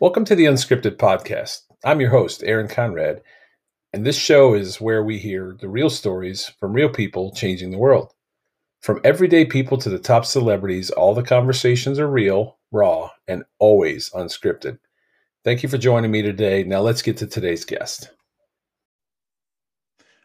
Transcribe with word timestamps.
Welcome 0.00 0.24
to 0.26 0.36
the 0.36 0.44
Unscripted 0.44 0.96
Podcast. 0.96 1.62
I'm 1.84 2.00
your 2.00 2.10
host, 2.10 2.44
Aaron 2.44 2.68
Conrad, 2.68 3.20
and 3.92 4.06
this 4.06 4.16
show 4.16 4.54
is 4.54 4.80
where 4.80 5.02
we 5.02 5.18
hear 5.18 5.56
the 5.60 5.68
real 5.68 5.90
stories 5.90 6.52
from 6.60 6.72
real 6.72 6.88
people 6.88 7.32
changing 7.32 7.72
the 7.72 7.78
world. 7.78 8.14
From 8.80 9.00
everyday 9.02 9.44
people 9.44 9.76
to 9.78 9.88
the 9.88 9.98
top 9.98 10.24
celebrities, 10.24 10.90
all 10.90 11.14
the 11.14 11.24
conversations 11.24 11.98
are 11.98 12.06
real, 12.06 12.58
raw, 12.70 13.10
and 13.26 13.42
always 13.58 14.10
unscripted. 14.10 14.78
Thank 15.42 15.64
you 15.64 15.68
for 15.68 15.78
joining 15.78 16.12
me 16.12 16.22
today. 16.22 16.62
Now 16.62 16.78
let's 16.78 17.02
get 17.02 17.16
to 17.16 17.26
today's 17.26 17.64
guest. 17.64 18.12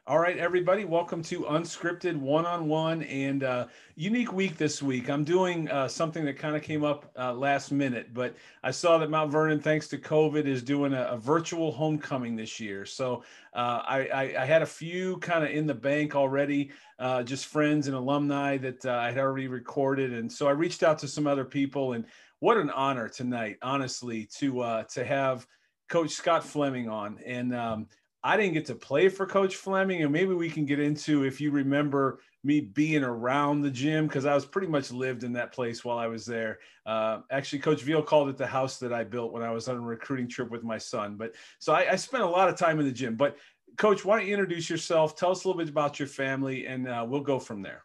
All 0.05 0.19
right, 0.19 0.37
everybody, 0.37 0.83
welcome 0.83 1.23
to 1.23 1.43
Unscripted 1.43 2.17
One 2.17 2.45
on 2.45 2.67
One 2.67 3.03
and 3.03 3.41
uh, 3.41 3.67
unique 3.95 4.33
week 4.33 4.57
this 4.57 4.83
week. 4.83 5.09
I'm 5.09 5.23
doing 5.23 5.71
uh, 5.71 5.87
something 5.87 6.25
that 6.25 6.37
kind 6.37 6.57
of 6.57 6.61
came 6.61 6.83
up 6.83 7.09
uh, 7.17 7.31
last 7.31 7.71
minute, 7.71 8.13
but 8.13 8.35
I 8.63 8.71
saw 8.71 8.97
that 8.97 9.09
Mount 9.09 9.31
Vernon, 9.31 9.61
thanks 9.61 9.87
to 9.87 9.97
COVID, 9.97 10.45
is 10.45 10.61
doing 10.61 10.91
a, 10.91 11.03
a 11.03 11.17
virtual 11.17 11.71
homecoming 11.71 12.35
this 12.35 12.59
year. 12.59 12.85
So 12.85 13.23
uh, 13.53 13.81
I, 13.87 14.07
I, 14.13 14.21
I, 14.41 14.45
had 14.45 14.61
a 14.61 14.65
few 14.65 15.19
kind 15.19 15.45
of 15.45 15.51
in 15.51 15.65
the 15.65 15.73
bank 15.73 16.17
already, 16.17 16.71
uh, 16.99 17.23
just 17.23 17.45
friends 17.45 17.87
and 17.87 17.95
alumni 17.95 18.57
that 18.57 18.85
uh, 18.85 18.91
I 18.91 19.07
had 19.07 19.19
already 19.19 19.47
recorded, 19.47 20.11
and 20.11 20.29
so 20.29 20.49
I 20.49 20.51
reached 20.51 20.83
out 20.83 20.99
to 20.99 21.07
some 21.07 21.27
other 21.27 21.45
people. 21.45 21.93
And 21.93 22.03
what 22.39 22.57
an 22.57 22.71
honor 22.71 23.07
tonight, 23.07 23.55
honestly, 23.61 24.27
to 24.39 24.83
to 24.89 25.05
have 25.05 25.47
Coach 25.87 26.09
Scott 26.09 26.43
Flemming 26.43 26.89
on 26.89 27.19
and. 27.25 27.55
Um, 27.55 27.87
I 28.23 28.37
didn't 28.37 28.53
get 28.53 28.65
to 28.67 28.75
play 28.75 29.09
for 29.09 29.25
Coach 29.25 29.57
Flemming, 29.57 30.03
and 30.03 30.11
maybe 30.11 30.33
we 30.33 30.49
can 30.49 30.65
get 30.65 30.79
into 30.79 31.23
if 31.23 31.41
you 31.41 31.51
remember 31.51 32.19
me 32.45 32.61
being 32.61 33.03
around 33.03 33.61
the 33.61 33.69
gym 33.69 34.07
because 34.07 34.25
I 34.25 34.33
was 34.33 34.45
pretty 34.45 34.67
much 34.67 34.91
lived 34.91 35.23
in 35.23 35.33
that 35.33 35.51
place 35.51 35.83
while 35.83 35.97
I 35.97 36.07
was 36.07 36.25
there. 36.25 36.59
Uh, 36.85 37.19
actually, 37.31 37.59
Coach 37.59 37.81
Veal 37.81 38.01
called 38.01 38.29
it 38.29 38.37
the 38.37 38.47
house 38.47 38.79
that 38.79 38.93
I 38.93 39.03
built 39.03 39.33
when 39.33 39.43
I 39.43 39.51
was 39.51 39.67
on 39.67 39.75
a 39.75 39.81
recruiting 39.81 40.29
trip 40.29 40.49
with 40.49 40.63
my 40.63 40.77
son. 40.77 41.15
But 41.17 41.35
so 41.59 41.73
I, 41.73 41.91
I 41.91 41.95
spent 41.95 42.23
a 42.23 42.27
lot 42.27 42.47
of 42.47 42.57
time 42.57 42.79
in 42.79 42.85
the 42.85 42.91
gym. 42.91 43.15
But 43.15 43.37
Coach, 43.77 44.05
why 44.05 44.17
don't 44.17 44.27
you 44.27 44.33
introduce 44.33 44.69
yourself? 44.69 45.17
Tell 45.17 45.31
us 45.31 45.43
a 45.43 45.47
little 45.47 45.61
bit 45.61 45.69
about 45.69 45.99
your 45.99 46.07
family, 46.07 46.65
and 46.65 46.87
uh, 46.87 47.05
we'll 47.07 47.21
go 47.21 47.39
from 47.39 47.61
there. 47.61 47.83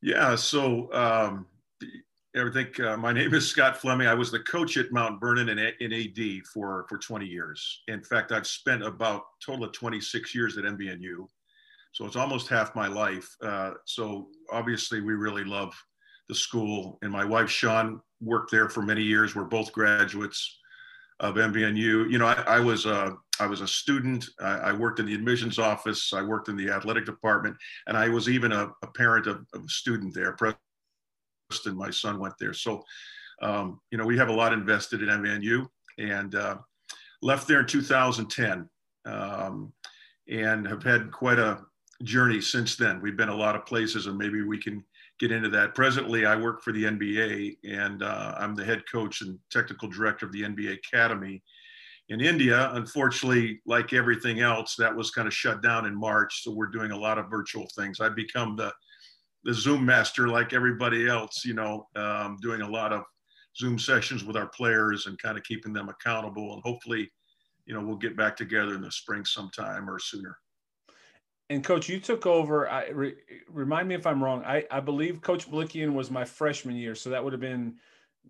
Yeah. 0.00 0.36
So 0.36 0.92
um, 0.92 1.46
Think 2.52 2.80
uh, 2.80 2.96
my 2.96 3.12
name 3.14 3.32
is 3.32 3.48
Scott 3.48 3.76
Flemming. 3.76 4.08
I 4.08 4.14
was 4.14 4.30
the 4.30 4.40
coach 4.40 4.76
at 4.76 4.90
Mount 4.90 5.20
Vernon 5.20 5.50
in, 5.50 5.58
in 5.58 5.92
AD 5.92 6.46
for, 6.52 6.84
for 6.88 6.98
20 6.98 7.26
years. 7.26 7.82
In 7.88 8.02
fact, 8.02 8.32
I've 8.32 8.46
spent 8.46 8.82
about 8.84 9.22
total 9.44 9.64
of 9.64 9.72
26 9.72 10.34
years 10.34 10.58
at 10.58 10.64
MVNU. 10.64 11.26
So 11.92 12.04
it's 12.06 12.16
almost 12.16 12.48
half 12.48 12.74
my 12.74 12.88
life. 12.88 13.28
Uh, 13.40 13.72
so 13.84 14.26
obviously 14.50 15.00
we 15.00 15.14
really 15.14 15.44
love 15.44 15.72
the 16.28 16.34
school 16.34 16.98
and 17.02 17.12
my 17.12 17.24
wife, 17.24 17.50
Sean, 17.50 18.00
worked 18.20 18.50
there 18.50 18.68
for 18.68 18.82
many 18.82 19.02
years. 19.02 19.36
We're 19.36 19.44
both 19.44 19.72
graduates 19.72 20.58
of 21.20 21.36
MVNU. 21.36 22.10
You 22.10 22.18
know, 22.18 22.26
I, 22.26 22.42
I 22.46 22.60
was 22.60 22.86
a, 22.86 23.16
I 23.38 23.46
was 23.46 23.60
a 23.60 23.68
student. 23.68 24.26
I, 24.40 24.56
I, 24.56 24.72
worked 24.72 24.98
in 24.98 25.06
the 25.06 25.14
admissions 25.14 25.58
office. 25.58 26.12
I 26.12 26.22
worked 26.22 26.48
in 26.48 26.56
the 26.56 26.70
athletic 26.70 27.04
department, 27.04 27.56
and 27.86 27.96
I 27.96 28.08
was 28.08 28.28
even 28.28 28.52
a, 28.52 28.70
a 28.82 28.86
parent 28.88 29.26
of, 29.26 29.44
of, 29.54 29.64
a 29.64 29.68
student 29.68 30.14
there, 30.14 30.32
and 31.66 31.76
my 31.76 31.90
son 31.90 32.18
went 32.18 32.34
there. 32.38 32.52
So, 32.52 32.84
um, 33.42 33.80
you 33.90 33.98
know, 33.98 34.06
we 34.06 34.16
have 34.18 34.28
a 34.28 34.32
lot 34.32 34.52
invested 34.52 35.02
in 35.02 35.08
MVNU 35.08 35.66
and 35.98 36.34
uh, 36.34 36.56
left 37.22 37.46
there 37.46 37.60
in 37.60 37.66
2010 37.66 38.68
um, 39.06 39.72
and 40.28 40.66
have 40.66 40.82
had 40.82 41.10
quite 41.10 41.38
a 41.38 41.60
journey 42.02 42.40
since 42.40 42.76
then. 42.76 43.00
We've 43.00 43.16
been 43.16 43.28
a 43.28 43.36
lot 43.36 43.56
of 43.56 43.66
places 43.66 44.06
and 44.06 44.18
maybe 44.18 44.42
we 44.42 44.58
can 44.58 44.84
get 45.20 45.30
into 45.30 45.48
that. 45.50 45.74
Presently, 45.74 46.26
I 46.26 46.36
work 46.36 46.62
for 46.62 46.72
the 46.72 46.84
NBA 46.84 47.58
and 47.64 48.02
uh, 48.02 48.34
I'm 48.38 48.54
the 48.54 48.64
head 48.64 48.82
coach 48.90 49.20
and 49.20 49.38
technical 49.50 49.88
director 49.88 50.26
of 50.26 50.32
the 50.32 50.42
NBA 50.42 50.74
Academy 50.74 51.42
in 52.08 52.20
India. 52.20 52.70
Unfortunately, 52.72 53.60
like 53.64 53.92
everything 53.92 54.40
else, 54.40 54.74
that 54.76 54.94
was 54.94 55.10
kind 55.10 55.28
of 55.28 55.34
shut 55.34 55.62
down 55.62 55.86
in 55.86 55.94
March. 55.94 56.42
So 56.42 56.52
we're 56.52 56.66
doing 56.66 56.90
a 56.90 56.98
lot 56.98 57.18
of 57.18 57.30
virtual 57.30 57.68
things. 57.76 58.00
I've 58.00 58.16
become 58.16 58.56
the 58.56 58.72
the 59.44 59.54
Zoom 59.54 59.84
master 59.84 60.28
like 60.28 60.52
everybody 60.52 61.08
else, 61.08 61.44
you 61.44 61.54
know, 61.54 61.86
um, 61.96 62.38
doing 62.40 62.62
a 62.62 62.68
lot 62.68 62.92
of 62.92 63.02
Zoom 63.56 63.78
sessions 63.78 64.24
with 64.24 64.36
our 64.36 64.48
players 64.48 65.06
and 65.06 65.18
kind 65.18 65.38
of 65.38 65.44
keeping 65.44 65.72
them 65.72 65.88
accountable. 65.88 66.54
And 66.54 66.62
hopefully, 66.62 67.10
you 67.66 67.74
know, 67.74 67.80
we'll 67.80 67.96
get 67.96 68.16
back 68.16 68.36
together 68.36 68.74
in 68.74 68.80
the 68.80 68.90
spring 68.90 69.24
sometime 69.24 69.88
or 69.88 69.98
sooner. 69.98 70.36
And 71.50 71.62
coach, 71.62 71.88
you 71.88 72.00
took 72.00 72.26
over. 72.26 72.68
I 72.68 72.88
re, 72.88 73.14
remind 73.48 73.86
me 73.88 73.94
if 73.94 74.06
I'm 74.06 74.22
wrong. 74.24 74.42
I, 74.44 74.64
I 74.70 74.80
believe 74.80 75.20
Coach 75.20 75.50
Bilikian 75.50 75.92
was 75.92 76.10
my 76.10 76.24
freshman 76.24 76.74
year, 76.74 76.94
so 76.94 77.10
that 77.10 77.22
would 77.22 77.34
have 77.34 77.40
been 77.40 77.74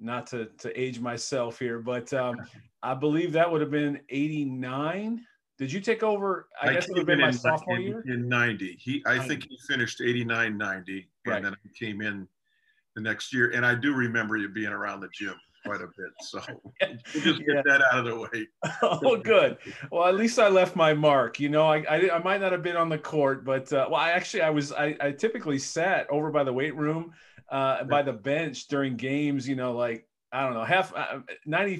not 0.01 0.27
to 0.29 0.47
to 0.59 0.81
age 0.81 0.99
myself 0.99 1.61
here, 1.61 1.79
but 1.79 2.13
um, 2.13 2.37
I 2.83 2.95
believe 2.95 3.33
that 3.33 3.51
would 3.51 3.61
have 3.61 3.71
been 3.71 4.01
'89. 4.09 5.25
Did 5.59 5.73
you 5.73 5.81
take 5.81 6.03
over? 6.03 6.49
I, 6.61 6.71
I 6.71 6.75
guess 6.75 6.89
it 6.89 6.91
would 6.91 6.99
have 6.99 7.07
been 7.07 7.21
my 7.21 7.29
in, 7.29 7.33
sophomore 7.33 7.77
in, 7.77 7.83
year 7.83 8.05
in 8.07 8.29
'90. 8.29 8.77
He, 8.81 9.03
I 9.07 9.17
90. 9.17 9.29
think 9.29 9.45
he 9.49 9.59
finished 9.69 10.01
'89, 10.01 10.59
'90, 10.59 10.93
and 10.93 11.07
right. 11.27 11.43
then 11.43 11.53
I 11.53 11.69
came 11.79 12.01
in 12.01 12.27
the 12.95 13.03
next 13.03 13.33
year. 13.33 13.51
And 13.51 13.65
I 13.65 13.75
do 13.75 13.95
remember 13.95 14.37
you 14.37 14.49
being 14.49 14.73
around 14.73 15.01
the 15.01 15.09
gym 15.13 15.35
quite 15.65 15.81
a 15.81 15.87
bit. 15.87 16.13
So 16.23 16.41
we'll 16.81 17.25
just 17.25 17.41
get 17.41 17.57
yeah. 17.57 17.63
that 17.65 17.83
out 17.93 18.01
of 18.01 18.05
the 18.07 18.17
way. 18.17 18.49
oh, 18.83 19.17
good. 19.17 19.59
Well, 19.91 20.07
at 20.07 20.15
least 20.15 20.39
I 20.39 20.49
left 20.49 20.77
my 20.77 20.95
mark. 20.95 21.41
You 21.41 21.49
know, 21.49 21.67
I, 21.67 21.79
I, 21.89 22.17
I 22.17 22.23
might 22.23 22.41
not 22.41 22.53
have 22.53 22.63
been 22.63 22.77
on 22.77 22.89
the 22.89 22.99
court, 22.99 23.45
but 23.45 23.73
uh, 23.73 23.89
well, 23.91 24.01
I 24.01 24.11
actually 24.11 24.43
I 24.43 24.51
was 24.51 24.73
I, 24.73 24.97
I 25.01 25.13
typically 25.13 25.59
sat 25.59 26.09
over 26.11 26.31
by 26.31 26.45
the 26.45 26.53
weight 26.53 26.77
room, 26.77 27.13
uh, 27.51 27.85
by 27.85 28.03
the 28.03 28.13
bench 28.13 28.69
during 28.69 28.97
games. 28.97 29.49
You 29.49 29.57
know, 29.57 29.73
like 29.73 30.07
I 30.35 30.43
don't 30.43 30.55
know, 30.55 30.65
half 30.65 30.93
uh, 30.97 31.21
90 31.47 31.77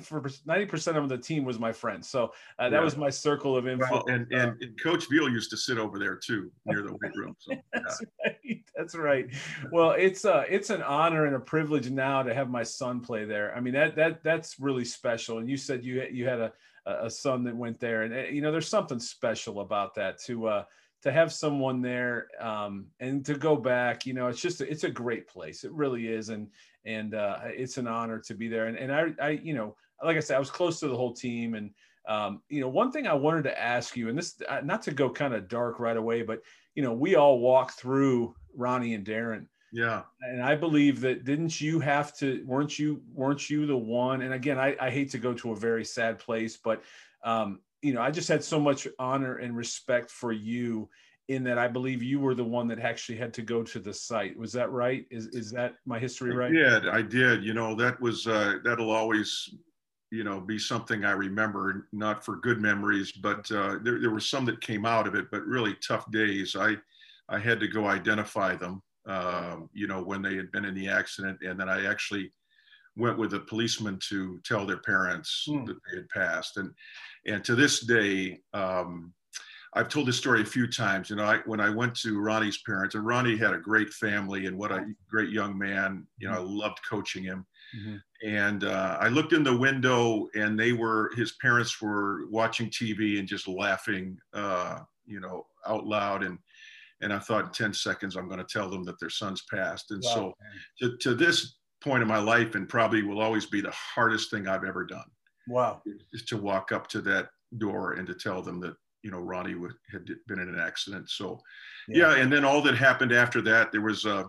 percent 0.67 0.97
of 0.97 1.09
the 1.09 1.19
team 1.19 1.45
was 1.45 1.59
my 1.59 1.73
friend. 1.73 2.05
So 2.05 2.33
uh, 2.61 2.71
that 2.71 2.79
yeah. 2.79 2.85
was 2.85 2.97
my 2.97 3.11
circle 3.11 3.57
of 3.57 3.67
influence. 3.67 4.05
Well, 4.07 4.15
and, 4.15 4.33
and, 4.33 4.63
and, 4.63 4.81
Coach 4.81 5.09
Veal 5.11 5.29
used 5.29 5.51
to 5.51 5.57
sit 5.57 5.77
over 5.77 5.99
there 5.99 6.15
too, 6.15 6.53
near 6.65 6.83
the 6.83 6.93
weight 6.93 7.17
room. 7.17 7.35
So, 7.41 7.57
That's 7.73 8.03
right. 8.25 8.65
That's 8.77 8.95
right. 8.95 9.27
Well, 9.73 9.91
it's 9.91 10.25
uh 10.25 10.45
it's 10.49 10.71
an 10.71 10.83
honor 10.83 11.27
and 11.27 11.35
a 11.35 11.41
privilege 11.41 11.91
now 11.91 12.23
to 12.23 12.33
have 12.33 12.49
my 12.49 12.63
son 12.63 13.01
play 13.01 13.25
there. 13.25 13.55
I 13.57 13.61
mean 13.61 13.75
that 13.75 13.97
that 13.97 14.23
that's 14.23 14.61
really 14.61 14.85
special. 14.85 15.39
And 15.39 15.51
you 15.51 15.57
said 15.57 15.85
you 15.85 16.07
you 16.13 16.29
had 16.29 16.39
a 16.41 16.53
a 16.87 17.11
son 17.11 17.43
that 17.45 17.57
went 17.57 17.81
there, 17.81 18.03
and 18.03 18.15
eh, 18.15 18.29
you 18.29 18.41
know 18.41 18.53
there's 18.53 18.69
something 18.69 19.01
special 19.01 19.61
about 19.61 19.95
that 19.97 20.21
to 20.27 20.47
uh 20.47 20.65
to 21.05 21.13
have 21.13 21.31
someone 21.31 21.83
there 21.83 22.29
um, 22.41 22.87
and 22.99 23.27
to 23.27 23.35
go 23.35 23.57
back, 23.57 24.07
you 24.07 24.15
know, 24.15 24.29
it's 24.29 24.41
just 24.41 24.63
it's 24.63 24.85
a 24.85 24.91
great 24.91 25.29
place. 25.29 25.63
It 25.63 25.71
really 25.73 26.09
is, 26.09 26.31
and 26.31 26.49
and 26.85 27.15
uh, 27.15 27.39
it's 27.45 27.79
an 27.79 27.87
honor 27.87 28.19
to 28.21 28.35
be 28.35 28.49
there. 28.49 28.67
And 28.67 28.77
and 28.77 28.93
I 28.93 29.13
I 29.21 29.31
you 29.31 29.55
know, 29.55 29.77
like 30.03 30.17
I 30.17 30.21
said, 30.21 30.37
I 30.37 30.41
was 30.41 30.51
close 30.51 30.81
to 30.81 30.89
the 30.89 30.97
whole 30.97 31.13
team, 31.13 31.55
and 31.55 31.71
um, 32.07 32.43
you 32.49 32.61
know, 32.61 32.69
one 32.69 32.93
thing 32.93 33.07
I 33.07 33.15
wanted 33.15 33.45
to 33.45 33.61
ask 33.61 33.97
you, 33.97 34.09
and 34.09 34.19
this 34.19 34.41
uh, 34.49 34.61
not 34.63 34.83
to 34.83 34.93
go 34.93 35.11
kind 35.11 35.35
of 35.35 35.49
dark 35.49 35.81
right 35.81 35.97
away, 35.97 36.23
but 36.23 36.41
you 36.75 36.83
know, 36.83 36.93
we 36.93 37.15
all 37.15 37.39
walk 37.39 37.73
through 37.73 38.35
Ronnie 38.55 38.95
and 38.95 39.05
Darren. 39.05 39.47
Yeah. 39.73 40.03
And 40.23 40.41
I 40.41 40.55
believe 40.55 41.01
that 41.01 41.25
didn't 41.25 41.61
you 41.61 41.81
have 41.81 42.17
to 42.19 42.45
weren't 42.47 42.79
you 42.79 43.03
weren't 43.13 43.51
you 43.51 43.67
the 43.67 43.77
one? 43.77 44.23
And 44.23 44.33
again, 44.33 44.59
I, 44.59 44.77
I 44.81 44.91
hate 44.91 45.11
to 45.11 45.19
go 45.19 45.35
to 45.35 45.53
a 45.53 45.57
very 45.57 45.85
sad 45.85 46.19
place, 46.19 46.57
but 46.57 46.83
um, 47.25 47.61
you 47.83 47.93
know, 47.93 48.01
I 48.01 48.11
just 48.11 48.29
had 48.29 48.45
so 48.45 48.61
much 48.61 48.87
honor 48.99 49.37
and 49.37 49.57
respect 49.57 50.11
for 50.11 50.33
you 50.33 50.89
in 51.29 51.43
that 51.45 51.59
I 51.59 51.69
believe 51.69 52.03
you 52.03 52.21
were 52.21 52.35
the 52.35 52.45
one 52.45 52.69
that 52.69 52.79
actually 52.79 53.17
had 53.17 53.33
to 53.35 53.43
go 53.43 53.63
to 53.63 53.79
the 53.79 53.95
site. 53.95 54.37
Was 54.37 54.53
that 54.53 54.71
right? 54.71 55.07
Is 55.11 55.29
is 55.29 55.51
that 55.53 55.75
my 55.87 55.99
history 55.99 56.35
right? 56.35 56.53
Yeah, 56.53 56.81
I 56.93 57.03
did. 57.03 57.45
You 57.45 57.55
know, 57.55 57.75
that 57.77 58.01
was 58.01 58.27
uh, 58.27 58.59
that'll 58.63 58.91
always, 58.91 59.55
you 60.11 60.25
know, 60.25 60.41
be 60.41 60.59
something 60.59 61.05
I 61.05 61.13
remember. 61.13 61.89
Not 61.93 62.25
for 62.25 62.37
good 62.37 62.61
memories, 62.61 63.13
but 63.13 63.51
uh, 63.51 63.79
there 63.83 64.01
there 64.01 64.11
were 64.11 64.21
some 64.21 64.45
that 64.47 64.61
came 64.61 64.85
out 64.85 65.07
of 65.07 65.15
it, 65.15 65.31
but 65.31 65.45
really 65.47 65.77
tough 65.87 66.11
days. 66.11 66.57
I 66.57 66.77
I 67.29 67.39
had 67.39 67.59
to 67.61 67.69
go 67.69 67.87
identify 67.87 68.57
them. 68.57 68.83
Um, 69.07 69.69
you 69.73 69.87
know, 69.87 70.03
when 70.03 70.23
they 70.23 70.35
had 70.37 70.51
been 70.53 70.65
in 70.65 70.75
the 70.75 70.89
accident, 70.89 71.39
and 71.43 71.59
then 71.59 71.69
I 71.69 71.87
actually 71.87 72.33
went 72.97 73.19
with 73.19 73.35
a 73.35 73.41
policeman 73.41 73.99
to 74.09 74.41
tell 74.45 74.65
their 74.67 74.79
parents 74.79 75.47
mm. 75.49 75.67
that 75.67 75.77
they 75.85 75.97
had 75.97 76.09
passed. 76.11 76.59
And 76.59 76.71
and 77.27 77.43
to 77.45 77.55
this 77.55 77.81
day, 77.81 78.41
um, 78.53 79.13
I've 79.77 79.89
told 79.89 80.07
this 80.07 80.17
story 80.17 80.41
a 80.41 80.47
few 80.47 80.69
times. 80.69 81.11
You 81.11 81.17
know, 81.17 81.25
I, 81.25 81.39
when 81.47 81.61
I 81.61 81.69
went 81.69 81.97
to 82.01 82.21
Ronnie's 82.21 82.59
parents, 82.59 82.95
and 82.95 83.05
Ronnie 83.05 83.37
had 83.37 83.55
a 83.55 83.59
great 83.59 83.91
family 83.91 84.47
and 84.47 84.57
what 84.57 84.71
a 84.71 84.87
great 85.11 85.31
young 85.31 85.59
man. 85.59 86.07
You 86.19 86.29
know, 86.29 86.35
I 86.35 86.39
loved 86.39 86.79
coaching 86.89 87.25
him. 87.25 87.45
Mm-hmm. 87.77 88.29
And 88.29 88.65
uh, 88.65 88.99
I 89.01 89.09
looked 89.09 89.33
in 89.33 89.43
the 89.43 89.57
window, 89.57 90.29
and 90.35 90.59
they 90.59 90.73
were 90.73 91.11
his 91.17 91.33
parents 91.43 91.81
were 91.83 92.27
watching 92.31 92.71
TV 92.71 93.19
and 93.19 93.27
just 93.27 93.49
laughing, 93.49 94.17
uh, 94.33 94.81
you 95.07 95.19
know, 95.21 95.47
out 95.67 95.87
loud. 95.87 96.23
And 96.23 96.39
and 97.01 97.13
I 97.13 97.19
thought, 97.19 97.47
in 97.47 97.51
ten 97.51 97.75
seconds, 97.75 98.17
I'm 98.17 98.29
going 98.29 98.39
to 98.39 98.45
tell 98.45 98.71
them 98.71 98.85
that 98.85 99.01
their 99.01 99.11
son's 99.11 99.43
passed. 99.51 99.91
And 99.91 100.03
wow. 100.05 100.15
so, 100.15 100.35
to, 100.81 100.97
to 100.99 101.15
this 101.15 101.57
point 101.83 102.03
in 102.03 102.09
my 102.09 102.19
life, 102.19 102.55
and 102.55 102.69
probably 102.69 103.03
will 103.03 103.21
always 103.21 103.47
be 103.47 103.61
the 103.61 103.73
hardest 103.73 104.31
thing 104.31 104.47
I've 104.47 104.65
ever 104.65 104.85
done. 104.85 105.11
Wow. 105.49 105.83
Is 106.13 106.25
to 106.27 106.37
walk 106.37 106.73
up 106.73 106.87
to 106.89 107.01
that 107.03 107.29
door 107.59 107.93
and 107.93 108.07
to 108.07 108.15
tell 108.15 108.41
them 108.41 108.61
that, 108.61 108.75
you 109.05 109.11
know, 109.11 109.21
Ronnie 109.21 109.55
would, 109.55 109.75
had 109.93 110.07
been 110.27 110.41
in 110.41 110.49
an 110.49 110.59
accident. 110.59 111.11
So, 111.11 111.39
yeah. 111.89 112.15
yeah. 112.15 112.23
And 112.23 112.33
then 112.33 112.45
all 112.45 112.63
that 112.63 112.77
happened 112.77 113.13
after 113.13 113.43
that, 113.43 113.71
there 113.71 113.83
was 113.83 114.07
a, 114.07 114.27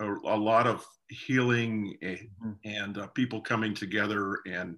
a, 0.00 0.04
a 0.04 0.36
lot 0.36 0.66
of 0.66 0.84
healing 1.08 1.96
and, 2.02 2.18
mm-hmm. 2.44 2.50
and 2.64 2.98
uh, 2.98 3.06
people 3.08 3.40
coming 3.40 3.72
together 3.72 4.40
and, 4.46 4.76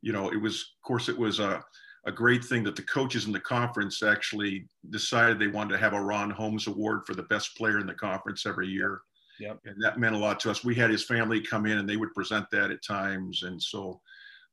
you 0.00 0.12
know, 0.12 0.32
it 0.32 0.40
was, 0.40 0.54
of 0.60 0.86
course, 0.86 1.08
it 1.10 1.18
was 1.18 1.38
a, 1.38 1.62
a 2.06 2.12
great 2.12 2.42
thing 2.42 2.64
that 2.64 2.76
the 2.76 2.82
coaches 2.82 3.26
in 3.26 3.32
the 3.32 3.40
conference 3.40 4.02
actually 4.02 4.66
decided 4.88 5.38
they 5.38 5.48
wanted 5.48 5.72
to 5.72 5.78
have 5.78 5.92
a 5.92 6.00
Ron 6.00 6.30
Holmes 6.30 6.66
Award 6.66 7.02
for 7.06 7.14
the 7.14 7.24
best 7.24 7.56
player 7.56 7.80
in 7.80 7.86
the 7.86 7.94
conference 7.94 8.46
every 8.46 8.68
year. 8.68 9.02
Yep. 9.38 9.58
And 9.66 9.76
that 9.82 9.98
meant 9.98 10.14
a 10.14 10.18
lot 10.18 10.40
to 10.40 10.50
us. 10.50 10.64
We 10.64 10.74
had 10.74 10.90
his 10.90 11.04
family 11.04 11.40
come 11.40 11.66
in 11.66 11.78
and 11.78 11.88
they 11.88 11.96
would 11.96 12.14
present 12.14 12.46
that 12.52 12.70
at 12.70 12.82
times. 12.82 13.42
And 13.42 13.62
so, 13.62 14.00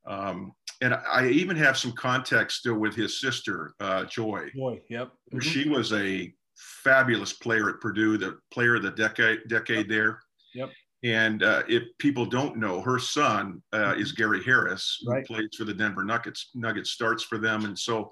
um, 0.06 0.52
and 0.80 0.94
I 0.94 1.28
even 1.28 1.56
have 1.56 1.78
some 1.78 1.92
context 1.92 2.58
still 2.58 2.78
with 2.78 2.94
his 2.94 3.20
sister, 3.20 3.74
uh, 3.80 4.04
Joy. 4.04 4.50
Joy, 4.54 4.80
yep. 4.88 5.08
Mm-hmm. 5.32 5.38
She 5.40 5.68
was 5.68 5.92
a 5.92 6.32
fabulous 6.56 7.32
player 7.32 7.68
at 7.68 7.80
Purdue, 7.80 8.18
the 8.18 8.38
player 8.50 8.76
of 8.76 8.82
the 8.82 8.90
decade, 8.90 9.40
decade 9.48 9.88
there. 9.88 10.20
Yep. 10.54 10.70
And 11.02 11.42
uh, 11.42 11.62
if 11.68 11.84
people 11.98 12.26
don't 12.26 12.56
know, 12.56 12.80
her 12.80 12.98
son 12.98 13.62
uh, 13.72 13.94
is 13.96 14.12
Gary 14.12 14.42
Harris, 14.42 14.98
who 15.02 15.12
right. 15.12 15.26
plays 15.26 15.48
for 15.56 15.64
the 15.64 15.74
Denver 15.74 16.04
Nuggets. 16.04 16.50
Nuggets 16.54 16.90
starts 16.90 17.22
for 17.22 17.38
them, 17.38 17.64
and 17.64 17.78
so, 17.78 18.10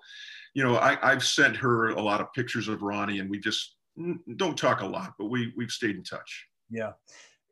you 0.54 0.62
know, 0.62 0.76
I, 0.76 0.98
I've 1.02 1.24
sent 1.24 1.56
her 1.56 1.88
a 1.88 2.00
lot 2.00 2.20
of 2.20 2.32
pictures 2.34 2.68
of 2.68 2.82
Ronnie, 2.82 3.18
and 3.18 3.30
we 3.30 3.38
just 3.38 3.76
don't 4.36 4.56
talk 4.56 4.82
a 4.82 4.86
lot, 4.86 5.14
but 5.18 5.26
we 5.26 5.52
we've 5.56 5.70
stayed 5.70 5.96
in 5.96 6.04
touch. 6.04 6.46
Yeah, 6.70 6.92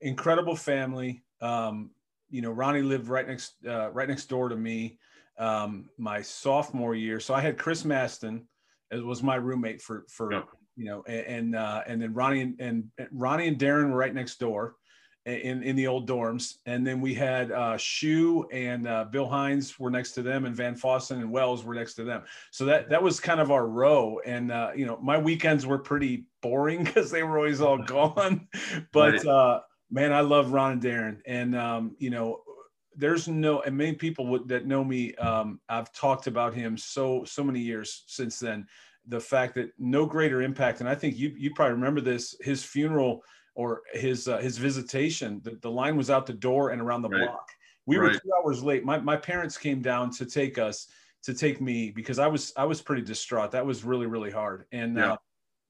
incredible 0.00 0.54
family. 0.54 1.24
Um, 1.40 1.90
you 2.32 2.42
know, 2.42 2.50
Ronnie 2.50 2.82
lived 2.82 3.08
right 3.08 3.28
next 3.28 3.54
uh, 3.66 3.90
right 3.92 4.08
next 4.08 4.26
door 4.26 4.48
to 4.48 4.56
me 4.56 4.98
um, 5.38 5.88
my 5.98 6.20
sophomore 6.22 6.94
year. 6.94 7.20
So 7.20 7.34
I 7.34 7.40
had 7.40 7.58
Chris 7.58 7.84
Maston 7.84 8.48
as 8.90 9.02
was 9.02 9.22
my 9.22 9.36
roommate 9.36 9.80
for 9.80 10.04
for 10.08 10.32
yep. 10.32 10.48
you 10.76 10.86
know, 10.86 11.04
and 11.06 11.26
and, 11.26 11.56
uh, 11.56 11.82
and 11.86 12.00
then 12.00 12.14
Ronnie 12.14 12.40
and, 12.40 12.60
and 12.60 12.84
Ronnie 13.12 13.48
and 13.48 13.58
Darren 13.58 13.90
were 13.90 13.96
right 13.96 14.14
next 14.14 14.38
door 14.40 14.76
in 15.24 15.62
in 15.62 15.76
the 15.76 15.86
old 15.86 16.08
dorms, 16.08 16.54
and 16.66 16.86
then 16.86 17.00
we 17.00 17.14
had 17.14 17.52
uh, 17.52 17.76
Shu 17.76 18.46
and 18.50 18.88
uh, 18.88 19.04
Bill 19.04 19.28
Hines 19.28 19.78
were 19.78 19.90
next 19.90 20.12
to 20.12 20.22
them, 20.22 20.44
and 20.44 20.56
Van 20.56 20.74
Fossen 20.74 21.18
and 21.18 21.30
Wells 21.30 21.64
were 21.64 21.74
next 21.74 21.94
to 21.94 22.04
them. 22.04 22.22
So 22.50 22.64
that 22.64 22.90
that 22.90 23.02
was 23.02 23.20
kind 23.20 23.40
of 23.40 23.50
our 23.50 23.66
row, 23.66 24.20
and 24.26 24.50
uh, 24.50 24.72
you 24.74 24.84
know 24.84 24.98
my 25.02 25.18
weekends 25.18 25.64
were 25.64 25.78
pretty 25.78 26.26
boring 26.42 26.84
because 26.84 27.10
they 27.10 27.22
were 27.22 27.38
always 27.38 27.60
all 27.60 27.78
gone. 27.78 28.48
but 28.92 29.24
uh, 29.26 29.60
man, 29.92 30.12
I 30.12 30.20
love 30.20 30.52
Ron 30.52 30.72
and 30.72 30.82
Darren, 30.82 31.20
and 31.26 31.54
um, 31.54 31.96
you 31.98 32.10
know 32.10 32.42
there's 32.94 33.28
no 33.28 33.62
and 33.62 33.76
many 33.76 33.94
people 33.94 34.26
would, 34.26 34.46
that 34.48 34.66
know 34.66 34.84
me 34.84 35.14
um, 35.14 35.58
i've 35.70 35.90
talked 35.94 36.26
about 36.26 36.52
him 36.52 36.76
so 36.76 37.24
so 37.24 37.42
many 37.42 37.58
years 37.58 38.04
since 38.06 38.38
then 38.38 38.66
the 39.06 39.18
fact 39.18 39.54
that 39.54 39.70
no 39.78 40.04
greater 40.04 40.42
impact 40.42 40.80
and 40.80 40.88
i 40.90 40.94
think 40.94 41.16
you 41.16 41.32
you 41.34 41.54
probably 41.54 41.72
remember 41.72 42.02
this 42.02 42.36
his 42.42 42.62
funeral 42.62 43.24
or 43.54 43.82
his 43.92 44.28
uh, 44.28 44.38
his 44.38 44.58
visitation. 44.58 45.40
The, 45.42 45.58
the 45.60 45.70
line 45.70 45.96
was 45.96 46.10
out 46.10 46.26
the 46.26 46.32
door 46.32 46.70
and 46.70 46.80
around 46.80 47.02
the 47.02 47.08
right. 47.08 47.26
block. 47.26 47.48
We 47.86 47.96
right. 47.96 48.12
were 48.12 48.18
two 48.18 48.30
hours 48.38 48.62
late. 48.62 48.84
My 48.84 48.98
my 48.98 49.16
parents 49.16 49.58
came 49.58 49.82
down 49.82 50.10
to 50.12 50.26
take 50.26 50.58
us 50.58 50.88
to 51.24 51.34
take 51.34 51.60
me 51.60 51.90
because 51.90 52.18
I 52.18 52.26
was 52.26 52.52
I 52.56 52.64
was 52.64 52.80
pretty 52.80 53.02
distraught. 53.02 53.50
That 53.52 53.66
was 53.66 53.84
really 53.84 54.06
really 54.06 54.30
hard. 54.30 54.66
And 54.72 54.96
yeah. 54.96 55.12
uh, 55.12 55.16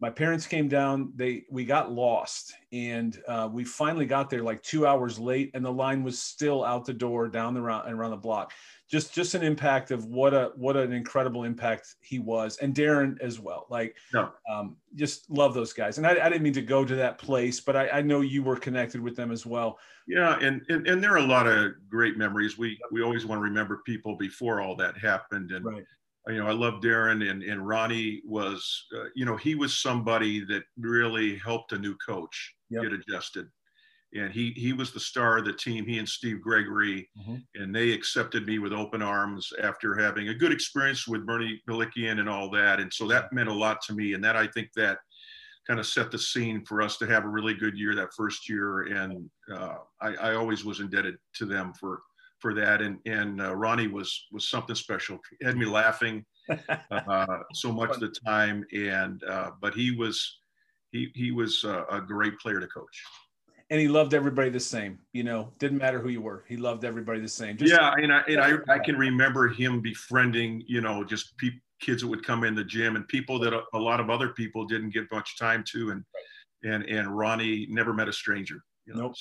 my 0.02 0.10
parents 0.10 0.46
came 0.46 0.69
down. 0.69 1.12
They 1.16 1.44
we 1.49 1.64
got 1.64 1.93
lost, 1.93 2.52
and 2.72 3.19
uh, 3.26 3.49
we 3.50 3.64
finally 3.64 4.04
got 4.04 4.28
there 4.28 4.43
like 4.43 4.62
two 4.62 4.87
hours 4.87 5.19
late, 5.19 5.52
and 5.54 5.64
the 5.64 5.72
line 5.72 6.02
was 6.02 6.19
still 6.19 6.64
out 6.64 6.84
the 6.84 6.93
door 6.93 7.28
down 7.28 7.54
the 7.54 7.62
round 7.62 7.90
around 7.90 8.10
the 8.10 8.16
block 8.16 8.52
just 8.93 9.14
just 9.14 9.34
an 9.34 9.43
impact 9.43 9.90
of 9.90 10.04
what 10.04 10.34
a 10.34 10.52
what 10.54 10.76
an 10.76 10.93
incredible 10.93 11.44
impact 11.44 11.94
he 12.02 12.19
was 12.19 12.58
and 12.58 12.75
darren 12.75 13.19
as 13.22 13.40
well 13.40 13.66
like 13.70 13.96
no. 14.12 14.31
um, 14.52 14.76
just 14.94 15.28
love 15.31 15.54
those 15.54 15.72
guys 15.72 15.96
and 15.96 16.06
I, 16.06 16.10
I, 16.10 16.28
didn't 16.28 16.43
mean 16.43 16.52
to 16.52 16.62
go 16.62 16.84
to 16.84 16.94
that 16.96 17.16
place 17.16 17.58
but 17.58 17.75
I, 17.75 17.88
I, 17.88 18.02
know 18.02 18.20
you 18.20 18.43
were 18.43 18.56
connected 18.56 19.00
with 19.00 19.16
them 19.16 19.32
as 19.32 19.46
well 19.46 19.78
yeah 20.06 20.38
and, 20.40 20.60
and 20.69 20.87
and 20.87 21.02
there 21.02 21.12
are 21.12 21.19
a 21.19 21.26
lot 21.26 21.46
of 21.46 21.72
great 21.88 22.19
memories 22.19 22.58
we 22.58 22.78
we 22.90 23.02
always 23.02 23.25
want 23.25 23.38
to 23.38 23.43
remember 23.43 23.81
people 23.87 24.14
before 24.16 24.60
all 24.60 24.76
that 24.76 24.99
happened 24.99 25.52
and 25.52 25.64
right. 25.64 25.84
You 26.28 26.38
know 26.38 26.46
i 26.46 26.52
love 26.52 26.74
darren 26.80 27.28
and 27.30 27.42
and 27.42 27.66
ronnie 27.66 28.20
was 28.24 28.86
uh, 28.96 29.04
you 29.14 29.24
know 29.24 29.36
he 29.36 29.54
was 29.54 29.80
somebody 29.80 30.44
that 30.44 30.62
really 30.78 31.36
helped 31.38 31.72
a 31.72 31.78
new 31.78 31.96
coach 31.96 32.54
yep. 32.70 32.82
get 32.82 32.92
adjusted 32.92 33.46
and 34.14 34.32
he 34.32 34.52
he 34.56 34.72
was 34.72 34.92
the 34.92 35.00
star 35.00 35.38
of 35.38 35.44
the 35.44 35.52
team. 35.52 35.86
He 35.86 35.98
and 35.98 36.08
Steve 36.08 36.42
Gregory, 36.42 37.08
mm-hmm. 37.19 37.36
and 37.54 37.74
they 37.74 37.92
accepted 37.92 38.46
me 38.46 38.58
with 38.58 38.72
open 38.72 39.02
arms 39.02 39.50
after 39.62 39.94
having 39.94 40.28
a 40.28 40.34
good 40.34 40.52
experience 40.52 41.08
with 41.08 41.26
Bernie 41.26 41.62
Bilikian 41.69 42.20
and 42.20 42.28
all 42.28 42.50
that. 42.50 42.80
And 42.80 42.92
so 42.92 43.06
that 43.08 43.32
meant 43.32 43.48
a 43.48 43.54
lot 43.54 43.80
to 43.82 43.94
me. 43.94 44.12
And 44.12 44.22
that 44.25 44.36
I 44.36 44.46
think 44.46 44.68
that 44.76 44.98
kind 45.66 45.80
of 45.80 45.86
set 45.86 46.10
the 46.10 46.18
scene 46.18 46.64
for 46.64 46.82
us 46.82 46.98
to 46.98 47.06
have 47.06 47.25
a 47.25 47.28
really 47.28 47.54
good 47.54 47.78
year 47.78 47.94
that 47.94 48.12
first 48.16 48.48
year. 48.48 48.82
And 48.82 49.30
uh, 49.52 49.76
I, 50.00 50.14
I, 50.16 50.34
always 50.34 50.64
was 50.64 50.80
indebted 50.80 51.14
to 51.36 51.46
them 51.46 51.72
for 51.78 52.02
for 52.42 52.52
that. 52.54 52.82
And 52.82 52.98
and 53.06 53.40
uh, 53.40 53.54
Ronnie 53.54 53.88
was 53.88 54.26
was 54.30 54.48
something 54.48 54.76
special. 54.76 55.18
He 55.38 55.46
had 55.46 55.56
me 55.56 55.64
laughing 55.66 56.26
uh, 56.90 57.38
so 57.54 57.72
much 57.72 57.90
of 57.90 58.00
the 58.00 58.14
time. 58.26 58.66
And 58.72 59.24
uh, 59.24 59.52
but 59.60 59.72
he 59.74 59.92
was 59.92 60.40
he 60.90 61.10
he 61.14 61.30
was 61.30 61.64
a 61.64 62.02
great 62.06 62.38
player 62.38 62.60
to 62.60 62.66
coach 62.66 63.02
and 63.72 63.80
he 63.80 63.88
loved 63.88 64.12
everybody 64.12 64.50
the 64.50 64.60
same. 64.60 64.98
You 65.14 65.24
know, 65.24 65.50
didn't 65.58 65.78
matter 65.78 65.98
who 65.98 66.10
you 66.10 66.20
were. 66.20 66.44
He 66.46 66.58
loved 66.58 66.84
everybody 66.84 67.20
the 67.20 67.28
same. 67.28 67.56
Just 67.56 67.72
yeah, 67.72 67.94
and 67.96 68.12
I 68.12 68.20
and 68.28 68.38
I, 68.38 68.56
I 68.68 68.78
can 68.78 68.96
remember 69.08 69.48
him 69.48 69.80
befriending, 69.80 70.62
you 70.66 70.82
know, 70.82 71.02
just 71.02 71.34
pe- 71.38 71.58
kids 71.80 72.02
that 72.02 72.08
would 72.08 72.22
come 72.22 72.44
in 72.44 72.54
the 72.54 72.62
gym 72.62 72.96
and 72.96 73.08
people 73.08 73.38
that 73.38 73.54
a, 73.54 73.62
a, 73.72 73.78
lot 73.78 73.98
of 73.98 74.10
other 74.10 74.28
people 74.28 74.66
didn't 74.66 74.90
give 74.90 75.06
much 75.10 75.38
time 75.38 75.64
to, 75.72 75.90
and 75.90 76.04
and 76.62 76.84
and 76.84 77.16
Ronnie 77.16 77.66
never 77.70 77.94
met 77.94 78.08
a 78.08 78.12
stranger. 78.12 78.62
You 78.84 78.92
know? 78.92 79.00
Nope. 79.00 79.14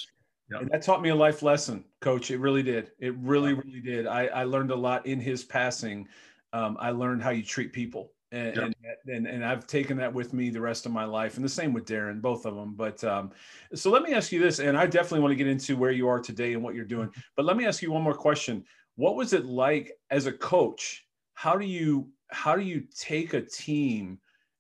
And 0.60 0.70
that 0.72 0.82
taught 0.82 1.02
me 1.02 1.10
a 1.10 1.16
life 1.16 1.42
lesson, 1.42 1.86
Coach. 2.02 2.32
It 2.32 2.40
really 2.40 2.64
did. 2.64 2.92
It 3.00 3.16
really, 3.18 3.54
really 3.54 3.80
did. 3.80 4.08
I, 4.08 4.28
I 4.28 4.44
learned 4.44 4.72
a 4.72 4.76
lot 4.76 5.06
in 5.06 5.20
his 5.20 5.44
passing. 5.44 6.08
Um, 6.54 6.78
I 6.80 6.92
learned 6.92 7.24
how 7.24 7.30
you 7.30 7.44
treat 7.44 7.72
people 7.72 8.12
and, 8.32 8.56
yep. 8.56 8.74
and, 9.06 9.16
and 9.16 9.28
and 9.28 9.46
I've 9.46 9.68
taken 9.68 9.98
that 9.98 10.14
with 10.14 10.34
me 10.34 10.50
the 10.50 10.62
rest 10.62 10.86
of 10.86 10.92
my 10.92 11.04
life, 11.04 11.36
and 11.36 11.44
the 11.44 11.50
same 11.50 11.74
with 11.74 11.86
Darren, 11.86 12.22
both 12.22 12.46
of 12.46 12.56
them. 12.56 12.76
But 12.76 13.04
um, 13.04 13.32
so 13.74 13.92
let 13.92 14.04
me 14.04 14.14
ask 14.14 14.32
you 14.32 14.40
this, 14.40 14.60
and 14.60 14.78
I 14.78 14.86
definitely 14.86 15.20
want 15.20 15.34
to 15.34 15.36
get 15.36 15.48
into 15.48 15.76
where 15.76 15.92
you 15.92 16.08
are 16.08 16.20
today 16.20 16.54
and 16.54 16.64
what 16.64 16.74
you're 16.74 16.86
doing. 16.86 17.10
But 17.36 17.46
let 17.46 17.58
me 17.58 17.66
ask 17.66 17.82
you 17.82 17.92
one 17.92 18.04
more 18.04 18.14
question: 18.14 18.64
What 18.96 19.16
was 19.16 19.34
it 19.34 19.46
like 19.46 19.92
as 20.10 20.28
a 20.28 20.32
coach? 20.32 21.06
How 21.34 21.58
do 21.58 21.66
you 21.66 22.10
how 22.30 22.56
do 22.56 22.64
you 22.64 22.86
take 22.98 23.34
a 23.34 23.42
team 23.42 24.20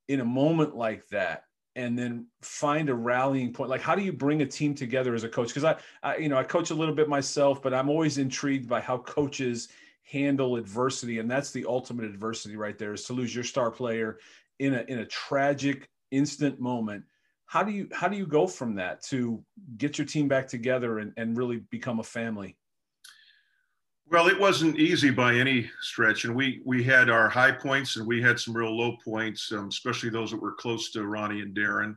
in 0.09 0.19
a 0.19 0.25
moment 0.25 0.75
like 0.75 1.07
that 1.09 1.45
and 1.75 1.97
then 1.97 2.25
find 2.41 2.89
a 2.89 2.94
rallying 2.94 3.53
point. 3.53 3.69
Like 3.69 3.81
how 3.81 3.95
do 3.95 4.01
you 4.01 4.12
bring 4.12 4.41
a 4.41 4.45
team 4.45 4.73
together 4.75 5.15
as 5.15 5.23
a 5.23 5.29
coach? 5.29 5.50
Because 5.50 5.63
I, 5.63 5.75
I 6.03 6.18
you 6.18 6.29
know 6.29 6.38
i 6.38 6.44
coach 6.44 6.71
a 6.71 6.75
little 6.75 6.95
bit 6.95 7.07
myself 7.07 7.62
but 7.62 7.73
i'm 7.73 7.89
always 7.89 8.18
intrigued 8.18 8.68
by 8.68 8.81
how 8.81 8.97
coaches 9.00 9.69
handle 10.04 10.57
adversity 10.57 11.19
and 11.19 11.31
that's 11.31 11.51
the 11.51 11.66
ultimate 11.66 12.06
adversity 12.06 12.57
right 12.57 12.78
there 12.78 12.94
is 12.94 13.06
to 13.06 13.13
lose 13.13 13.33
your 13.33 13.44
star 13.44 13.71
player 13.71 14.18
in 14.59 14.75
a 14.75 14.83
in 14.87 14.99
a 14.99 15.06
tragic 15.06 15.90
instant 16.11 16.59
moment. 16.59 17.04
How 17.45 17.63
do 17.63 17.71
you 17.71 17.90
how 17.92 18.07
do 18.07 18.16
you 18.16 18.28
go 18.28 18.47
from 18.47 18.75
that 18.75 19.01
to 19.06 19.44
get 19.78 19.97
your 19.97 20.07
team 20.07 20.28
back 20.28 20.47
together 20.47 20.99
and, 20.99 21.13
and 21.18 21.37
really 21.37 21.57
become 21.69 21.99
a 21.99 22.04
family 22.04 22.56
well 24.11 24.27
it 24.27 24.39
wasn't 24.39 24.77
easy 24.77 25.09
by 25.09 25.33
any 25.35 25.69
stretch 25.81 26.25
and 26.25 26.35
we 26.35 26.61
we 26.65 26.83
had 26.83 27.09
our 27.09 27.30
high 27.30 27.51
points 27.51 27.95
and 27.97 28.06
we 28.06 28.21
had 28.21 28.39
some 28.39 28.56
real 28.56 28.75
low 28.75 28.95
points 29.03 29.51
um, 29.51 29.68
especially 29.68 30.09
those 30.09 30.31
that 30.31 30.41
were 30.41 30.53
close 30.53 30.91
to 30.91 31.06
ronnie 31.06 31.41
and 31.41 31.56
darren 31.56 31.95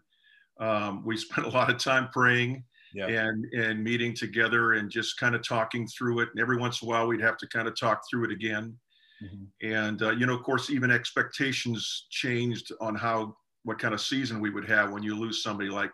um, 0.61 1.05
we 1.05 1.17
spent 1.19 1.47
a 1.47 1.51
lot 1.51 1.71
of 1.71 1.79
time 1.79 2.09
praying 2.13 2.65
yeah. 2.95 3.07
and 3.07 3.45
and 3.53 3.83
meeting 3.83 4.15
together 4.15 4.75
and 4.75 4.91
just 4.91 5.19
kind 5.19 5.35
of 5.35 5.47
talking 5.47 5.87
through 5.87 6.21
it. 6.21 6.29
And 6.33 6.41
every 6.41 6.57
once 6.57 6.81
in 6.81 6.89
a 6.89 6.91
while, 6.91 7.07
we'd 7.07 7.21
have 7.21 7.37
to 7.39 7.49
kind 7.49 7.69
of 7.69 7.79
talk 7.79 8.03
through 8.09 8.25
it 8.25 8.31
again. 8.31 8.77
Mm-hmm. 9.23 9.69
And 9.69 10.03
uh, 10.03 10.11
you 10.13 10.27
know, 10.27 10.35
of 10.35 10.43
course, 10.43 10.71
even 10.71 10.91
expectations 10.91 12.07
changed 12.11 12.73
on 12.81 12.95
how 12.95 13.37
what 13.65 13.79
kind 13.79 13.95
of 13.95 14.01
season 14.01 14.41
we 14.41 14.51
would 14.51 14.69
have 14.69 14.93
when 14.93 15.03
you 15.03 15.19
lose 15.19 15.43
somebody 15.43 15.69
like 15.69 15.93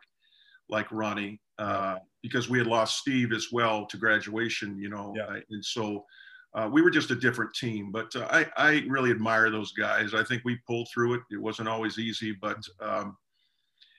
like 0.68 0.86
Ronnie, 0.92 1.40
uh, 1.58 1.96
because 2.22 2.48
we 2.48 2.58
had 2.58 2.66
lost 2.66 2.98
Steve 2.98 3.32
as 3.32 3.48
well 3.52 3.86
to 3.86 3.96
graduation. 3.96 4.78
You 4.78 4.90
know, 4.90 5.14
yeah. 5.16 5.40
and 5.50 5.64
so. 5.64 6.04
Uh, 6.52 6.68
we 6.68 6.82
were 6.82 6.90
just 6.90 7.12
a 7.12 7.14
different 7.14 7.54
team, 7.54 7.92
but 7.92 8.12
uh, 8.16 8.26
I, 8.28 8.44
I 8.56 8.84
really 8.88 9.12
admire 9.12 9.50
those 9.50 9.70
guys. 9.70 10.14
I 10.14 10.24
think 10.24 10.42
we 10.44 10.58
pulled 10.66 10.88
through 10.92 11.14
it. 11.14 11.20
It 11.30 11.40
wasn't 11.40 11.68
always 11.68 11.96
easy, 11.96 12.32
but 12.32 12.58
um, 12.80 13.16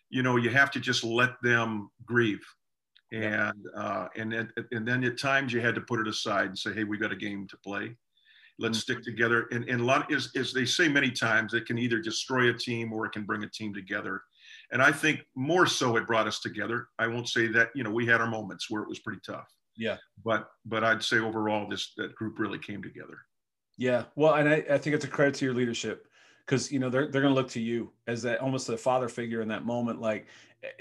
you 0.09 0.21
know, 0.21 0.35
you 0.35 0.49
have 0.49 0.69
to 0.71 0.81
just 0.81 1.05
let 1.05 1.41
them 1.41 1.89
grieve 2.05 2.43
and 3.11 3.67
uh, 3.75 4.07
and 4.15 4.31
then, 4.31 4.51
and 4.71 4.87
then 4.87 5.03
at 5.03 5.19
times 5.19 5.51
you 5.51 5.59
had 5.59 5.75
to 5.75 5.81
put 5.81 5.99
it 5.99 6.07
aside 6.07 6.47
and 6.47 6.57
say, 6.57 6.73
hey, 6.73 6.83
we 6.83 6.97
got 6.97 7.11
a 7.11 7.15
game 7.15 7.47
to 7.47 7.57
play. 7.57 7.95
Let's 8.57 8.79
mm-hmm. 8.79 8.93
stick 8.93 9.03
together. 9.03 9.47
And, 9.51 9.67
and 9.67 9.81
a 9.81 9.83
lot 9.83 10.11
is 10.11 10.31
as 10.35 10.53
they 10.53 10.65
say 10.65 10.87
many 10.87 11.11
times, 11.11 11.53
it 11.53 11.65
can 11.65 11.77
either 11.77 11.99
destroy 11.99 12.49
a 12.49 12.53
team 12.53 12.93
or 12.93 13.05
it 13.05 13.11
can 13.11 13.23
bring 13.23 13.43
a 13.43 13.49
team 13.49 13.73
together. 13.73 14.21
And 14.71 14.81
I 14.81 14.91
think 14.91 15.21
more 15.35 15.65
so 15.65 15.97
it 15.97 16.07
brought 16.07 16.27
us 16.27 16.39
together. 16.39 16.87
I 16.97 17.07
won't 17.07 17.29
say 17.29 17.47
that 17.47 17.69
you 17.75 17.83
know 17.83 17.91
we 17.91 18.05
had 18.05 18.21
our 18.21 18.29
moments 18.29 18.69
where 18.69 18.81
it 18.81 18.89
was 18.89 18.99
pretty 18.99 19.21
tough. 19.25 19.47
Yeah. 19.75 19.97
But 20.23 20.49
but 20.65 20.83
I'd 20.83 21.03
say 21.03 21.19
overall 21.19 21.67
this 21.69 21.93
that 21.97 22.15
group 22.15 22.39
really 22.39 22.59
came 22.59 22.81
together. 22.81 23.19
Yeah. 23.77 24.05
Well, 24.15 24.35
and 24.35 24.47
I, 24.47 24.63
I 24.69 24.77
think 24.77 24.95
it's 24.95 25.05
a 25.05 25.09
credit 25.09 25.35
to 25.35 25.45
your 25.45 25.53
leadership 25.53 26.07
because 26.45 26.71
you 26.71 26.79
know 26.79 26.89
they're 26.89 27.07
they're 27.07 27.21
going 27.21 27.33
to 27.33 27.39
look 27.39 27.49
to 27.51 27.61
you 27.61 27.91
as 28.07 28.21
that 28.23 28.39
almost 28.39 28.69
a 28.69 28.77
father 28.77 29.09
figure 29.09 29.41
in 29.41 29.47
that 29.49 29.65
moment. 29.65 29.99
Like 29.99 30.27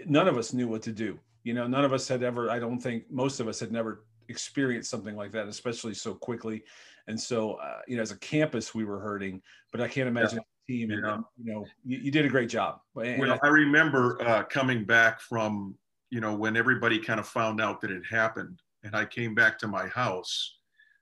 none 0.06 0.28
of 0.28 0.36
us 0.36 0.52
knew 0.52 0.68
what 0.68 0.82
to 0.82 0.92
do 0.92 1.18
you 1.42 1.54
know 1.54 1.66
none 1.66 1.86
of 1.86 1.94
us 1.94 2.06
had 2.06 2.22
ever 2.22 2.50
i 2.50 2.58
don't 2.58 2.80
think 2.80 3.10
most 3.10 3.40
of 3.40 3.48
us 3.48 3.58
had 3.58 3.72
never 3.72 4.04
experience 4.30 4.88
something 4.88 5.16
like 5.16 5.32
that, 5.32 5.48
especially 5.48 5.92
so 5.92 6.14
quickly. 6.14 6.62
And 7.08 7.20
so, 7.20 7.54
uh, 7.54 7.80
you 7.86 7.96
know, 7.96 8.02
as 8.02 8.12
a 8.12 8.18
campus, 8.18 8.74
we 8.74 8.84
were 8.84 9.00
hurting, 9.00 9.42
but 9.72 9.80
I 9.80 9.88
can't 9.88 10.08
imagine 10.08 10.38
yeah. 10.38 10.44
Team. 10.70 10.90
And, 10.90 11.04
yeah. 11.04 11.18
you 11.42 11.52
know, 11.52 11.66
you, 11.84 11.98
you, 11.98 12.10
did 12.10 12.24
a 12.24 12.28
great 12.28 12.48
job. 12.48 12.80
And 13.02 13.20
well, 13.20 13.38
I, 13.42 13.46
I 13.46 13.50
remember 13.50 14.20
uh, 14.22 14.44
coming 14.44 14.84
back 14.84 15.20
from, 15.20 15.74
you 16.10 16.20
know, 16.20 16.34
when 16.34 16.56
everybody 16.56 16.98
kind 16.98 17.20
of 17.20 17.26
found 17.26 17.60
out 17.60 17.80
that 17.80 17.90
it 17.90 18.02
happened, 18.08 18.60
and 18.84 18.94
I 18.94 19.04
came 19.04 19.34
back 19.34 19.58
to 19.58 19.68
my 19.68 19.86
house. 19.88 20.56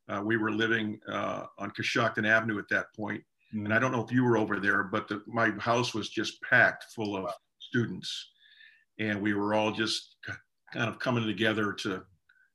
Uh, 0.08 0.22
we 0.24 0.36
were 0.36 0.50
living 0.50 0.98
uh, 1.06 1.44
on 1.58 1.70
Coshocton 1.70 2.26
Avenue 2.26 2.58
at 2.58 2.68
that 2.70 2.86
point, 2.96 3.22
mm-hmm. 3.54 3.66
and 3.66 3.74
I 3.74 3.78
don't 3.78 3.92
know 3.92 4.02
if 4.02 4.10
you 4.10 4.24
were 4.24 4.38
over 4.38 4.58
there, 4.58 4.84
but 4.84 5.06
the, 5.06 5.22
my 5.26 5.50
house 5.58 5.94
was 5.94 6.08
just 6.08 6.40
packed 6.42 6.84
full 6.94 7.16
of 7.16 7.24
wow. 7.24 7.34
students, 7.58 8.30
and 8.98 9.20
we 9.20 9.34
were 9.34 9.54
all 9.54 9.70
just 9.70 10.16
kind 10.72 10.88
of 10.88 10.98
coming 10.98 11.26
together 11.26 11.72
to 11.72 12.02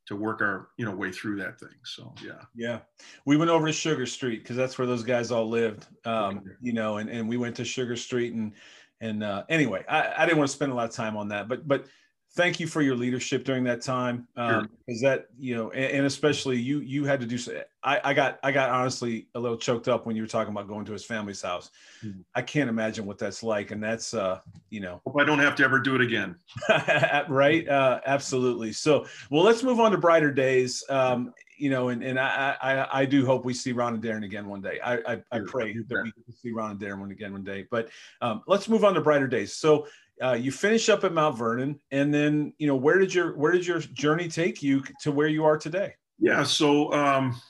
to 0.05 0.15
work 0.15 0.41
our 0.41 0.69
you 0.77 0.85
know 0.85 0.95
way 0.95 1.11
through 1.11 1.37
that 1.37 1.59
thing 1.59 1.75
so 1.83 2.13
yeah 2.23 2.41
yeah 2.55 2.79
we 3.25 3.37
went 3.37 3.49
over 3.49 3.67
to 3.67 3.73
sugar 3.73 4.05
street 4.05 4.43
because 4.43 4.55
that's 4.55 4.77
where 4.77 4.87
those 4.87 5.03
guys 5.03 5.31
all 5.31 5.47
lived 5.47 5.87
um, 6.05 6.37
okay. 6.37 6.49
you 6.61 6.73
know 6.73 6.97
and, 6.97 7.09
and 7.09 7.27
we 7.27 7.37
went 7.37 7.55
to 7.55 7.65
sugar 7.65 7.95
street 7.95 8.33
and 8.33 8.53
and 9.01 9.23
uh, 9.23 9.43
anyway 9.49 9.83
I, 9.87 10.13
I 10.17 10.25
didn't 10.25 10.37
want 10.37 10.49
to 10.49 10.55
spend 10.55 10.71
a 10.71 10.75
lot 10.75 10.89
of 10.89 10.95
time 10.95 11.15
on 11.17 11.29
that 11.29 11.47
but 11.47 11.67
but 11.67 11.85
thank 12.35 12.59
you 12.59 12.65
for 12.65 12.81
your 12.81 12.95
leadership 12.95 13.43
during 13.43 13.63
that 13.63 13.81
time 13.81 14.27
um 14.37 14.69
because 14.85 15.01
that 15.01 15.27
you 15.37 15.55
know 15.55 15.69
and, 15.71 15.97
and, 15.97 16.05
especially 16.05 16.57
you 16.57 16.79
you 16.79 17.05
had 17.05 17.19
to 17.19 17.25
do 17.25 17.37
so 17.37 17.61
I, 17.83 17.99
I 18.03 18.13
got 18.13 18.39
i 18.43 18.51
got 18.51 18.69
honestly 18.69 19.27
a 19.35 19.39
little 19.39 19.57
choked 19.57 19.87
up 19.87 20.05
when 20.05 20.15
you 20.15 20.23
were 20.23 20.27
talking 20.27 20.51
about 20.51 20.67
going 20.67 20.85
to 20.85 20.93
his 20.93 21.05
family's 21.05 21.41
house 21.41 21.69
mm-hmm. 22.03 22.21
i 22.35 22.41
can't 22.41 22.69
imagine 22.69 23.05
what 23.05 23.17
that's 23.17 23.43
like 23.43 23.71
and 23.71 23.83
that's 23.83 24.13
uh 24.13 24.39
you 24.69 24.79
know 24.79 25.01
hope 25.05 25.19
i 25.19 25.23
don't 25.23 25.39
have 25.39 25.55
to 25.55 25.63
ever 25.63 25.79
do 25.79 25.95
it 25.95 26.01
again 26.01 26.35
right 27.29 27.67
uh 27.69 27.99
absolutely 28.05 28.71
so 28.71 29.05
well 29.29 29.43
let's 29.43 29.63
move 29.63 29.79
on 29.79 29.91
to 29.91 29.97
brighter 29.97 30.31
days 30.31 30.83
um 30.89 31.33
you 31.57 31.69
know, 31.69 31.89
and, 31.89 32.03
and 32.03 32.19
I, 32.19 32.57
I, 32.61 33.01
I 33.01 33.05
do 33.05 33.25
hope 33.25 33.45
we 33.45 33.53
see 33.53 33.71
Ron 33.71 33.93
and 33.93 34.03
Darren 34.03 34.25
again 34.25 34.47
one 34.47 34.59
day. 34.61 34.79
I, 34.83 34.95
I, 34.95 35.23
I 35.31 35.39
pray 35.45 35.73
that 35.73 36.11
we 36.27 36.33
see 36.33 36.51
Ron 36.51 36.71
and 36.71 36.79
Darren 36.79 37.09
again 37.11 37.31
one 37.31 37.43
day. 37.43 37.67
But 37.69 37.89
um, 38.21 38.41
let's 38.47 38.67
move 38.67 38.83
on 38.83 38.93
to 38.95 39.01
brighter 39.01 39.27
days. 39.27 39.53
So 39.53 39.87
uh, 40.21 40.33
you 40.33 40.51
finish 40.51 40.89
up 40.89 41.03
at 41.03 41.13
Mount 41.13 41.37
Vernon, 41.37 41.79
and 41.91 42.13
then 42.13 42.53
you 42.57 42.67
know 42.67 42.75
where 42.75 42.99
did 42.99 43.13
your 43.13 43.35
where 43.37 43.51
did 43.51 43.65
your 43.65 43.79
journey 43.79 44.27
take 44.27 44.61
you 44.61 44.83
to 45.01 45.11
where 45.11 45.27
you 45.27 45.45
are 45.45 45.57
today? 45.57 45.93
Yeah, 46.19 46.43
so 46.43 46.91
um, 46.93 47.41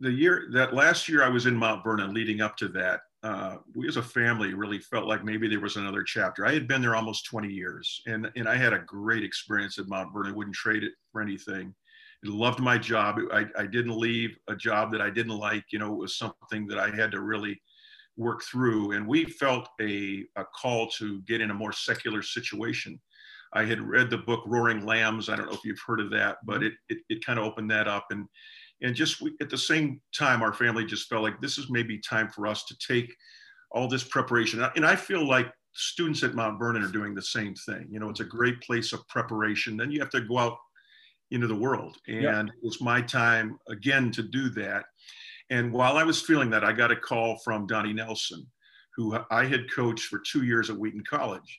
the 0.00 0.10
year 0.10 0.48
that 0.52 0.74
last 0.74 1.08
year 1.08 1.22
I 1.22 1.28
was 1.28 1.46
in 1.46 1.56
Mount 1.56 1.82
Vernon, 1.82 2.12
leading 2.12 2.40
up 2.40 2.56
to 2.58 2.68
that, 2.68 3.00
uh, 3.22 3.56
we 3.74 3.88
as 3.88 3.96
a 3.96 4.02
family 4.02 4.54
really 4.54 4.78
felt 4.78 5.06
like 5.06 5.24
maybe 5.24 5.48
there 5.48 5.60
was 5.60 5.76
another 5.76 6.02
chapter. 6.02 6.46
I 6.46 6.52
had 6.52 6.68
been 6.68 6.82
there 6.82 6.94
almost 6.94 7.26
20 7.26 7.48
years, 7.48 8.02
and 8.06 8.30
and 8.36 8.48
I 8.48 8.56
had 8.56 8.72
a 8.72 8.80
great 8.80 9.24
experience 9.24 9.78
at 9.78 9.88
Mount 9.88 10.12
Vernon. 10.12 10.32
I 10.32 10.36
wouldn't 10.36 10.56
trade 10.56 10.84
it 10.84 10.92
for 11.10 11.20
anything. 11.20 11.74
I 12.24 12.28
loved 12.28 12.60
my 12.60 12.78
job. 12.78 13.18
I, 13.32 13.46
I 13.56 13.66
didn't 13.66 13.96
leave 13.96 14.36
a 14.48 14.56
job 14.56 14.92
that 14.92 15.00
I 15.00 15.08
didn't 15.08 15.38
like. 15.38 15.64
You 15.70 15.78
know, 15.78 15.92
it 15.92 15.98
was 15.98 16.16
something 16.16 16.66
that 16.66 16.78
I 16.78 16.90
had 16.94 17.12
to 17.12 17.20
really 17.20 17.60
work 18.18 18.42
through. 18.42 18.92
And 18.92 19.06
we 19.06 19.24
felt 19.24 19.68
a, 19.80 20.24
a 20.36 20.44
call 20.44 20.88
to 20.98 21.22
get 21.22 21.40
in 21.40 21.50
a 21.50 21.54
more 21.54 21.72
secular 21.72 22.22
situation. 22.22 23.00
I 23.54 23.64
had 23.64 23.80
read 23.80 24.10
the 24.10 24.18
book 24.18 24.42
Roaring 24.46 24.84
Lambs. 24.84 25.28
I 25.28 25.36
don't 25.36 25.46
know 25.46 25.54
if 25.54 25.64
you've 25.64 25.80
heard 25.86 26.00
of 26.00 26.10
that, 26.10 26.38
but 26.44 26.62
it, 26.62 26.74
it, 26.90 26.98
it 27.08 27.24
kind 27.24 27.38
of 27.38 27.46
opened 27.46 27.70
that 27.70 27.88
up. 27.88 28.06
And, 28.10 28.26
and 28.82 28.94
just 28.94 29.22
we, 29.22 29.34
at 29.40 29.48
the 29.48 29.56
same 29.56 30.00
time, 30.14 30.42
our 30.42 30.52
family 30.52 30.84
just 30.84 31.08
felt 31.08 31.22
like 31.22 31.40
this 31.40 31.56
is 31.56 31.70
maybe 31.70 31.98
time 31.98 32.28
for 32.28 32.46
us 32.46 32.64
to 32.66 32.76
take 32.86 33.14
all 33.70 33.88
this 33.88 34.04
preparation. 34.04 34.62
And 34.76 34.84
I 34.84 34.96
feel 34.96 35.26
like 35.26 35.50
students 35.72 36.22
at 36.22 36.34
Mount 36.34 36.58
Vernon 36.58 36.82
are 36.82 36.92
doing 36.92 37.14
the 37.14 37.22
same 37.22 37.54
thing. 37.54 37.86
You 37.90 38.00
know, 38.00 38.10
it's 38.10 38.20
a 38.20 38.24
great 38.24 38.60
place 38.60 38.92
of 38.92 39.06
preparation. 39.08 39.76
Then 39.76 39.90
you 39.90 40.00
have 40.00 40.10
to 40.10 40.20
go 40.20 40.38
out 40.38 40.58
into 41.30 41.46
the 41.46 41.54
world. 41.54 41.96
And 42.06 42.22
yeah. 42.22 42.42
it 42.42 42.50
was 42.62 42.80
my 42.80 43.00
time 43.00 43.58
again 43.68 44.10
to 44.12 44.22
do 44.22 44.48
that. 44.50 44.84
And 45.50 45.72
while 45.72 45.96
I 45.96 46.04
was 46.04 46.20
feeling 46.20 46.50
that, 46.50 46.64
I 46.64 46.72
got 46.72 46.90
a 46.90 46.96
call 46.96 47.38
from 47.38 47.66
Donnie 47.66 47.92
Nelson, 47.92 48.46
who 48.96 49.18
I 49.30 49.44
had 49.44 49.72
coached 49.72 50.06
for 50.06 50.18
two 50.18 50.44
years 50.44 50.70
at 50.70 50.76
Wheaton 50.76 51.04
College. 51.08 51.58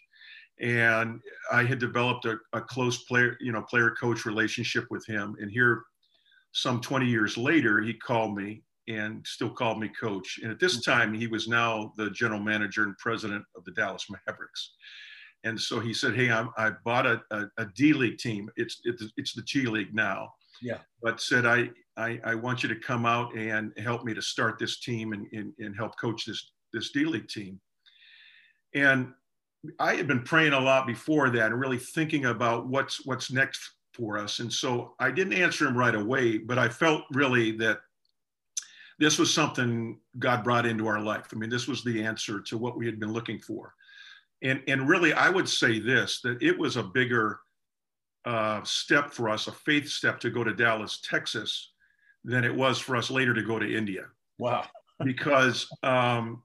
And 0.62 1.22
I 1.52 1.64
had 1.64 1.80
developed 1.80 2.26
a, 2.26 2.38
a 2.54 2.62
close 2.62 3.04
player, 3.06 3.38
you 3.40 3.52
know, 3.52 3.62
player 3.62 3.92
coach 3.92 4.26
relationship 4.26 4.86
with 4.90 5.06
him. 5.06 5.36
And 5.40 5.50
here, 5.50 5.84
some 6.52 6.82
20 6.82 7.06
years 7.06 7.38
later, 7.38 7.82
he 7.82 7.94
called 7.94 8.36
me 8.36 8.64
and 8.88 9.26
still 9.26 9.52
called 9.52 9.80
me 9.80 9.90
coach. 10.00 10.40
And 10.42 10.52
at 10.52 10.60
this 10.60 10.78
mm-hmm. 10.78 10.92
time, 10.92 11.14
he 11.14 11.28
was 11.28 11.48
now 11.48 11.94
the 11.96 12.10
general 12.10 12.40
manager 12.40 12.84
and 12.84 12.98
president 12.98 13.46
of 13.56 13.64
the 13.64 13.72
Dallas 13.72 14.06
Mavericks. 14.28 14.74
And 15.46 15.60
so 15.60 15.80
he 15.80 15.94
said, 15.94 16.16
"Hey, 16.16 16.30
I'm, 16.30 16.50
i 16.58 16.72
bought 16.84 17.06
a, 17.06 17.22
a, 17.32 17.46
a 17.60 17.66
D 17.74 17.94
League 17.94 18.18
team. 18.18 18.50
It's, 18.58 18.82
it's 18.84 19.06
it's 19.16 19.34
the 19.34 19.44
G 19.44 19.68
League 19.68 19.96
now. 19.96 20.34
Yeah. 20.62 20.80
But 21.02 21.22
said 21.22 21.46
I 21.46 21.70
I, 22.00 22.20
I 22.24 22.36
want 22.36 22.64
you 22.64 22.70
to 22.70 22.76
come 22.76 23.06
out 23.06 23.36
and 23.36 23.74
help 23.78 24.04
me 24.06 24.14
to 24.14 24.22
start 24.22 24.58
this 24.58 24.80
team 24.80 25.14
and, 25.14 25.28
and, 25.34 25.54
and 25.60 25.76
help 25.76 26.00
coach 26.00 26.26
this, 26.26 26.52
this 26.74 26.92
D 26.92 27.04
League 27.04 27.28
team. 27.28 27.60
And 28.74 29.14
I 29.80 29.96
had 29.96 30.08
been 30.08 30.24
praying 30.24 30.54
a 30.54 30.60
lot 30.60 30.88
before 30.88 31.30
that 31.32 31.52
and 31.52 31.60
really 31.60 31.78
thinking 31.78 32.26
about 32.26 32.68
what's, 32.68 33.06
what's 33.06 33.32
next 33.32 33.60
for 33.94 34.18
us. 34.18 34.40
And 34.40 34.52
so 34.52 34.96
I 35.00 35.12
didn't 35.12 35.34
answer 35.34 35.68
him 35.68 35.78
right 35.78 35.96
away, 35.96 36.38
but 36.38 36.58
I 36.58 36.70
felt 36.70 37.04
really 37.12 37.52
that 37.58 37.80
this 39.00 39.20
was 39.20 39.34
something 39.34 40.00
God 40.20 40.44
brought 40.44 40.66
into 40.66 40.88
our 40.88 41.02
life. 41.02 41.28
I 41.34 41.36
mean, 41.36 41.50
this 41.50 41.68
was 41.68 41.84
the 41.84 42.04
answer 42.04 42.40
to 42.42 42.58
what 42.58 42.78
we 42.78 42.86
had 42.86 43.00
been 43.00 43.12
looking 43.12 43.40
for. 43.40 43.74
And, 44.42 44.62
and 44.68 44.88
really, 44.88 45.12
I 45.12 45.30
would 45.30 45.50
say 45.50 45.80
this 45.80 46.22
that 46.22 46.42
it 46.42 46.58
was 46.58 46.78
a 46.78 46.84
bigger 46.84 47.40
uh, 48.24 48.62
step 48.64 49.12
for 49.12 49.30
us, 49.30 49.48
a 49.48 49.52
faith 49.52 49.90
step 49.90 50.20
to 50.22 50.30
go 50.30 50.44
to 50.44 50.54
Dallas, 50.54 51.02
Texas, 51.02 51.72
than 52.24 52.44
it 52.44 52.54
was 52.54 52.80
for 52.80 52.96
us 52.96 53.10
later 53.10 53.34
to 53.34 53.44
go 53.44 53.60
to 53.60 53.78
India. 53.78 54.06
Wow. 54.38 54.66
because 55.04 55.68
um, 55.84 56.44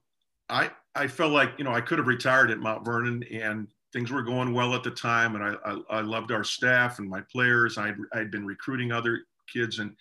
I 0.49 0.71
I 0.95 1.07
felt 1.07 1.33
like 1.33 1.53
you 1.59 1.65
know 1.65 1.75
I 1.75 1.81
could 1.81 1.99
have 1.99 2.07
retired 2.07 2.51
at 2.51 2.59
Mount 2.59 2.85
Vernon 2.85 3.25
and 3.33 3.69
things 3.93 4.11
were 4.11 4.23
going 4.23 4.53
well 4.53 4.75
at 4.75 4.83
the 4.83 4.91
time, 4.91 5.35
and 5.35 5.45
I 5.45 5.55
I, 5.65 5.99
I 5.99 6.01
loved 6.01 6.33
our 6.33 6.45
staff 6.45 6.99
and 6.99 7.09
my 7.09 7.23
players. 7.33 7.79
I 7.79 7.93
I'd 8.13 8.31
been 8.31 8.47
recruiting 8.47 8.93
other 8.93 9.21
kids 9.53 9.79
and. 9.79 9.95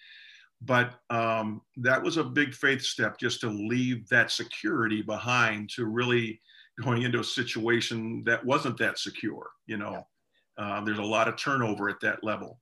But 0.65 0.93
um, 1.09 1.61
that 1.75 2.01
was 2.01 2.15
a 2.15 2.23
big 2.23 2.53
faith 2.53 2.81
step 2.81 3.19
just 3.19 3.41
to 3.41 3.49
leave 3.49 4.07
that 4.07 4.31
security 4.31 5.01
behind 5.01 5.69
to 5.71 5.85
really 5.85 6.39
going 6.81 7.01
into 7.01 7.19
a 7.19 7.23
situation 7.23 8.23
that 8.23 8.45
wasn't 8.45 8.77
that 8.77 8.97
secure. 8.97 9.49
You 9.67 9.75
know, 9.75 10.07
yeah. 10.57 10.77
uh, 10.77 10.85
there's 10.85 10.99
a 10.99 11.03
lot 11.03 11.27
of 11.27 11.35
turnover 11.35 11.89
at 11.89 11.99
that 11.99 12.23
level 12.23 12.61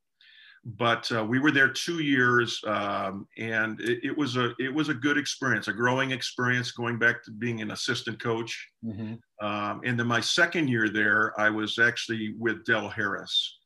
but 0.63 1.11
uh, 1.11 1.25
we 1.25 1.39
were 1.39 1.51
there 1.51 1.69
two 1.69 2.03
years 2.03 2.61
um, 2.67 3.27
and 3.37 3.81
it, 3.81 3.99
it, 4.03 4.17
was 4.17 4.37
a 4.37 4.53
it 4.59 4.73
was 4.73 4.89
a 4.89 4.93
good 4.93 5.17
experience 5.17 5.67
a 5.67 5.73
growing 5.73 6.11
experience 6.11 6.71
going 6.71 6.99
back 6.99 7.23
to 7.23 7.31
being 7.31 7.61
an 7.61 7.71
assistant 7.71 8.21
coach. 8.21 8.67
Mm-hmm. 8.85 9.45
um, 9.45 9.81
and 9.83 9.99
then 9.99 10.07
my 10.07 10.21
second 10.21 10.67
year 10.67 10.89
there 10.89 11.39
i 11.39 11.49
was 11.49 11.79
actually 11.79 12.35
with 12.37 12.65
Del 12.65 12.89
Harris. 12.89 13.57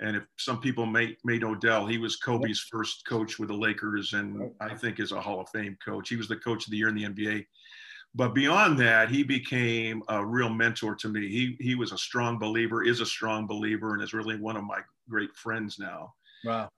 And 0.00 0.16
if 0.16 0.24
some 0.38 0.60
people 0.60 0.86
may 0.86 1.16
may 1.24 1.38
know 1.38 1.54
Del, 1.54 1.86
he 1.86 1.98
was 1.98 2.16
kobe's 2.16 2.66
first 2.70 3.06
coach 3.06 3.38
with 3.38 3.48
the 3.48 3.56
lakers 3.56 4.12
and 4.12 4.50
i 4.60 4.74
think 4.74 5.00
is 5.00 5.12
a 5.12 5.20
hall 5.20 5.40
of 5.40 5.48
fame 5.48 5.78
coach. 5.82 6.10
He 6.10 6.16
was 6.16 6.28
the 6.28 6.36
coach 6.36 6.66
of 6.66 6.70
the 6.70 6.76
year 6.76 6.88
in 6.88 6.94
the 6.94 7.04
nba 7.04 7.46
but 8.16 8.32
beyond 8.32 8.78
that 8.78 9.08
he 9.08 9.24
became 9.24 10.00
a 10.08 10.24
real 10.24 10.48
mentor 10.48 10.94
to 10.94 11.08
me. 11.08 11.26
He 11.28 11.56
he 11.58 11.74
was 11.74 11.92
a 11.92 11.98
strong 11.98 12.38
believer 12.38 12.84
is 12.84 13.00
a 13.00 13.06
strong 13.06 13.46
believer 13.46 13.94
and 13.94 14.02
is 14.02 14.12
really 14.12 14.36
one 14.36 14.56
of 14.56 14.64
my 14.64 14.80
great 15.08 15.34
friends 15.34 15.78
now 15.78 16.12
Wow. 16.44 16.68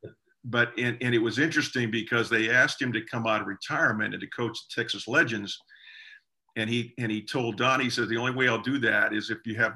But 0.44 0.72
and, 0.78 0.96
and 1.00 1.14
it 1.14 1.18
was 1.18 1.38
interesting 1.38 1.90
because 1.90 2.30
they 2.30 2.50
asked 2.50 2.80
him 2.80 2.92
to 2.92 3.00
come 3.00 3.26
out 3.26 3.40
of 3.40 3.46
retirement 3.46 4.14
and 4.14 4.20
to 4.20 4.28
coach 4.28 4.56
the 4.56 4.80
Texas 4.80 5.08
Legends. 5.08 5.58
And 6.56 6.70
he 6.70 6.94
and 6.98 7.10
he 7.10 7.22
told 7.22 7.56
Donnie, 7.56 7.84
he 7.84 7.90
said, 7.90 8.08
the 8.08 8.16
only 8.16 8.32
way 8.32 8.48
I'll 8.48 8.62
do 8.62 8.78
that 8.78 9.12
is 9.12 9.30
if 9.30 9.38
you 9.44 9.56
have 9.56 9.74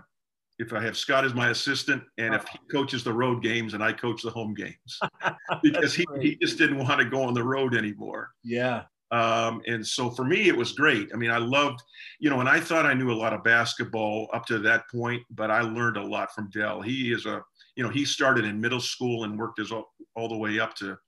if 0.60 0.74
I 0.74 0.82
have 0.82 0.96
Scott 0.96 1.24
as 1.24 1.32
my 1.32 1.48
assistant 1.48 2.02
and 2.18 2.34
if 2.34 2.46
he 2.46 2.58
coaches 2.70 3.02
the 3.02 3.12
road 3.12 3.42
games 3.42 3.72
and 3.72 3.82
I 3.82 3.92
coach 3.94 4.22
the 4.22 4.30
home 4.30 4.52
games. 4.52 5.00
because 5.62 5.94
he, 5.94 6.04
he 6.20 6.36
just 6.36 6.58
didn't 6.58 6.76
want 6.76 7.00
to 7.00 7.06
go 7.06 7.22
on 7.22 7.32
the 7.32 7.42
road 7.42 7.74
anymore. 7.74 8.28
Yeah. 8.44 8.82
Um, 9.10 9.62
and 9.66 9.84
so 9.84 10.10
for 10.10 10.22
me, 10.24 10.48
it 10.48 10.56
was 10.56 10.72
great. 10.72 11.08
I 11.14 11.16
mean, 11.16 11.30
I 11.30 11.38
loved, 11.38 11.80
you 12.20 12.28
know, 12.28 12.40
and 12.40 12.48
I 12.48 12.60
thought 12.60 12.84
I 12.84 12.92
knew 12.92 13.10
a 13.10 13.14
lot 13.14 13.32
of 13.32 13.42
basketball 13.42 14.28
up 14.34 14.44
to 14.46 14.58
that 14.58 14.88
point, 14.90 15.22
but 15.30 15.50
I 15.50 15.62
learned 15.62 15.96
a 15.96 16.04
lot 16.04 16.32
from 16.34 16.50
Del. 16.50 16.82
He 16.82 17.10
is 17.10 17.24
a 17.24 17.42
you 17.80 17.86
know, 17.86 17.90
he 17.90 18.04
started 18.04 18.44
in 18.44 18.60
middle 18.60 18.78
school 18.78 19.24
and 19.24 19.38
worked 19.38 19.58
his 19.58 19.72
all, 19.72 19.94
all 20.14 20.28
the 20.28 20.36
way 20.36 20.60
up 20.60 20.74
to 20.74 20.98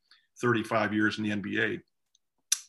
35 0.41 0.95
years 0.95 1.19
in 1.19 1.25
the 1.25 1.31
NBA. 1.31 1.83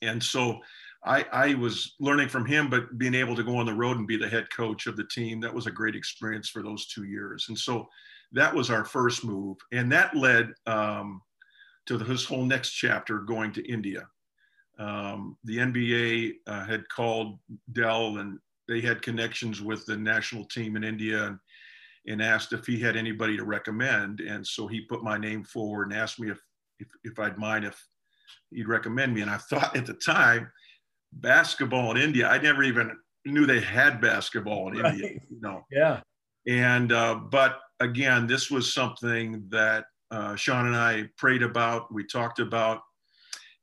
And 0.01 0.21
so 0.21 0.59
I, 1.05 1.25
I 1.31 1.53
was 1.53 1.95
learning 2.01 2.27
from 2.27 2.45
him, 2.45 2.69
but 2.69 2.97
being 2.97 3.15
able 3.15 3.33
to 3.33 3.43
go 3.43 3.55
on 3.55 3.65
the 3.65 3.73
road 3.73 3.95
and 3.95 4.05
be 4.05 4.17
the 4.17 4.27
head 4.27 4.47
coach 4.53 4.87
of 4.87 4.97
the 4.97 5.05
team, 5.05 5.39
that 5.39 5.53
was 5.53 5.67
a 5.67 5.71
great 5.71 5.95
experience 5.95 6.49
for 6.49 6.61
those 6.61 6.87
two 6.87 7.05
years. 7.05 7.45
And 7.47 7.57
so 7.57 7.87
that 8.33 8.53
was 8.53 8.69
our 8.69 8.83
first 8.83 9.23
move. 9.23 9.55
And 9.71 9.89
that 9.93 10.13
led 10.17 10.51
um, 10.67 11.21
to 11.85 11.97
this 11.97 12.25
whole 12.25 12.43
next 12.43 12.71
chapter 12.71 13.19
going 13.19 13.53
to 13.53 13.71
India. 13.71 14.05
Um, 14.79 15.37
the 15.45 15.59
NBA 15.59 16.33
uh, 16.45 16.65
had 16.65 16.89
called 16.89 17.39
Del 17.71 18.17
and 18.17 18.37
they 18.67 18.81
had 18.81 19.01
connections 19.01 19.61
with 19.61 19.85
the 19.85 19.95
national 19.95 20.43
team 20.43 20.75
in 20.75 20.83
India. 20.83 21.27
And 21.27 21.39
and 22.07 22.21
asked 22.21 22.53
if 22.53 22.65
he 22.65 22.79
had 22.79 22.95
anybody 22.95 23.37
to 23.37 23.45
recommend. 23.45 24.19
And 24.19 24.45
so 24.45 24.67
he 24.67 24.81
put 24.81 25.03
my 25.03 25.17
name 25.17 25.43
forward 25.43 25.91
and 25.91 25.99
asked 25.99 26.19
me 26.19 26.29
if 26.29 26.39
if, 26.79 26.87
if 27.03 27.19
I'd 27.19 27.37
mind 27.37 27.65
if 27.65 27.81
he'd 28.51 28.67
recommend 28.67 29.13
me. 29.13 29.21
And 29.21 29.31
I 29.31 29.37
thought 29.37 29.75
at 29.75 29.85
the 29.85 29.93
time, 29.93 30.51
basketball 31.13 31.91
in 31.91 31.97
India, 31.97 32.27
I 32.27 32.39
never 32.39 32.63
even 32.63 32.91
knew 33.25 33.45
they 33.45 33.61
had 33.61 34.01
basketball 34.01 34.73
in 34.73 34.79
right. 34.79 34.93
India. 34.93 35.19
You 35.29 35.41
know. 35.41 35.65
Yeah. 35.71 36.01
And 36.47 36.91
uh, 36.91 37.15
but 37.15 37.59
again, 37.79 38.27
this 38.27 38.51
was 38.51 38.73
something 38.73 39.45
that 39.49 39.85
uh, 40.11 40.35
Sean 40.35 40.67
and 40.67 40.75
I 40.75 41.09
prayed 41.17 41.41
about. 41.41 41.93
We 41.93 42.05
talked 42.05 42.39
about, 42.39 42.81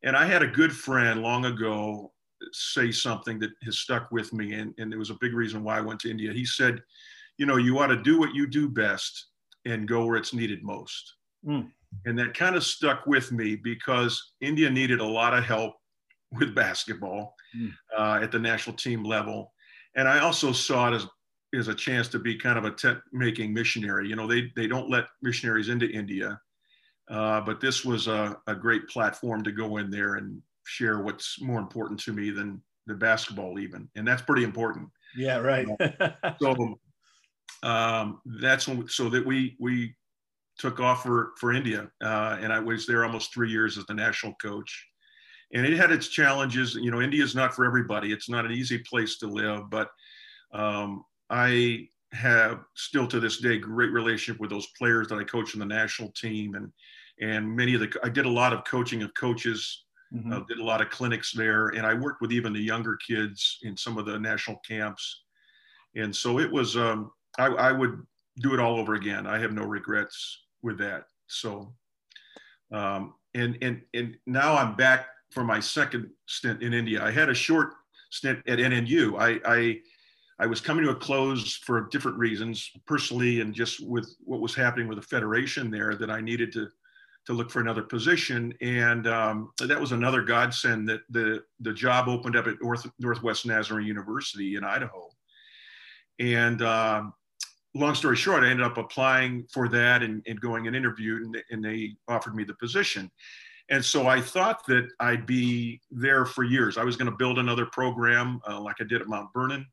and 0.02 0.16
I 0.16 0.24
had 0.24 0.42
a 0.42 0.46
good 0.46 0.72
friend 0.72 1.22
long 1.22 1.44
ago 1.44 2.12
say 2.52 2.90
something 2.90 3.38
that 3.38 3.50
has 3.64 3.78
stuck 3.78 4.10
with 4.10 4.32
me, 4.32 4.54
and, 4.54 4.74
and 4.78 4.94
it 4.94 4.96
was 4.96 5.10
a 5.10 5.18
big 5.20 5.34
reason 5.34 5.62
why 5.62 5.76
I 5.76 5.82
went 5.82 6.00
to 6.00 6.10
India. 6.10 6.32
He 6.32 6.46
said, 6.46 6.82
"You 7.40 7.46
know, 7.46 7.56
you 7.56 7.78
ought 7.78 7.88
to 7.88 8.02
do 8.02 8.18
what 8.18 8.34
you 8.34 8.46
do 8.46 8.68
best 8.68 9.30
and 9.64 9.88
go 9.88 10.04
where 10.04 10.16
it's 10.16 10.34
needed 10.34 10.62
most." 10.62 11.14
Mm. 11.44 11.70
And 12.04 12.18
that 12.18 12.34
kind 12.34 12.54
of 12.54 12.62
stuck 12.64 13.06
with 13.06 13.32
me 13.32 13.56
because 13.56 14.32
India 14.40 14.70
needed 14.70 15.00
a 15.00 15.06
lot 15.06 15.34
of 15.34 15.42
help 15.44 15.74
with 16.32 16.54
basketball 16.54 17.34
mm. 17.56 17.72
uh, 17.96 18.20
at 18.22 18.30
the 18.30 18.38
national 18.38 18.76
team 18.76 19.02
level. 19.02 19.52
And 19.96 20.06
I 20.06 20.20
also 20.20 20.52
saw 20.52 20.92
it 20.92 20.94
as, 20.94 21.06
as 21.58 21.68
a 21.68 21.74
chance 21.74 22.08
to 22.08 22.18
be 22.18 22.36
kind 22.36 22.58
of 22.58 22.64
a 22.64 22.70
tent 22.70 22.98
making 23.12 23.52
missionary. 23.52 24.08
You 24.08 24.16
know, 24.16 24.26
they, 24.26 24.52
they 24.54 24.66
don't 24.66 24.90
let 24.90 25.06
missionaries 25.22 25.68
into 25.68 25.90
India, 25.90 26.40
uh, 27.10 27.40
but 27.40 27.60
this 27.60 27.84
was 27.84 28.06
a, 28.06 28.36
a 28.46 28.54
great 28.54 28.86
platform 28.88 29.42
to 29.44 29.52
go 29.52 29.78
in 29.78 29.90
there 29.90 30.14
and 30.14 30.40
share 30.64 31.00
what's 31.00 31.40
more 31.40 31.58
important 31.58 31.98
to 32.00 32.12
me 32.12 32.30
than 32.30 32.62
the 32.86 32.94
basketball 32.94 33.58
even. 33.58 33.88
And 33.96 34.06
that's 34.06 34.22
pretty 34.22 34.44
important. 34.44 34.88
Yeah, 35.16 35.38
right. 35.38 35.66
so 36.40 36.78
um, 37.62 38.20
that's 38.24 38.66
when, 38.66 38.88
so 38.88 39.08
that 39.08 39.24
we, 39.24 39.56
we 39.58 39.94
took 40.58 40.80
off 40.80 41.02
for, 41.02 41.32
for 41.38 41.52
India. 41.52 41.90
Uh, 42.02 42.38
and 42.40 42.52
I 42.52 42.58
was 42.58 42.86
there 42.86 43.04
almost 43.04 43.32
three 43.32 43.50
years 43.50 43.78
as 43.78 43.86
the 43.86 43.94
national 43.94 44.34
coach 44.34 44.86
and 45.52 45.66
it 45.66 45.76
had 45.76 45.90
its 45.90 46.08
challenges. 46.08 46.74
You 46.74 46.90
know, 46.90 47.00
India 47.00 47.22
is 47.22 47.34
not 47.34 47.54
for 47.54 47.64
everybody. 47.64 48.12
It's 48.12 48.28
not 48.28 48.44
an 48.44 48.52
easy 48.52 48.78
place 48.78 49.18
to 49.18 49.26
live, 49.26 49.68
but 49.70 49.90
um, 50.52 51.04
I 51.28 51.88
have 52.12 52.60
still 52.74 53.06
to 53.08 53.20
this 53.20 53.38
day 53.38 53.58
great 53.58 53.92
relationship 53.92 54.40
with 54.40 54.50
those 54.50 54.68
players 54.78 55.08
that 55.08 55.18
I 55.18 55.24
coach 55.24 55.54
in 55.54 55.60
the 55.60 55.66
national 55.66 56.10
team, 56.12 56.54
and 56.54 56.72
and 57.20 57.54
many 57.54 57.74
of 57.74 57.80
the 57.80 57.92
I 58.02 58.08
did 58.08 58.26
a 58.26 58.30
lot 58.30 58.52
of 58.52 58.64
coaching 58.64 59.02
of 59.02 59.12
coaches. 59.14 59.84
Mm-hmm. 60.12 60.32
Uh, 60.32 60.40
did 60.48 60.58
a 60.58 60.64
lot 60.64 60.80
of 60.80 60.90
clinics 60.90 61.30
there, 61.30 61.68
and 61.68 61.86
I 61.86 61.94
worked 61.94 62.20
with 62.20 62.32
even 62.32 62.52
the 62.52 62.58
younger 62.58 62.96
kids 62.96 63.58
in 63.62 63.76
some 63.76 63.96
of 63.96 64.06
the 64.06 64.18
national 64.18 64.56
camps, 64.66 65.22
and 65.94 66.14
so 66.14 66.40
it 66.40 66.50
was. 66.50 66.76
Um, 66.76 67.12
I, 67.38 67.46
I 67.46 67.72
would 67.72 68.06
do 68.38 68.54
it 68.54 68.60
all 68.60 68.78
over 68.78 68.94
again. 68.94 69.26
I 69.26 69.38
have 69.38 69.52
no 69.52 69.64
regrets 69.64 70.44
with 70.62 70.78
that. 70.78 71.04
So, 71.26 71.74
um, 72.72 73.14
and 73.34 73.56
and 73.62 73.82
and 73.94 74.16
now 74.26 74.56
I'm 74.56 74.74
back 74.74 75.06
for 75.30 75.44
my 75.44 75.60
second 75.60 76.10
stint 76.26 76.62
in 76.62 76.74
India. 76.74 77.02
I 77.02 77.10
had 77.10 77.28
a 77.28 77.34
short 77.34 77.74
stint 78.10 78.40
at 78.46 78.58
NNU. 78.58 79.18
I, 79.18 79.40
I, 79.44 79.80
I 80.38 80.46
was 80.46 80.60
coming 80.60 80.84
to 80.84 80.90
a 80.90 80.94
close 80.94 81.56
for 81.56 81.88
different 81.90 82.18
reasons, 82.18 82.70
personally, 82.86 83.40
and 83.40 83.54
just 83.54 83.86
with 83.86 84.14
what 84.24 84.40
was 84.40 84.54
happening 84.54 84.88
with 84.88 84.98
the 84.98 85.06
federation 85.06 85.70
there, 85.70 85.94
that 85.94 86.10
I 86.10 86.20
needed 86.20 86.52
to 86.52 86.68
to 87.26 87.34
look 87.34 87.50
for 87.50 87.60
another 87.60 87.82
position. 87.82 88.54
And 88.62 89.06
um, 89.06 89.50
that 89.58 89.78
was 89.78 89.92
another 89.92 90.22
godsend 90.22 90.88
that 90.88 91.02
the 91.10 91.44
the 91.60 91.72
job 91.72 92.08
opened 92.08 92.34
up 92.34 92.46
at 92.46 92.60
North, 92.62 92.90
Northwest 92.98 93.46
Nazarene 93.46 93.86
University 93.86 94.56
in 94.56 94.64
Idaho. 94.64 95.10
And 96.18 96.62
um, 96.62 97.12
long 97.74 97.94
story 97.94 98.16
short, 98.16 98.42
I 98.42 98.50
ended 98.50 98.66
up 98.66 98.78
applying 98.78 99.46
for 99.52 99.68
that 99.68 100.02
and, 100.02 100.22
and 100.26 100.40
going 100.40 100.66
and 100.66 100.74
interviewed, 100.74 101.22
and, 101.22 101.36
and 101.50 101.64
they 101.64 101.96
offered 102.08 102.34
me 102.34 102.44
the 102.44 102.54
position. 102.54 103.10
And 103.68 103.84
so 103.84 104.08
I 104.08 104.20
thought 104.20 104.66
that 104.66 104.88
I'd 104.98 105.26
be 105.26 105.80
there 105.90 106.26
for 106.26 106.42
years. 106.42 106.76
I 106.76 106.82
was 106.82 106.96
going 106.96 107.10
to 107.10 107.16
build 107.16 107.38
another 107.38 107.66
program 107.66 108.40
uh, 108.48 108.60
like 108.60 108.76
I 108.80 108.84
did 108.84 109.00
at 109.00 109.08
Mount 109.08 109.28
Vernon. 109.32 109.64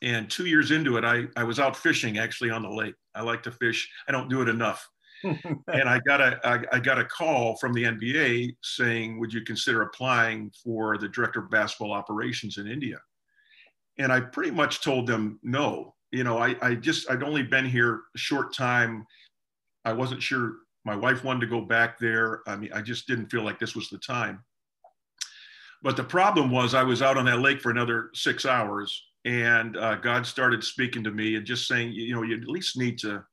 And 0.00 0.30
two 0.30 0.46
years 0.46 0.70
into 0.70 0.96
it, 0.96 1.04
I, 1.04 1.26
I 1.36 1.44
was 1.44 1.60
out 1.60 1.76
fishing 1.76 2.18
actually 2.18 2.50
on 2.50 2.62
the 2.62 2.70
lake. 2.70 2.94
I 3.14 3.20
like 3.20 3.42
to 3.44 3.52
fish. 3.52 3.88
I 4.08 4.12
don't 4.12 4.28
do 4.28 4.40
it 4.40 4.48
enough. 4.48 4.88
and 5.22 5.88
I 5.88 6.00
got 6.00 6.20
a 6.20 6.40
I, 6.42 6.64
I 6.72 6.78
got 6.80 6.98
a 6.98 7.04
call 7.04 7.56
from 7.58 7.72
the 7.72 7.84
NBA 7.84 8.56
saying, 8.62 9.20
"Would 9.20 9.32
you 9.32 9.42
consider 9.42 9.82
applying 9.82 10.50
for 10.64 10.98
the 10.98 11.08
director 11.08 11.40
of 11.40 11.50
basketball 11.50 11.92
operations 11.92 12.58
in 12.58 12.66
India?" 12.66 12.98
And 13.98 14.12
I 14.12 14.20
pretty 14.20 14.50
much 14.50 14.82
told 14.82 15.06
them 15.06 15.38
no. 15.44 15.94
You 16.12 16.24
know, 16.24 16.38
I, 16.38 16.56
I 16.62 16.74
just 16.74 17.10
I'd 17.10 17.22
only 17.22 17.42
been 17.42 17.66
here 17.66 18.02
a 18.14 18.18
short 18.18 18.54
time. 18.54 19.06
I 19.84 19.92
wasn't 19.92 20.22
sure 20.22 20.56
my 20.84 20.94
wife 20.94 21.24
wanted 21.24 21.40
to 21.40 21.46
go 21.46 21.60
back 21.60 21.98
there. 21.98 22.42
I 22.46 22.56
mean, 22.56 22.72
I 22.72 22.82
just 22.82 23.06
didn't 23.06 23.30
feel 23.30 23.42
like 23.42 23.58
this 23.58 23.74
was 23.74 23.88
the 23.88 23.98
time. 23.98 24.44
But 25.82 25.96
the 25.96 26.04
problem 26.04 26.50
was, 26.50 26.74
I 26.74 26.82
was 26.84 27.02
out 27.02 27.16
on 27.16 27.24
that 27.24 27.40
lake 27.40 27.60
for 27.60 27.70
another 27.70 28.10
six 28.14 28.46
hours, 28.46 29.04
and 29.24 29.76
uh, 29.76 29.96
God 29.96 30.26
started 30.26 30.62
speaking 30.62 31.02
to 31.04 31.10
me 31.10 31.36
and 31.36 31.44
just 31.46 31.66
saying, 31.66 31.92
you 31.92 32.14
know, 32.14 32.22
you 32.22 32.36
at 32.36 32.48
least 32.48 32.76
need 32.76 32.98
to 33.00 33.24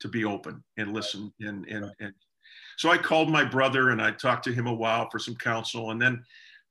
to 0.00 0.08
be 0.08 0.24
open 0.24 0.62
and 0.78 0.94
listen. 0.94 1.32
And 1.40 1.66
and 1.66 1.90
and 2.00 2.14
so 2.78 2.90
I 2.90 2.96
called 2.96 3.30
my 3.30 3.44
brother 3.44 3.90
and 3.90 4.00
I 4.00 4.12
talked 4.12 4.44
to 4.44 4.52
him 4.52 4.66
a 4.66 4.72
while 4.72 5.10
for 5.10 5.18
some 5.18 5.36
counsel, 5.36 5.90
and 5.90 6.00
then, 6.00 6.24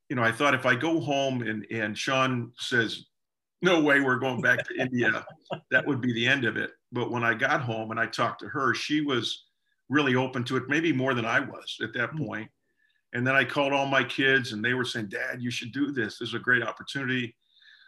you 0.09 0.15
know, 0.15 0.23
I 0.23 0.31
thought 0.31 0.55
if 0.55 0.65
I 0.65 0.75
go 0.75 0.99
home 0.99 1.43
and 1.43 1.65
and 1.69 1.97
Sean 1.97 2.51
says, 2.57 3.05
no 3.61 3.81
way, 3.81 3.99
we're 3.99 4.19
going 4.19 4.41
back 4.41 4.65
to 4.67 4.79
India, 4.79 5.25
that 5.71 5.85
would 5.85 6.01
be 6.01 6.13
the 6.13 6.27
end 6.27 6.45
of 6.45 6.57
it. 6.57 6.71
But 6.91 7.11
when 7.11 7.23
I 7.23 7.33
got 7.33 7.61
home 7.61 7.91
and 7.91 7.99
I 7.99 8.05
talked 8.05 8.39
to 8.41 8.47
her, 8.47 8.73
she 8.73 9.01
was 9.01 9.45
really 9.89 10.15
open 10.15 10.43
to 10.45 10.57
it, 10.57 10.63
maybe 10.69 10.93
more 10.93 11.13
than 11.13 11.25
I 11.25 11.39
was 11.39 11.77
at 11.83 11.93
that 11.93 12.11
hmm. 12.11 12.25
point. 12.25 12.49
And 13.13 13.25
then 13.25 13.35
I 13.35 13.43
called 13.43 13.73
all 13.73 13.87
my 13.87 14.03
kids 14.03 14.53
and 14.53 14.63
they 14.63 14.75
were 14.75 14.85
saying, 14.85 15.07
Dad, 15.07 15.41
you 15.41 15.49
should 15.49 15.71
do 15.71 15.91
this. 15.91 16.19
This 16.19 16.29
is 16.29 16.35
a 16.35 16.39
great 16.39 16.61
opportunity. 16.61 17.35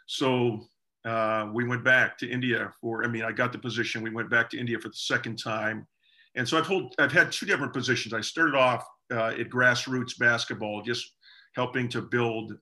So 0.06 0.66
uh, 1.04 1.48
we 1.52 1.64
went 1.64 1.84
back 1.84 2.18
to 2.18 2.28
India 2.28 2.72
for, 2.80 3.04
I 3.04 3.08
mean, 3.08 3.22
I 3.22 3.30
got 3.30 3.52
the 3.52 3.58
position. 3.58 4.02
We 4.02 4.10
went 4.10 4.30
back 4.30 4.50
to 4.50 4.58
India 4.58 4.78
for 4.80 4.88
the 4.88 4.94
second 4.94 5.36
time. 5.36 5.86
And 6.34 6.48
so 6.48 6.58
I've, 6.58 6.66
hold, 6.66 6.94
I've 6.98 7.12
had 7.12 7.30
two 7.30 7.46
different 7.46 7.72
positions. 7.72 8.12
I 8.12 8.20
started 8.20 8.56
off 8.56 8.84
uh, 9.12 9.34
at 9.38 9.48
grassroots 9.48 10.18
basketball, 10.18 10.82
just 10.82 11.08
helping 11.54 11.88
to 11.90 12.02
build 12.02 12.54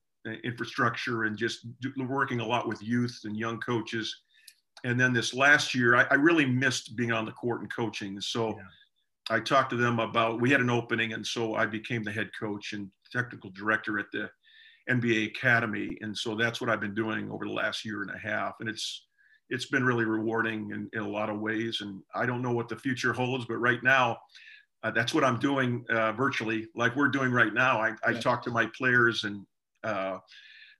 infrastructure 0.44 1.24
and 1.24 1.36
just 1.36 1.66
do, 1.80 1.92
working 2.08 2.40
a 2.40 2.46
lot 2.46 2.68
with 2.68 2.82
youth 2.82 3.20
and 3.24 3.36
young 3.36 3.58
coaches. 3.60 4.14
And 4.84 4.98
then 4.98 5.12
this 5.12 5.34
last 5.34 5.74
year, 5.74 5.96
I, 5.96 6.06
I 6.10 6.14
really 6.14 6.46
missed 6.46 6.96
being 6.96 7.12
on 7.12 7.24
the 7.24 7.32
court 7.32 7.60
and 7.60 7.72
coaching. 7.74 8.20
So 8.20 8.48
yeah. 8.48 9.36
I 9.36 9.40
talked 9.40 9.70
to 9.70 9.76
them 9.76 9.98
about 9.98 10.40
we 10.40 10.50
had 10.50 10.60
an 10.60 10.70
opening, 10.70 11.12
and 11.12 11.26
so 11.26 11.54
I 11.54 11.66
became 11.66 12.02
the 12.02 12.12
head 12.12 12.30
coach 12.38 12.72
and 12.72 12.90
technical 13.12 13.50
director 13.50 13.98
at 13.98 14.06
the 14.12 14.30
NBA 14.88 15.28
Academy, 15.28 15.96
and 16.00 16.16
so 16.16 16.34
that's 16.34 16.60
what 16.60 16.68
I've 16.68 16.80
been 16.80 16.94
doing 16.94 17.30
over 17.30 17.44
the 17.44 17.52
last 17.52 17.84
year 17.84 18.02
and 18.02 18.10
a 18.10 18.18
half, 18.18 18.54
and 18.60 18.68
it's 18.68 19.06
it's 19.50 19.66
been 19.66 19.84
really 19.84 20.04
rewarding 20.04 20.70
in, 20.70 20.88
in 20.92 21.00
a 21.00 21.08
lot 21.08 21.28
of 21.28 21.40
ways. 21.40 21.80
And 21.80 22.00
I 22.14 22.24
don't 22.24 22.40
know 22.40 22.52
what 22.52 22.68
the 22.68 22.76
future 22.76 23.12
holds, 23.12 23.46
but 23.46 23.56
right 23.56 23.82
now, 23.82 24.16
uh, 24.82 24.92
that's 24.92 25.12
what 25.12 25.24
I'm 25.24 25.38
doing 25.38 25.84
uh, 25.90 26.12
virtually, 26.12 26.68
like 26.74 26.94
we're 26.96 27.08
doing 27.08 27.32
right 27.32 27.52
now. 27.52 27.80
I, 27.80 27.94
I 28.04 28.14
talk 28.14 28.42
to 28.44 28.50
my 28.50 28.70
players 28.76 29.24
and 29.24 29.44
uh, 29.84 30.18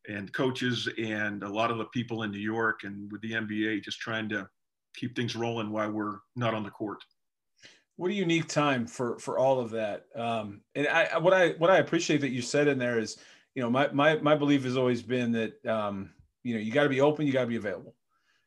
and 0.09 0.33
coaches 0.33 0.89
and 0.99 1.43
a 1.43 1.49
lot 1.49 1.71
of 1.71 1.79
the 1.79 1.85
people 1.87 2.23
in 2.23 2.31
New 2.31 2.39
York 2.39 2.81
and 2.85 3.11
with 3.13 3.21
the 3.21 3.33
NBA, 3.33 3.83
just 3.83 4.01
trying 4.01 4.29
to 4.31 4.49
keep 4.95 5.15
things 5.15 5.37
rolling 5.37 5.71
while 5.71 5.91
we're 5.91 6.19
not 6.37 6.55
on 6.55 6.65
the 6.65 6.71
court. 6.71 7.03
What 7.97 8.11
a 8.11 8.15
unique 8.15 8.49
time 8.49 8.87
for 8.87 9.19
for 9.19 9.39
all 9.39 9.61
of 9.61 9.71
that. 9.71 10.07
Um 10.17 10.63
and 10.75 10.89
i 10.89 11.19
what 11.19 11.35
i 11.35 11.51
what 11.59 11.71
i 11.71 11.79
appreciate 11.79 12.21
that 12.23 12.31
you 12.31 12.41
said 12.41 12.67
in 12.67 12.79
there 12.79 12.99
is 12.99 13.19
you 13.55 13.63
know 13.63 13.71
my 13.71 13.89
my, 13.93 14.17
my 14.17 14.35
belief 14.35 14.65
has 14.65 14.77
always 14.77 15.03
been 15.03 15.33
that 15.33 15.67
um 15.67 16.11
you 16.43 16.55
know 16.55 16.61
you 16.61 16.73
got 16.73 16.85
to 16.85 16.89
be 16.89 17.01
open 17.01 17.27
you 17.27 17.33
got 17.33 17.43
to 17.43 17.47
be 17.47 17.57
available. 17.57 17.95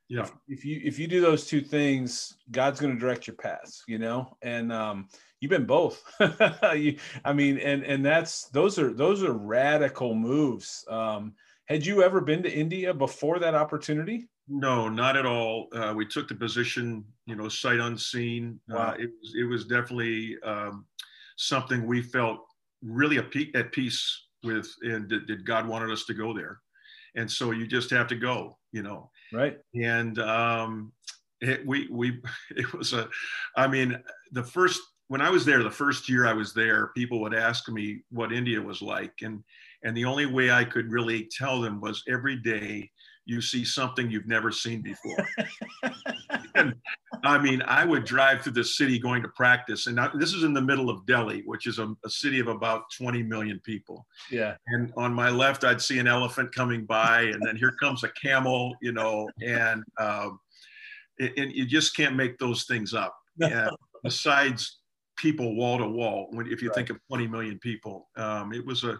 Yeah. 0.10 0.24
If, 0.24 0.32
if, 0.48 0.66
you 0.66 0.82
if 0.84 1.00
you 1.00 1.08
do 1.08 1.22
those 1.22 1.46
two 1.46 1.62
things 1.62 2.36
god's 2.52 2.80
going 2.80 2.94
to 2.94 3.00
direct 3.00 3.28
your 3.28 3.36
paths 3.36 3.84
you 3.88 4.00
know? 4.00 4.38
And 4.42 4.72
um 4.72 5.08
you've 5.44 5.50
been 5.50 5.66
both 5.66 6.02
you, 6.76 6.98
i 7.26 7.34
mean 7.34 7.58
and 7.58 7.84
and 7.84 8.06
that's 8.06 8.46
those 8.50 8.80
are 8.80 8.94
those 8.94 9.22
are 9.24 9.34
radical 9.34 10.16
moves 10.16 10.86
um 10.90 11.34
had 11.66 11.86
you 11.86 12.02
ever 12.02 12.22
been 12.22 12.42
to 12.42 12.52
india 12.52 12.94
before 12.94 13.40
that 13.40 13.54
opportunity 13.54 14.28
no, 14.48 14.90
not 14.90 15.16
at 15.16 15.26
all. 15.26 15.68
Uh, 15.74 15.94
we 15.96 16.06
took 16.06 16.28
the 16.28 16.36
position, 16.36 17.06
you 17.26 17.36
know, 17.36 17.48
sight 17.48 17.80
unseen. 17.80 18.60
Uh, 18.70 18.76
wow. 18.76 18.90
Uh, 18.90 18.96
it, 19.00 19.10
was, 19.22 19.36
it 19.40 19.44
was 19.44 19.66
definitely 19.66 20.38
um, 20.44 20.86
something 21.38 21.86
we 21.86 22.02
felt 22.02 22.40
really 22.82 23.18
at 23.18 23.72
peace 23.72 24.26
with, 24.44 24.70
and 24.82 25.08
did, 25.08 25.28
did 25.28 25.46
God 25.46 25.68
wanted 25.68 25.92
us 25.92 26.04
to 26.06 26.14
go 26.14 26.34
there. 26.34 26.60
And 27.16 27.32
so 27.32 27.52
you 27.52 27.68
just 27.68 27.90
have 27.92 28.08
to 28.08 28.16
go, 28.16 28.58
you 28.72 28.84
know. 28.84 29.12
Right. 29.32 29.60
And 29.76 30.20
um, 30.20 30.92
it, 31.40 31.66
we 31.66 31.88
we 31.90 32.22
it 32.56 32.74
was 32.74 32.94
a, 32.94 33.08
I 33.56 33.68
mean, 33.68 33.98
the 34.32 34.44
first 34.44 34.82
when 35.08 35.22
I 35.22 35.30
was 35.30 35.46
there, 35.46 35.62
the 35.63 35.72
first 35.72 36.10
year 36.10 36.26
I 36.26 36.34
was 36.34 36.54
there, 36.54 36.88
people 36.96 37.22
would 37.22 37.34
ask 37.34 37.70
me 37.70 38.02
what 38.10 38.32
India 38.32 38.62
was 38.62 38.82
like, 38.82 39.13
and 39.22 39.44
and 39.84 39.96
the 39.96 40.06
only 40.06 40.26
way 40.26 40.52
I 40.52 40.63
could 40.63 40.92
really 40.92 41.30
tell 41.32 41.62
them 41.62 41.82
was 41.82 42.04
every 42.08 42.38
day 42.38 42.89
you 43.26 43.42
see 43.42 43.63
something 43.63 44.10
you've 44.10 44.28
never 44.28 44.52
seen 44.52 44.82
before. 44.82 45.28
and, 46.56 46.76
I 47.24 47.38
mean, 47.38 47.62
I 47.62 47.86
would 47.86 48.04
drive 48.04 48.42
through 48.42 48.54
the 48.54 48.63
city 48.63 49.00
going 49.00 49.22
to 49.22 49.30
practice, 49.30 49.88
and 49.88 49.98
this 50.16 50.34
is 50.34 50.44
in 50.44 50.54
the 50.54 50.62
middle 50.62 50.89
of 50.89 51.06
Delhi, 51.06 51.44
which 51.46 51.68
is 51.68 51.80
a, 51.80 51.96
a, 52.04 52.10
city 52.10 52.39
of 52.39 52.48
about 52.48 52.84
20 52.98 53.24
million 53.24 53.62
people. 53.63 54.06
Yeah. 54.30 54.56
And 54.68 54.92
on 54.98 55.13
my 55.13 55.30
left, 55.30 55.63
I'd 55.63 55.82
see 55.82 56.00
an 56.00 56.08
elephant 56.08 56.54
coming 56.54 56.86
by, 56.86 57.22
and 57.22 57.42
then 57.46 57.56
here 57.56 57.74
comes 57.80 58.04
a 58.04 58.10
camel, 58.22 58.76
you 58.82 58.92
know, 58.92 59.30
and 59.42 59.84
um, 60.00 60.39
and 61.20 61.52
you 61.54 61.66
just 61.66 61.96
can't 61.96 62.16
make 62.16 62.38
those 62.38 62.66
things 62.66 62.94
up. 62.94 63.16
Yeah. 63.39 63.72
besides 64.04 64.83
people 65.24 65.56
wall 65.56 65.80
to 65.80 65.88
wall, 65.88 66.28
when 66.32 66.46
if 66.52 66.62
you 66.62 66.68
right. 66.68 66.76
think 66.76 66.90
of 66.92 67.00
20 67.08 67.28
million 67.28 67.58
people, 67.60 68.10
um, 68.18 68.54
it 68.54 68.64
was 68.64 68.84
a 68.84 69.00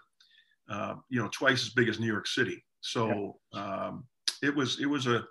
uh, 0.70 0.96
you 1.10 1.22
know 1.22 1.30
twice 1.32 1.62
as 1.62 1.70
big 1.70 1.90
as 1.90 2.00
New 2.00 2.08
York 2.08 2.26
City. 2.26 2.64
So 2.82 3.38
yeah. 3.54 3.86
um, 3.86 4.06
it 4.42 4.56
was 4.56 4.80
it 4.80 4.88
was 4.88 5.06
a 5.06 5.26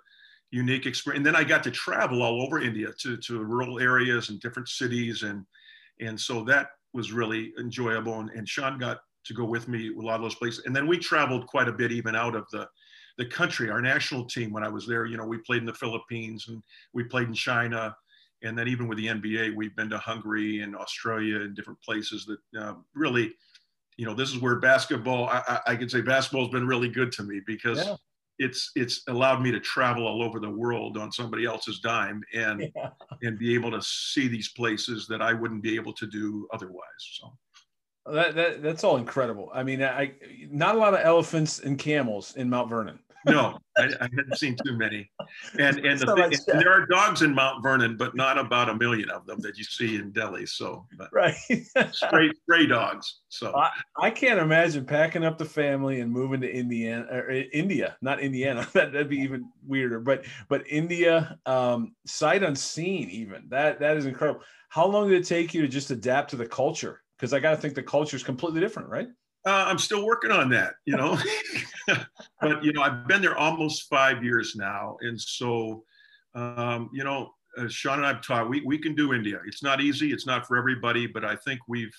unique 0.53 0.85
experience. 0.85 1.17
And 1.17 1.25
then 1.25 1.35
I 1.35 1.43
got 1.43 1.63
to 1.63 1.71
travel 1.71 2.21
all 2.21 2.43
over 2.43 2.61
India 2.61 2.89
to, 2.99 3.17
to 3.17 3.43
rural 3.43 3.79
areas 3.79 4.29
and 4.29 4.39
different 4.39 4.69
cities. 4.69 5.23
And, 5.23 5.43
and 5.99 6.19
so 6.19 6.43
that 6.43 6.67
was 6.93 7.11
really 7.11 7.53
enjoyable. 7.59 8.19
And, 8.19 8.29
and 8.29 8.47
Sean 8.47 8.77
got 8.77 8.99
to 9.25 9.33
go 9.33 9.45
with 9.45 9.67
me 9.67 9.89
a 9.89 9.99
lot 9.99 10.17
of 10.17 10.21
those 10.21 10.35
places. 10.35 10.63
And 10.65 10.75
then 10.75 10.85
we 10.85 10.99
traveled 10.99 11.47
quite 11.47 11.67
a 11.67 11.73
bit, 11.73 11.91
even 11.91 12.15
out 12.15 12.35
of 12.35 12.45
the, 12.51 12.67
the 13.17 13.25
country. 13.25 13.71
Our 13.71 13.81
national 13.81 14.25
team, 14.25 14.53
when 14.53 14.63
I 14.63 14.69
was 14.69 14.85
there, 14.85 15.07
you 15.07 15.17
know, 15.17 15.25
we 15.25 15.39
played 15.39 15.61
in 15.61 15.65
the 15.65 15.73
Philippines 15.73 16.45
and 16.47 16.61
we 16.93 17.03
played 17.03 17.29
in 17.29 17.33
China. 17.33 17.95
And 18.43 18.57
then 18.57 18.67
even 18.67 18.87
with 18.87 18.97
the 18.97 19.07
NBA, 19.07 19.55
we've 19.55 19.75
been 19.75 19.89
to 19.89 19.97
Hungary 19.97 20.61
and 20.61 20.75
Australia 20.75 21.41
and 21.41 21.55
different 21.55 21.81
places 21.81 22.25
that 22.25 22.61
uh, 22.61 22.75
really, 22.93 23.33
you 23.97 24.05
know, 24.05 24.13
this 24.13 24.31
is 24.31 24.39
where 24.39 24.59
basketball, 24.59 25.27
I, 25.27 25.41
I, 25.47 25.59
I, 25.67 25.75
can 25.75 25.89
say 25.89 26.01
basketball 26.01 26.43
has 26.43 26.51
been 26.51 26.67
really 26.67 26.89
good 26.89 27.11
to 27.13 27.23
me 27.23 27.41
because 27.45 27.85
yeah 27.85 27.95
it's 28.39 28.71
it's 28.75 29.03
allowed 29.07 29.41
me 29.41 29.51
to 29.51 29.59
travel 29.59 30.07
all 30.07 30.23
over 30.23 30.39
the 30.39 30.49
world 30.49 30.97
on 30.97 31.11
somebody 31.11 31.45
else's 31.45 31.79
dime 31.79 32.23
and 32.33 32.61
yeah. 32.75 32.89
and 33.21 33.37
be 33.37 33.53
able 33.53 33.71
to 33.71 33.81
see 33.81 34.27
these 34.27 34.49
places 34.49 35.07
that 35.07 35.21
I 35.21 35.33
wouldn't 35.33 35.61
be 35.61 35.75
able 35.75 35.93
to 35.93 36.07
do 36.07 36.47
otherwise. 36.53 36.81
So 36.97 37.33
that, 38.05 38.35
that 38.35 38.63
that's 38.63 38.83
all 38.83 38.97
incredible. 38.97 39.51
I 39.53 39.63
mean, 39.63 39.83
I 39.83 40.13
not 40.49 40.75
a 40.75 40.77
lot 40.77 40.93
of 40.93 41.01
elephants 41.03 41.59
and 41.59 41.77
camels 41.77 42.35
in 42.35 42.49
Mount 42.49 42.69
Vernon 42.69 42.99
no, 43.25 43.57
I, 43.77 43.83
I, 43.83 44.09
hadn't 44.15 44.37
seen 44.37 44.55
too 44.65 44.77
many. 44.77 45.09
And 45.59 45.79
and, 45.79 45.99
the 45.99 46.15
thing, 46.15 46.53
and 46.53 46.61
there 46.61 46.71
are 46.71 46.85
dogs 46.85 47.21
in 47.21 47.33
Mount 47.33 47.63
Vernon, 47.63 47.97
but 47.97 48.15
not 48.15 48.37
about 48.37 48.69
a 48.69 48.75
million 48.75 49.09
of 49.09 49.25
them 49.25 49.39
that 49.41 49.57
you 49.57 49.63
see 49.63 49.95
in 49.95 50.11
Delhi. 50.11 50.45
So 50.45 50.85
right, 51.11 51.35
stray 51.91 52.31
stray 52.43 52.67
dogs. 52.67 53.21
So 53.29 53.55
I, 53.55 53.71
I, 53.99 54.09
can't 54.09 54.39
imagine 54.39 54.85
packing 54.85 55.23
up 55.23 55.37
the 55.37 55.45
family 55.45 56.01
and 56.01 56.11
moving 56.11 56.41
to 56.41 56.51
Indiana 56.51 57.05
or 57.11 57.31
uh, 57.31 57.43
India, 57.53 57.97
not 58.01 58.19
Indiana. 58.19 58.67
that 58.73 58.91
that'd 58.91 59.09
be 59.09 59.17
even 59.17 59.49
weirder. 59.65 59.99
But 59.99 60.25
but 60.49 60.63
India, 60.67 61.37
um, 61.45 61.95
sight 62.05 62.43
unseen, 62.43 63.09
even 63.09 63.45
that 63.49 63.79
that 63.79 63.97
is 63.97 64.05
incredible. 64.05 64.41
How 64.69 64.87
long 64.87 65.09
did 65.09 65.21
it 65.21 65.27
take 65.27 65.53
you 65.53 65.61
to 65.61 65.67
just 65.67 65.91
adapt 65.91 66.31
to 66.31 66.35
the 66.35 66.47
culture? 66.47 67.01
Because 67.17 67.33
I 67.33 67.39
got 67.39 67.51
to 67.51 67.57
think 67.57 67.75
the 67.75 67.83
culture 67.83 68.17
is 68.17 68.23
completely 68.23 68.59
different, 68.59 68.89
right? 68.89 69.07
Uh, 69.45 69.65
I'm 69.67 69.77
still 69.77 70.05
working 70.05 70.31
on 70.31 70.49
that, 70.49 70.75
you 70.85 70.95
know. 70.95 71.17
but 72.41 72.63
you 72.63 72.71
know, 72.71 72.81
I've 72.81 73.07
been 73.07 73.21
there 73.21 73.37
almost 73.37 73.89
five 73.89 74.23
years 74.23 74.55
now, 74.55 74.97
and 75.01 75.19
so 75.19 75.83
um, 76.35 76.89
you 76.93 77.03
know, 77.03 77.31
uh, 77.57 77.67
Sean 77.67 77.99
and 77.99 78.07
I've 78.07 78.21
taught 78.21 78.49
we 78.49 78.61
we 78.65 78.77
can 78.77 78.95
do 78.95 79.13
India. 79.13 79.39
It's 79.45 79.63
not 79.63 79.81
easy. 79.81 80.11
It's 80.11 80.25
not 80.25 80.47
for 80.47 80.57
everybody, 80.57 81.07
but 81.07 81.25
I 81.25 81.35
think 81.35 81.59
we've 81.67 81.93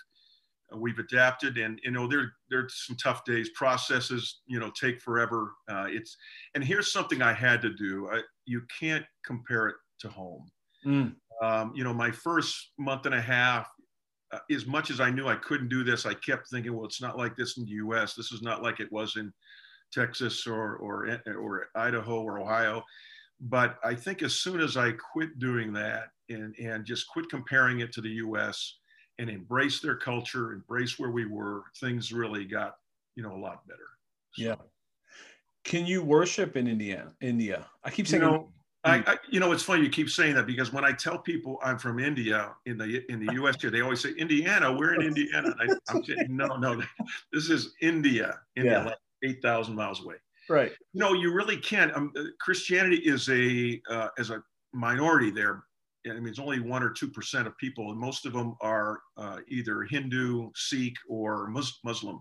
we've 0.76 0.98
adapted, 0.98 1.58
and 1.58 1.80
you 1.84 1.90
know, 1.90 2.06
there 2.06 2.32
there's 2.50 2.84
some 2.86 2.96
tough 2.96 3.24
days. 3.24 3.50
Processes, 3.50 4.40
you 4.46 4.58
know, 4.58 4.70
take 4.70 5.00
forever. 5.00 5.52
Uh, 5.68 5.86
it's 5.88 6.16
and 6.54 6.64
here's 6.64 6.92
something 6.92 7.22
I 7.22 7.32
had 7.32 7.62
to 7.62 7.72
do. 7.74 8.08
I, 8.12 8.22
you 8.46 8.62
can't 8.80 9.04
compare 9.24 9.68
it 9.68 9.76
to 10.00 10.08
home. 10.08 10.46
Mm. 10.86 11.14
Um, 11.42 11.72
you 11.74 11.84
know, 11.84 11.94
my 11.94 12.10
first 12.10 12.72
month 12.78 13.06
and 13.06 13.14
a 13.14 13.20
half, 13.20 13.68
as 14.50 14.66
much 14.66 14.90
as 14.90 15.00
I 15.00 15.10
knew 15.10 15.28
I 15.28 15.36
couldn't 15.36 15.68
do 15.68 15.84
this, 15.84 16.06
I 16.06 16.14
kept 16.14 16.48
thinking, 16.48 16.74
well, 16.74 16.86
it's 16.86 17.00
not 17.00 17.18
like 17.18 17.36
this 17.36 17.56
in 17.56 17.64
the 17.64 17.72
U.S. 17.72 18.14
This 18.14 18.32
is 18.32 18.42
not 18.42 18.62
like 18.62 18.80
it 18.80 18.90
was 18.92 19.16
in 19.16 19.32
Texas 19.92 20.46
or 20.46 20.76
or 20.76 21.20
or 21.36 21.66
Idaho 21.74 22.22
or 22.22 22.40
Ohio. 22.40 22.82
But 23.40 23.78
I 23.84 23.94
think 23.94 24.22
as 24.22 24.34
soon 24.34 24.60
as 24.60 24.76
I 24.76 24.92
quit 24.92 25.38
doing 25.38 25.72
that 25.74 26.08
and 26.28 26.54
and 26.58 26.84
just 26.84 27.08
quit 27.08 27.28
comparing 27.28 27.80
it 27.80 27.92
to 27.92 28.00
the 28.00 28.10
U.S. 28.10 28.78
and 29.18 29.28
embrace 29.28 29.80
their 29.80 29.96
culture, 29.96 30.52
embrace 30.52 30.98
where 30.98 31.10
we 31.10 31.26
were, 31.26 31.62
things 31.80 32.12
really 32.12 32.44
got 32.44 32.76
you 33.16 33.22
know 33.22 33.34
a 33.34 33.38
lot 33.38 33.66
better. 33.66 33.88
So. 34.32 34.44
Yeah. 34.44 34.56
Can 35.64 35.86
you 35.86 36.02
worship 36.02 36.56
in 36.56 36.68
India? 36.68 37.12
India. 37.20 37.66
I 37.84 37.90
keep 37.90 38.06
saying. 38.06 38.22
You 38.22 38.28
know, 38.28 38.52
I, 38.84 38.96
I, 39.06 39.16
you 39.30 39.40
know, 39.40 39.52
it's 39.52 39.62
funny 39.62 39.82
you 39.82 39.88
keep 39.88 40.10
saying 40.10 40.34
that 40.34 40.46
because 40.46 40.72
when 40.72 40.84
I 40.84 40.92
tell 40.92 41.18
people 41.18 41.58
I'm 41.62 41.78
from 41.78 41.98
India 41.98 42.54
in 42.66 42.76
the 42.76 43.02
in 43.10 43.24
the 43.24 43.32
U.S. 43.34 43.60
here, 43.60 43.70
they 43.70 43.80
always 43.80 44.00
say 44.00 44.12
Indiana. 44.18 44.72
We're 44.72 44.94
in 44.94 45.02
Indiana. 45.06 45.54
I, 45.58 45.94
am 45.94 46.04
saying 46.04 46.26
no, 46.28 46.56
no, 46.56 46.80
this 47.32 47.48
is 47.48 47.74
India. 47.80 48.38
India, 48.56 48.72
yeah. 48.72 48.84
like 48.84 48.98
eight 49.24 49.40
thousand 49.42 49.74
miles 49.74 50.04
away. 50.04 50.16
Right. 50.48 50.72
You 50.92 51.00
know, 51.00 51.14
you 51.14 51.32
really 51.32 51.56
can't. 51.56 51.94
Um, 51.96 52.12
Christianity 52.40 52.96
is 52.96 53.28
a 53.30 53.80
uh, 53.90 54.08
as 54.18 54.30
a 54.30 54.42
minority 54.74 55.30
there. 55.30 55.64
I 56.06 56.12
mean, 56.14 56.28
it's 56.28 56.38
only 56.38 56.60
one 56.60 56.82
or 56.82 56.90
two 56.90 57.08
percent 57.08 57.46
of 57.46 57.56
people, 57.56 57.90
and 57.90 57.98
most 57.98 58.26
of 58.26 58.34
them 58.34 58.54
are 58.60 59.00
uh, 59.16 59.38
either 59.48 59.82
Hindu, 59.82 60.50
Sikh, 60.54 60.96
or 61.08 61.48
Muslim 61.48 62.20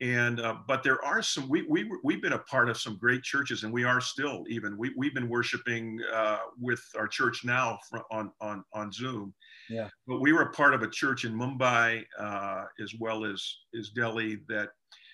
and 0.00 0.40
uh, 0.40 0.56
but 0.66 0.82
there 0.82 1.02
are 1.04 1.22
some 1.22 1.48
we, 1.48 1.62
we 1.62 1.88
we've 2.02 2.20
been 2.20 2.32
a 2.32 2.38
part 2.38 2.68
of 2.68 2.76
some 2.76 2.96
great 2.96 3.22
churches 3.22 3.62
and 3.62 3.72
we 3.72 3.84
are 3.84 4.00
still 4.00 4.44
even. 4.48 4.76
We, 4.76 4.92
we've 4.96 5.14
been 5.14 5.28
worshiping 5.28 6.00
uh, 6.12 6.38
with 6.60 6.82
our 6.98 7.06
church 7.06 7.44
now 7.44 7.78
on 8.10 8.32
on 8.40 8.64
on 8.72 8.90
zoom. 8.90 9.32
Yeah. 9.70 9.88
But 10.06 10.20
we 10.20 10.32
were 10.32 10.42
a 10.42 10.52
part 10.52 10.74
of 10.74 10.82
a 10.82 10.90
church 10.90 11.24
in 11.24 11.32
mumbai 11.32 12.04
uh, 12.18 12.64
as 12.82 12.94
well 12.98 13.24
as 13.24 13.44
as 13.78 13.90
delhi 13.90 14.40
that 14.48 14.70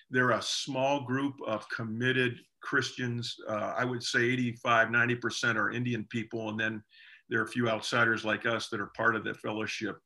they're 0.09 0.31
a 0.31 0.41
small 0.41 1.05
group 1.05 1.35
of 1.45 1.69
committed 1.69 2.39
christians. 2.61 3.35
Uh, 3.47 3.73
i 3.77 3.85
would 3.85 4.03
say 4.03 4.19
85 4.19 4.91
90 4.91 5.15
percent 5.15 5.57
are 5.57 5.71
indian 5.71 6.05
people. 6.09 6.49
And 6.49 6.59
then 6.59 6.83
there 7.29 7.39
are 7.39 7.45
a 7.45 7.47
few 7.47 7.69
outsiders 7.69 8.25
like 8.25 8.45
us 8.45 8.67
that 8.69 8.81
are 8.81 8.91
part 8.97 9.15
of 9.15 9.23
the 9.23 9.35
fellowship 9.35 9.99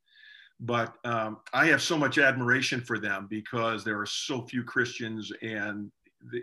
but 0.59 0.95
um, 1.03 1.37
I 1.53 1.67
have 1.67 1.81
so 1.81 1.97
much 1.97 2.17
admiration 2.17 2.81
for 2.81 2.97
them 2.97 3.27
because 3.29 3.83
there 3.83 3.99
are 3.99 4.05
so 4.05 4.41
few 4.43 4.63
Christians, 4.63 5.31
and 5.41 5.91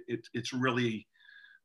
it, 0.06 0.28
it's 0.34 0.52
really 0.52 1.06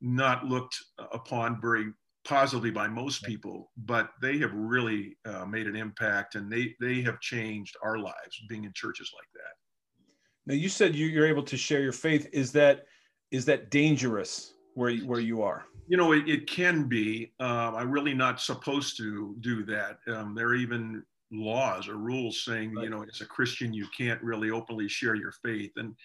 not 0.01 0.45
looked 0.45 0.75
upon 1.11 1.59
very 1.59 1.87
positively 2.23 2.71
by 2.71 2.87
most 2.87 3.23
people. 3.23 3.71
But 3.77 4.11
they 4.21 4.37
have 4.39 4.53
really 4.53 5.17
uh, 5.25 5.45
made 5.45 5.67
an 5.67 5.75
impact, 5.75 6.35
and 6.35 6.51
they 6.51 6.75
they 6.79 7.01
have 7.01 7.19
changed 7.19 7.75
our 7.83 7.97
lives 7.97 8.41
being 8.47 8.63
in 8.63 8.71
churches 8.73 9.11
like 9.15 9.27
that. 9.33 10.53
Now, 10.53 10.53
you 10.53 10.69
said 10.69 10.95
you, 10.95 11.07
you're 11.07 11.27
able 11.27 11.43
to 11.43 11.57
share 11.57 11.81
your 11.81 11.91
faith. 11.91 12.29
Is 12.31 12.53
that 12.53 12.85
is 13.31 13.43
that 13.45 13.71
dangerous 13.71 14.53
where 14.73 14.95
where 14.99 15.19
you 15.19 15.41
are? 15.41 15.65
You 15.89 15.97
know, 15.97 16.13
it, 16.13 16.29
it 16.29 16.47
can 16.47 16.87
be. 16.87 17.33
Um, 17.41 17.75
I'm 17.75 17.91
really 17.91 18.13
not 18.13 18.39
supposed 18.39 18.97
to 18.97 19.35
do 19.41 19.65
that. 19.65 19.97
Um, 20.07 20.33
there 20.33 20.47
are 20.47 20.55
even 20.55 21.03
laws 21.31 21.87
or 21.87 21.95
rules 21.95 22.43
saying, 22.43 22.75
right. 22.75 22.83
you 22.83 22.89
know, 22.89 23.03
as 23.03 23.21
a 23.21 23.25
Christian, 23.25 23.73
you 23.73 23.87
can't 23.97 24.21
really 24.21 24.51
openly 24.51 24.87
share 24.87 25.15
your 25.15 25.31
faith. 25.43 25.71
And 25.75 25.95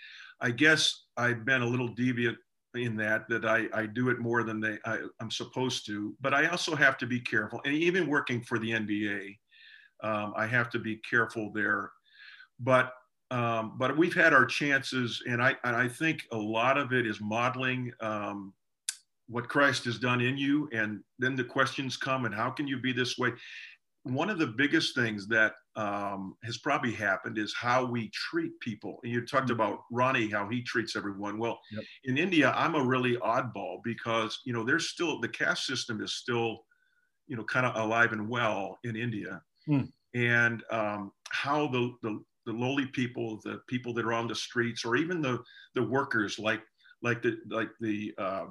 I 0.41 0.51
guess 0.51 1.05
I've 1.17 1.45
been 1.45 1.63
a 1.63 1.67
little 1.67 1.89
deviant 1.89 2.37
in 2.75 2.97
that, 2.97 3.29
that 3.29 3.45
I, 3.45 3.67
I 3.73 3.87
do 3.87 4.09
it 4.09 4.19
more 4.19 4.43
than 4.43 4.61
they, 4.61 4.79
I, 4.85 4.99
am 5.21 5.31
supposed 5.31 5.87
to. 5.87 6.15
But 6.21 6.35
I 6.35 6.47
also 6.47 6.75
have 6.75 6.97
to 6.99 7.07
be 7.07 7.21
careful. 7.21 7.61
And 7.65 7.75
even 7.75 8.09
working 8.09 8.43
for 8.43 8.59
the 8.59 8.71
NBA, 8.71 9.37
um, 10.03 10.33
I 10.37 10.47
have 10.47 10.71
to 10.71 10.79
be 10.79 10.97
careful 11.09 11.53
there. 11.53 11.93
But 12.59 12.93
um, 13.31 13.77
but 13.79 13.97
we've 13.97 14.15
had 14.15 14.35
our 14.35 14.45
chances, 14.45 15.23
and 15.27 15.43
I 15.43 15.57
and 15.65 15.75
I 15.75 15.89
think 15.89 16.27
a 16.33 16.37
lot 16.37 16.77
of 16.77 16.93
it 16.93 17.07
is 17.07 17.19
modeling 17.19 17.91
um, 18.01 18.53
what 19.27 19.49
Christ 19.49 19.87
has 19.87 19.99
done 19.99 20.21
in 20.21 20.37
you, 20.37 20.69
and 20.75 21.01
then 21.19 21.35
the 21.35 21.45
questions 21.45 21.97
come, 21.97 22.27
and 22.27 22.35
how 22.35 22.51
can 22.51 22.69
you 22.69 22.79
be 22.79 22.93
this 22.93 23.17
way? 23.17 23.31
One 24.05 24.31
of 24.31 24.38
the 24.38 24.47
biggest 24.47 24.95
things 24.95 25.29
that 25.29 25.55
um, 25.77 26.35
has 26.43 26.59
probably 26.59 26.93
happened 26.93 27.38
is 27.38 27.55
how 27.55 27.85
we 27.85 28.11
treat 28.11 28.59
people. 28.61 28.99
And 29.03 29.12
you 29.12 29.25
talked 29.25 29.47
mm-hmm. 29.47 29.53
about 29.53 29.85
Ronnie, 29.91 30.29
how 30.29 30.49
he 30.49 30.62
treats 30.62 30.97
everyone. 30.97 31.38
Well, 31.38 31.61
yep. 31.71 31.85
in 32.05 32.19
India, 32.19 32.53
I'm 32.57 32.75
a 32.75 32.85
really 32.85 33.17
oddball 33.19 33.79
because, 33.85 34.41
you 34.45 34.53
know, 34.53 34.65
there's 34.65 34.88
still, 34.88 35.21
the 35.21 35.29
caste 35.29 35.67
system 35.67 36.03
is 36.03 36.15
still, 36.15 36.65
you 37.29 37.37
know, 37.37 37.45
kind 37.45 37.65
of 37.65 37.77
alive 37.77 38.12
and 38.12 38.29
well 38.29 38.79
in 38.85 38.97
India. 38.97 39.41
Mm. 39.69 39.91
And 40.15 40.65
um, 40.71 41.12
how 41.31 41.69
the, 41.69 41.95
the, 42.03 42.21
the 42.45 42.53
lowly 42.53 42.87
people, 42.87 43.41
the 43.45 43.61
people 43.69 43.95
that 43.95 44.05
are 44.05 44.12
on 44.12 44.27
the 44.27 44.35
streets, 44.35 44.85
or 44.85 44.97
even 44.97 45.23
the, 45.23 45.38
the 45.75 45.83
workers 45.83 46.38
like, 46.41 46.62
like 47.03 47.23
the, 47.23 47.38
like 47.49 47.71
the, 47.81 48.12
uh, 48.19 48.47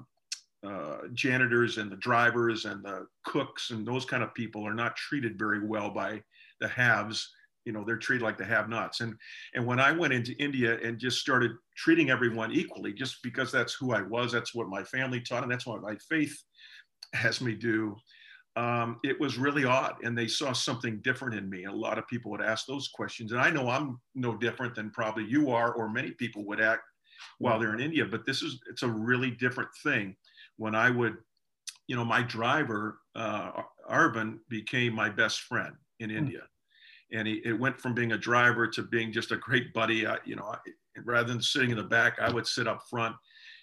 uh, 0.65 0.97
janitors 1.13 1.77
and 1.77 1.91
the 1.91 1.97
drivers 1.97 2.65
and 2.65 2.83
the 2.83 3.07
cooks 3.25 3.71
and 3.71 3.85
those 3.85 4.05
kind 4.05 4.23
of 4.23 4.33
people 4.33 4.65
are 4.65 4.73
not 4.73 4.95
treated 4.95 5.37
very 5.37 5.65
well 5.65 5.89
by 5.89 6.21
the 6.59 6.67
haves 6.67 7.31
you 7.65 7.71
know 7.71 7.83
they're 7.85 7.97
treated 7.97 8.23
like 8.23 8.37
the 8.37 8.45
have 8.45 8.69
nots 8.69 9.01
and 9.01 9.15
and 9.55 9.65
when 9.65 9.79
i 9.79 9.91
went 9.91 10.13
into 10.13 10.33
india 10.33 10.77
and 10.83 10.99
just 10.99 11.19
started 11.19 11.51
treating 11.75 12.09
everyone 12.09 12.51
equally 12.51 12.93
just 12.93 13.17
because 13.23 13.51
that's 13.51 13.73
who 13.73 13.91
i 13.91 14.01
was 14.01 14.31
that's 14.31 14.53
what 14.53 14.67
my 14.67 14.83
family 14.83 15.19
taught 15.19 15.43
and 15.43 15.51
that's 15.51 15.65
what 15.65 15.81
my 15.81 15.95
faith 16.09 16.35
has 17.13 17.41
me 17.41 17.55
do 17.55 17.95
um, 18.55 18.99
it 19.03 19.19
was 19.19 19.37
really 19.37 19.63
odd 19.63 19.95
and 20.03 20.17
they 20.17 20.27
saw 20.27 20.51
something 20.51 20.99
different 21.01 21.35
in 21.35 21.49
me. 21.49 21.65
A 21.65 21.71
lot 21.71 21.97
of 21.97 22.07
people 22.07 22.31
would 22.31 22.41
ask 22.41 22.65
those 22.65 22.89
questions. 22.89 23.31
And 23.31 23.39
I 23.39 23.49
know 23.49 23.69
I'm 23.69 23.99
no 24.13 24.35
different 24.35 24.75
than 24.75 24.91
probably 24.91 25.23
you 25.23 25.51
are, 25.51 25.73
or 25.73 25.89
many 25.89 26.11
people 26.11 26.45
would 26.47 26.59
act 26.59 26.83
while 27.37 27.59
they're 27.59 27.73
in 27.73 27.79
India, 27.79 28.05
but 28.05 28.25
this 28.25 28.41
is, 28.41 28.59
it's 28.69 28.83
a 28.83 28.89
really 28.89 29.31
different 29.31 29.69
thing. 29.83 30.15
When 30.61 30.75
I 30.75 30.91
would, 30.91 31.17
you 31.87 31.95
know, 31.95 32.05
my 32.05 32.21
driver, 32.21 32.99
uh, 33.15 33.63
Arvin 33.89 34.37
became 34.47 34.93
my 34.93 35.09
best 35.09 35.41
friend 35.41 35.73
in 35.99 36.11
mm 36.11 36.17
India. 36.17 36.43
And 37.11 37.27
he, 37.27 37.41
it 37.43 37.59
went 37.59 37.81
from 37.81 37.93
being 37.93 38.11
a 38.11 38.17
driver 38.17 38.67
to 38.67 38.83
being 38.83 39.11
just 39.11 39.31
a 39.31 39.37
great 39.37 39.73
buddy. 39.73 40.05
I, 40.05 40.17
you 40.23 40.35
know, 40.35 40.45
I, 40.45 40.57
rather 41.03 41.27
than 41.27 41.41
sitting 41.41 41.71
in 41.71 41.77
the 41.77 41.83
back, 41.83 42.19
I 42.21 42.31
would 42.31 42.45
sit 42.45 42.67
up 42.67 42.83
front 42.89 43.15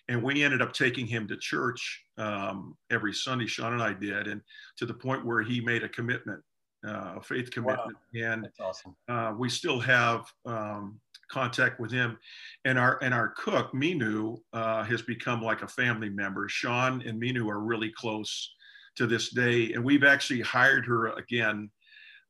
and 0.09 0.23
we 0.23 0.43
ended 0.43 0.61
up 0.61 0.73
taking 0.73 1.07
him 1.07 1.29
to 1.29 1.37
church 1.37 2.05
um, 2.17 2.77
every 2.91 3.15
Sunday. 3.15 3.47
Sean 3.47 3.75
and 3.75 3.83
I 3.83 3.93
did, 3.93 4.27
and 4.27 4.41
to 4.79 4.85
the 4.85 4.95
point 4.95 5.25
where 5.25 5.43
he 5.43 5.61
made 5.61 5.85
a 5.85 5.89
commitment, 5.89 6.43
uh, 6.87 7.15
a 7.17 7.23
faith 7.23 7.51
commitment, 7.51 7.97
wow. 8.15 8.23
and 8.23 8.49
awesome. 8.61 8.97
uh, 9.09 9.35
we 9.39 9.49
still 9.49 9.79
have 9.79 10.27
um, 10.47 11.01
contact 11.31 11.81
with 11.81 11.91
him. 11.91 12.19
And 12.65 12.79
our 12.79 12.99
and 13.03 13.15
our 13.15 13.29
cook 13.37 13.73
Minu 13.73 14.39
uh, 14.53 14.85
has 14.85 15.03
become 15.03 15.43
like 15.43 15.63
a 15.63 15.69
family 15.69 16.09
member. 16.09 16.49
Sean 16.49 17.03
and 17.03 17.21
Minu 17.21 17.49
are 17.49 17.61
really 17.61 17.91
close 17.91 18.55
to 18.97 19.07
this 19.07 19.31
day, 19.31 19.73
and 19.73 19.85
we've 19.85 20.05
actually 20.05 20.41
hired 20.41 20.87
her 20.87 21.09
again. 21.09 21.71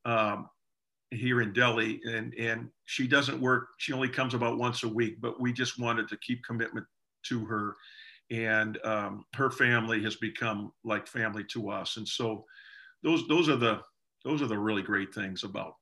Um, 0.05 0.49
here 1.11 1.41
in 1.41 1.55
Delhi, 1.55 2.03
and 2.05 2.35
and 2.35 2.69
she 2.85 3.09
doesn't 3.09 3.41
work. 3.41 3.69
She 3.79 3.95
only 3.95 4.11
comes 4.11 4.35
about 4.35 4.59
once 4.59 4.83
a 4.83 4.89
week, 4.89 5.23
but 5.23 5.41
we 5.41 5.55
just 5.55 5.79
wanted 5.79 6.07
to 6.09 6.19
keep 6.19 6.45
commitment 6.45 6.87
to 7.29 7.47
her 7.47 7.77
and 8.31 8.79
um, 8.85 9.25
her 9.35 9.51
family 9.51 10.03
has 10.03 10.17
become 10.17 10.73
like 10.85 11.07
family 11.07 11.45
to 11.45 11.71
us 11.71 11.97
and 11.97 12.07
so 12.07 12.45
those 13.03 13.27
those 13.29 13.49
are 13.49 13.57
the 13.57 13.81
those 14.25 14.43
are 14.43 14.47
the 14.47 14.59
really 14.59 14.83
great 14.83 15.15
things 15.15 15.45
about 15.45 15.75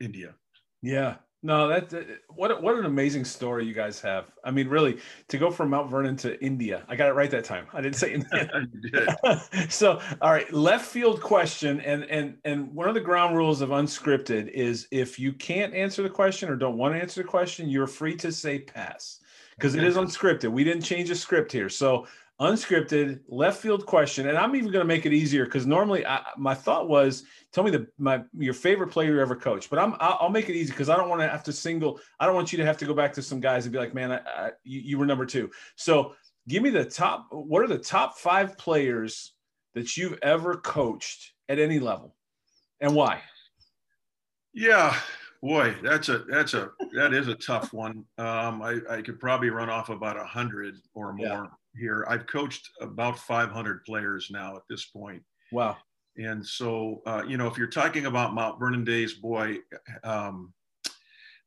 india 0.00 0.34
yeah 0.82 1.16
no 1.42 1.68
that 1.68 1.92
what 2.28 2.62
what 2.62 2.76
an 2.76 2.84
amazing 2.84 3.24
story 3.24 3.64
you 3.64 3.74
guys 3.74 4.00
have. 4.00 4.30
I 4.44 4.50
mean 4.50 4.68
really 4.68 4.98
to 5.28 5.38
go 5.38 5.50
from 5.50 5.70
mount 5.70 5.90
vernon 5.90 6.16
to 6.18 6.42
india 6.44 6.84
i 6.88 6.96
got 6.96 7.08
it 7.08 7.12
right 7.12 7.30
that 7.30 7.44
time. 7.44 7.66
I 7.72 7.80
didn't 7.80 7.96
say 7.96 8.14
india. 8.14 9.16
So 9.68 10.00
all 10.20 10.32
right 10.32 10.52
left 10.52 10.86
field 10.86 11.20
question 11.20 11.80
and 11.80 12.04
and 12.04 12.36
and 12.44 12.74
one 12.74 12.88
of 12.88 12.94
the 12.94 13.00
ground 13.00 13.36
rules 13.36 13.60
of 13.60 13.70
unscripted 13.70 14.48
is 14.48 14.88
if 14.90 15.18
you 15.18 15.32
can't 15.32 15.74
answer 15.74 16.02
the 16.02 16.10
question 16.10 16.48
or 16.48 16.56
don't 16.56 16.76
want 16.76 16.94
to 16.94 17.00
answer 17.00 17.22
the 17.22 17.28
question 17.28 17.68
you're 17.68 17.86
free 17.86 18.16
to 18.16 18.32
say 18.32 18.58
pass 18.58 19.20
because 19.58 19.74
it 19.74 19.82
is 19.82 19.96
unscripted. 19.96 20.52
We 20.52 20.62
didn't 20.62 20.82
change 20.84 21.08
the 21.08 21.16
script 21.16 21.50
here. 21.50 21.68
So 21.68 22.06
unscripted 22.40 23.20
left 23.28 23.60
field 23.60 23.84
question, 23.84 24.28
and 24.28 24.38
I'm 24.38 24.54
even 24.54 24.70
going 24.70 24.82
to 24.82 24.86
make 24.88 25.06
it 25.06 25.12
easier 25.12 25.44
because 25.44 25.66
normally 25.66 26.06
I, 26.06 26.22
my 26.36 26.54
thought 26.54 26.88
was 26.88 27.24
tell 27.52 27.64
me 27.64 27.70
the 27.70 27.88
my 27.98 28.22
your 28.36 28.54
favorite 28.54 28.88
player 28.88 29.14
you 29.14 29.20
ever 29.20 29.34
coached, 29.34 29.70
but 29.70 29.78
I'm 29.78 29.94
I'll, 29.98 30.30
make 30.30 30.48
it 30.48 30.54
easy 30.54 30.72
because 30.72 30.88
I 30.88 30.96
don't 30.96 31.08
want 31.08 31.20
to 31.20 31.28
have 31.28 31.42
to 31.44 31.52
single. 31.52 32.00
I 32.20 32.26
don't 32.26 32.34
want 32.34 32.52
you 32.52 32.58
to 32.58 32.64
have 32.64 32.78
to 32.78 32.84
go 32.86 32.94
back 32.94 33.12
to 33.14 33.22
some 33.22 33.40
guys 33.40 33.66
and 33.66 33.72
be 33.72 33.78
like, 33.78 33.94
man, 33.94 34.12
I, 34.12 34.20
I, 34.26 34.50
you, 34.62 34.98
were 34.98 35.06
number 35.06 35.26
two. 35.26 35.50
So 35.76 36.14
give 36.46 36.62
me 36.62 36.70
the 36.70 36.84
top. 36.84 37.26
What 37.30 37.62
are 37.62 37.68
the 37.68 37.78
top 37.78 38.18
five 38.18 38.56
players 38.56 39.32
that 39.74 39.96
you've 39.96 40.18
ever 40.22 40.56
coached 40.56 41.32
at 41.48 41.58
any 41.58 41.80
level, 41.80 42.14
and 42.80 42.94
why? 42.94 43.20
Yeah, 44.54 44.96
Boy, 45.42 45.76
that's 45.82 46.08
a 46.08 46.18
that's 46.28 46.54
a 46.54 46.70
that 46.94 47.14
is 47.14 47.28
a 47.28 47.34
tough 47.36 47.72
one. 47.72 48.04
Um, 48.18 48.60
I, 48.60 48.80
I 48.90 49.02
could 49.02 49.20
probably 49.20 49.50
run 49.50 49.70
off 49.70 49.88
about 49.88 50.16
a 50.16 50.24
hundred 50.24 50.76
or 50.94 51.12
more. 51.12 51.50
Here. 51.78 52.04
I've 52.08 52.26
coached 52.26 52.68
about 52.80 53.18
500 53.18 53.84
players 53.84 54.28
now 54.30 54.56
at 54.56 54.62
this 54.68 54.86
point. 54.86 55.22
Wow. 55.52 55.76
And 56.16 56.44
so, 56.44 57.00
uh, 57.06 57.22
you 57.26 57.36
know, 57.36 57.46
if 57.46 57.56
you're 57.56 57.68
talking 57.68 58.06
about 58.06 58.34
Mount 58.34 58.58
Vernon 58.58 58.84
days, 58.84 59.14
boy, 59.14 59.58
um, 60.02 60.52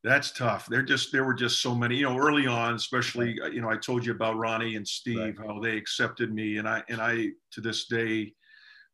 that's 0.04 0.32
tough. 0.32 0.66
There 0.66 0.82
just 0.82 1.12
there 1.12 1.24
were 1.24 1.34
just 1.34 1.62
so 1.62 1.74
many. 1.74 1.96
You 1.96 2.08
know, 2.08 2.18
early 2.18 2.46
on, 2.46 2.74
especially, 2.74 3.38
you 3.52 3.60
know, 3.60 3.70
I 3.70 3.76
told 3.76 4.04
you 4.04 4.12
about 4.12 4.36
Ronnie 4.36 4.74
and 4.74 4.86
Steve, 4.86 5.38
right. 5.38 5.46
how 5.46 5.60
they 5.60 5.76
accepted 5.76 6.34
me, 6.34 6.56
and 6.56 6.68
I 6.68 6.82
and 6.88 7.00
I 7.00 7.28
to 7.52 7.60
this 7.60 7.86
day 7.86 8.32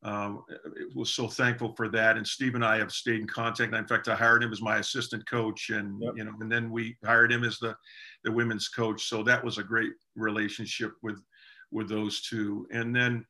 um, 0.03 0.44
was 0.94 1.14
so 1.14 1.27
thankful 1.27 1.74
for 1.74 1.88
that. 1.88 2.16
And 2.16 2.27
Steve 2.27 2.55
and 2.55 2.64
I 2.64 2.79
have 2.79 2.92
stayed 2.92 3.20
in 3.20 3.27
contact. 3.27 3.74
In 3.74 3.87
fact, 3.87 4.09
I 4.09 4.14
hired 4.14 4.42
him 4.42 4.53
as 4.53 4.61
my 4.61 4.79
assistant 4.79 5.29
coach, 5.29 5.70
and 5.70 6.01
yep. 6.03 6.12
you 6.16 6.24
know, 6.24 6.33
and 6.40 6.53
then 6.53 6.70
we 6.70 6.96
hired 7.05 7.33
him 7.33 7.42
as 7.42 7.59
the 7.59 7.74
the 8.24 8.33
women's 8.33 8.68
coach. 8.68 9.09
So 9.09 9.22
that 9.22 9.42
was 9.42 9.57
a 9.57 9.62
great 9.62 9.92
relationship 10.14 10.92
with 11.03 11.20
with 11.70 11.88
those 11.88 12.22
two. 12.22 12.66
And 12.70 12.94
then, 12.94 13.24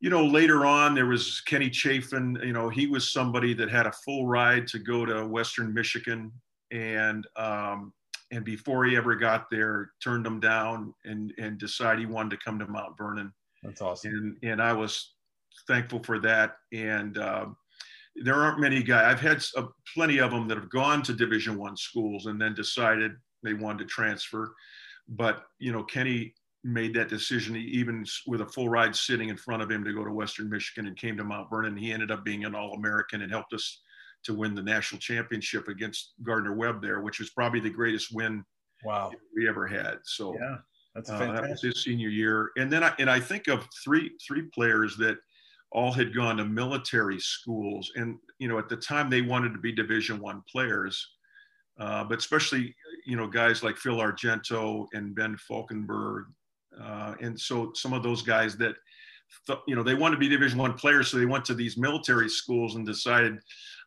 you 0.00 0.10
know, 0.10 0.24
later 0.24 0.66
on 0.66 0.94
there 0.94 1.06
was 1.06 1.40
Kenny 1.42 1.70
Chafin. 1.70 2.38
You 2.42 2.52
know, 2.52 2.68
he 2.68 2.86
was 2.86 3.12
somebody 3.12 3.54
that 3.54 3.70
had 3.70 3.86
a 3.86 3.92
full 3.92 4.26
ride 4.26 4.66
to 4.68 4.78
go 4.78 5.04
to 5.04 5.26
Western 5.26 5.72
Michigan, 5.72 6.30
and 6.70 7.26
um, 7.36 7.92
and 8.30 8.44
before 8.44 8.84
he 8.84 8.96
ever 8.96 9.14
got 9.14 9.48
there, 9.50 9.92
turned 10.02 10.26
him 10.26 10.40
down 10.40 10.92
and 11.04 11.32
and 11.38 11.58
decided 11.58 12.00
he 12.00 12.06
wanted 12.06 12.30
to 12.30 12.44
come 12.44 12.58
to 12.58 12.66
Mount 12.66 12.98
Vernon. 12.98 13.32
That's 13.62 13.80
awesome. 13.80 14.12
And 14.42 14.50
and 14.50 14.62
I 14.62 14.72
was 14.72 15.14
thankful 15.66 16.02
for 16.02 16.18
that. 16.20 16.56
And 16.72 17.18
uh, 17.18 17.46
there 18.16 18.34
aren't 18.34 18.60
many 18.60 18.82
guys. 18.82 19.12
I've 19.12 19.20
had 19.20 19.44
uh, 19.56 19.68
plenty 19.94 20.18
of 20.18 20.30
them 20.30 20.48
that 20.48 20.58
have 20.58 20.70
gone 20.70 21.02
to 21.02 21.12
Division 21.12 21.58
One 21.58 21.76
schools 21.76 22.26
and 22.26 22.40
then 22.40 22.54
decided 22.54 23.12
they 23.42 23.54
wanted 23.54 23.80
to 23.80 23.84
transfer. 23.86 24.54
But 25.08 25.44
you 25.58 25.72
know, 25.72 25.82
Kenny 25.82 26.34
made 26.64 26.94
that 26.94 27.08
decision 27.08 27.56
even 27.56 28.04
with 28.26 28.40
a 28.40 28.46
full 28.46 28.68
ride 28.68 28.96
sitting 28.96 29.28
in 29.28 29.36
front 29.36 29.62
of 29.62 29.70
him 29.70 29.84
to 29.84 29.92
go 29.92 30.04
to 30.04 30.12
Western 30.12 30.48
Michigan 30.48 30.86
and 30.86 30.96
came 30.96 31.16
to 31.16 31.24
Mount 31.24 31.50
Vernon. 31.50 31.76
He 31.76 31.92
ended 31.92 32.10
up 32.10 32.24
being 32.24 32.44
an 32.44 32.54
All-American 32.54 33.22
and 33.22 33.30
helped 33.30 33.52
us 33.52 33.82
to 34.24 34.34
win 34.34 34.54
the 34.54 34.62
national 34.62 35.00
championship 35.00 35.68
against 35.68 36.14
Gardner 36.22 36.54
Webb 36.54 36.80
there, 36.80 37.02
which 37.02 37.18
was 37.18 37.30
probably 37.30 37.60
the 37.60 37.70
greatest 37.70 38.14
win 38.14 38.42
wow. 38.84 39.12
we 39.36 39.46
ever 39.46 39.66
had. 39.66 39.98
So 40.04 40.34
yeah, 40.40 40.56
that's 40.94 41.10
uh, 41.10 41.18
that 41.18 41.50
was 41.50 41.60
his 41.60 41.84
senior 41.84 42.08
year. 42.08 42.50
And 42.56 42.72
then 42.72 42.82
I, 42.82 42.94
and 42.98 43.10
I 43.10 43.20
think 43.20 43.48
of 43.48 43.68
three 43.84 44.12
three 44.26 44.42
players 44.54 44.96
that– 44.96 45.18
all 45.74 45.92
had 45.92 46.14
gone 46.14 46.36
to 46.36 46.44
military 46.44 47.18
schools 47.18 47.92
and 47.96 48.16
you 48.38 48.48
know 48.48 48.58
at 48.58 48.68
the 48.68 48.76
time 48.76 49.10
they 49.10 49.20
wanted 49.20 49.52
to 49.52 49.58
be 49.58 49.72
division 49.72 50.20
one 50.20 50.40
players 50.50 51.06
uh, 51.78 52.04
but 52.04 52.18
especially 52.18 52.74
you 53.04 53.16
know 53.16 53.26
guys 53.26 53.62
like 53.62 53.76
phil 53.76 53.96
argento 53.96 54.86
and 54.94 55.14
ben 55.14 55.36
falkenberg 55.50 56.24
uh, 56.82 57.14
and 57.20 57.38
so 57.38 57.72
some 57.74 57.92
of 57.92 58.02
those 58.02 58.22
guys 58.22 58.56
that 58.56 58.74
th- 59.46 59.58
you 59.66 59.74
know 59.74 59.82
they 59.82 59.94
want 59.94 60.12
to 60.12 60.18
be 60.18 60.28
division 60.28 60.58
one 60.58 60.74
players 60.74 61.08
so 61.08 61.18
they 61.18 61.26
went 61.26 61.44
to 61.44 61.54
these 61.54 61.76
military 61.76 62.28
schools 62.28 62.76
and 62.76 62.86
decided 62.86 63.38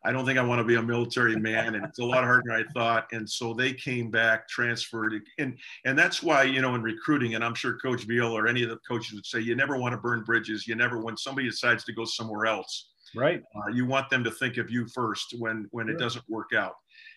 I 0.04 0.12
don't 0.12 0.24
think 0.24 0.38
I 0.38 0.42
want 0.42 0.60
to 0.60 0.64
be 0.64 0.76
a 0.76 0.82
military 0.82 1.36
man, 1.36 1.74
and 1.74 1.84
it's 1.84 1.98
a 1.98 2.04
lot 2.04 2.24
harder 2.24 2.42
than 2.46 2.54
I 2.54 2.72
thought. 2.72 3.08
And 3.12 3.28
so 3.28 3.52
they 3.52 3.72
came 3.72 4.10
back, 4.10 4.48
transferred, 4.48 5.20
and 5.38 5.58
and 5.84 5.98
that's 5.98 6.22
why 6.22 6.44
you 6.44 6.60
know 6.60 6.74
in 6.74 6.82
recruiting, 6.82 7.34
and 7.34 7.44
I'm 7.44 7.54
sure 7.54 7.78
Coach 7.78 8.06
Beal 8.06 8.36
or 8.36 8.46
any 8.46 8.62
of 8.62 8.70
the 8.70 8.78
coaches 8.88 9.14
would 9.14 9.26
say, 9.26 9.40
you 9.40 9.56
never 9.56 9.76
want 9.76 9.92
to 9.92 9.98
burn 9.98 10.22
bridges. 10.22 10.66
You 10.66 10.76
never 10.76 10.98
when 10.98 11.16
somebody 11.16 11.48
decides 11.48 11.84
to 11.84 11.92
go 11.92 12.04
somewhere 12.04 12.46
else, 12.46 12.90
right? 13.14 13.42
Uh, 13.56 13.72
you 13.72 13.86
want 13.86 14.08
them 14.08 14.22
to 14.24 14.30
think 14.30 14.56
of 14.56 14.70
you 14.70 14.86
first 14.86 15.34
when 15.38 15.66
when 15.72 15.86
sure. 15.86 15.96
it 15.96 15.98
doesn't 15.98 16.28
work 16.28 16.52
out. 16.56 16.74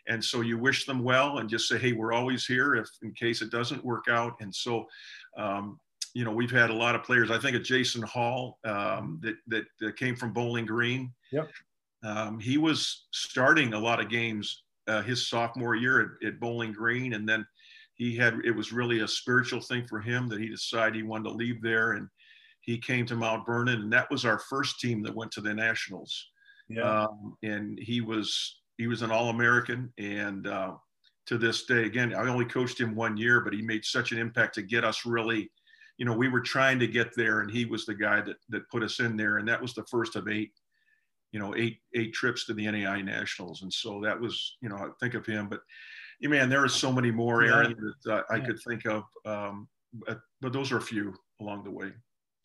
And 0.08 0.24
so 0.24 0.42
you 0.42 0.58
wish 0.58 0.86
them 0.86 1.04
well, 1.04 1.38
and 1.38 1.48
just 1.48 1.68
say, 1.68 1.78
hey, 1.78 1.92
we're 1.94 2.14
always 2.14 2.46
here 2.48 2.76
if 2.76 2.90
in 3.04 3.14
case 3.14 3.44
it 3.44 3.52
doesn't 3.52 3.86
work 3.86 4.06
out. 4.10 4.34
And 4.40 4.54
so. 4.54 4.86
Um, 5.38 5.80
you 6.14 6.26
know, 6.26 6.32
we've 6.32 6.52
had 6.52 6.70
a 6.70 6.74
lot 6.74 6.96
of 6.96 7.04
players. 7.04 7.32
I 7.32 7.40
think 7.40 7.56
of 7.56 7.64
Jason 7.64 8.02
Hall 8.02 8.60
um, 8.66 9.20
that, 9.22 9.36
that, 9.48 9.64
that 9.80 9.98
came 9.98 10.16
from 10.16 10.34
Bowling 10.34 10.66
Green. 10.66 11.14
Yep. 11.32 11.50
Um, 12.04 12.40
he 12.40 12.58
was 12.58 13.08
starting 13.12 13.74
a 13.74 13.80
lot 13.80 14.02
of 14.02 14.10
games 14.10 14.64
uh, 14.88 15.02
his 15.02 15.30
sophomore 15.30 15.76
year 15.76 16.02
at, 16.02 16.28
at, 16.28 16.40
Bowling 16.40 16.74
Green, 16.74 17.14
and 17.14 17.28
then 17.28 17.46
he 17.94 18.16
had 18.16 18.40
it 18.44 18.52
was 18.52 18.74
really 18.74 19.02
a 19.02 19.08
spiritual 19.08 19.62
thing 19.62 19.86
for 19.88 20.00
him 20.00 20.28
that 20.28 20.40
he 20.40 20.50
decided 20.50 20.96
he 20.96 21.04
wanted 21.04 21.30
to 21.30 21.36
leave 21.36 21.62
there, 21.62 21.94
and 21.94 22.08
he 22.62 22.78
came 22.78 23.06
to 23.06 23.16
Mount 23.16 23.46
Vernon, 23.46 23.82
and 23.82 23.94
that 23.94 24.10
was 24.10 24.26
our 24.26 24.40
first 24.40 24.80
team 24.80 25.04
that 25.04 25.16
went 25.16 25.32
to 25.34 25.42
the 25.42 25.54
nationals. 25.54 26.30
Yeah. 26.68 27.04
Um, 27.04 27.38
and 27.44 27.78
he 27.80 28.02
was 28.02 28.62
he 28.78 28.88
was 28.88 29.02
an 29.02 29.12
All 29.12 29.30
American, 29.30 29.94
and 29.98 30.48
uh, 30.48 30.74
to 31.32 31.38
this 31.38 31.64
day, 31.64 31.86
again, 31.86 32.14
I 32.14 32.28
only 32.28 32.46
coached 32.46 32.80
him 32.80 32.94
one 32.94 33.16
year, 33.16 33.40
but 33.42 33.54
he 33.54 33.62
made 33.62 33.86
such 33.86 34.12
an 34.12 34.18
impact 34.18 34.56
to 34.56 34.62
get 34.62 34.84
us 34.84 35.06
really. 35.06 35.50
You 35.98 36.06
know, 36.06 36.14
we 36.14 36.30
were 36.30 36.42
trying 36.42 36.80
to 36.80 36.88
get 36.88 37.16
there, 37.16 37.42
and 37.42 37.50
he 37.50 37.66
was 37.66 37.86
the 37.86 37.96
guy 37.96 38.22
that 38.22 38.38
that 38.50 38.70
put 38.70 38.84
us 38.84 39.00
in 39.00 39.16
there, 39.16 39.38
and 39.38 39.48
that 39.48 39.62
was 39.62 39.74
the 39.74 39.86
first 39.86 40.16
of 40.16 40.28
eight 40.28 40.52
you 41.32 41.40
know, 41.40 41.56
eight 41.56 41.80
eight 41.96 42.14
trips 42.14 42.46
to 42.46 42.54
the 42.54 42.66
NAIA 42.66 43.04
Nationals, 43.04 43.62
and 43.62 43.72
so 43.72 44.02
that 44.02 44.20
was, 44.20 44.58
you 44.62 44.70
know, 44.70 44.76
I 44.76 44.90
think 45.00 45.14
of 45.14 45.26
him. 45.26 45.48
But, 45.48 45.62
yeah, 46.20 46.30
man, 46.30 46.50
there 46.50 46.64
are 46.64 46.70
so 46.70 46.92
many 46.92 47.10
more, 47.10 47.44
Aaron, 47.44 47.76
that 48.04 48.14
uh, 48.14 48.24
I 48.30 48.38
yeah. 48.38 48.46
could 48.46 48.60
think 48.68 48.86
of. 48.86 49.04
Um, 49.26 49.68
but, 49.94 50.20
but 50.42 50.54
those 50.54 50.72
are 50.72 50.78
a 50.78 50.82
few 50.82 51.14
along 51.40 51.64
the 51.64 51.72
way. 51.72 51.92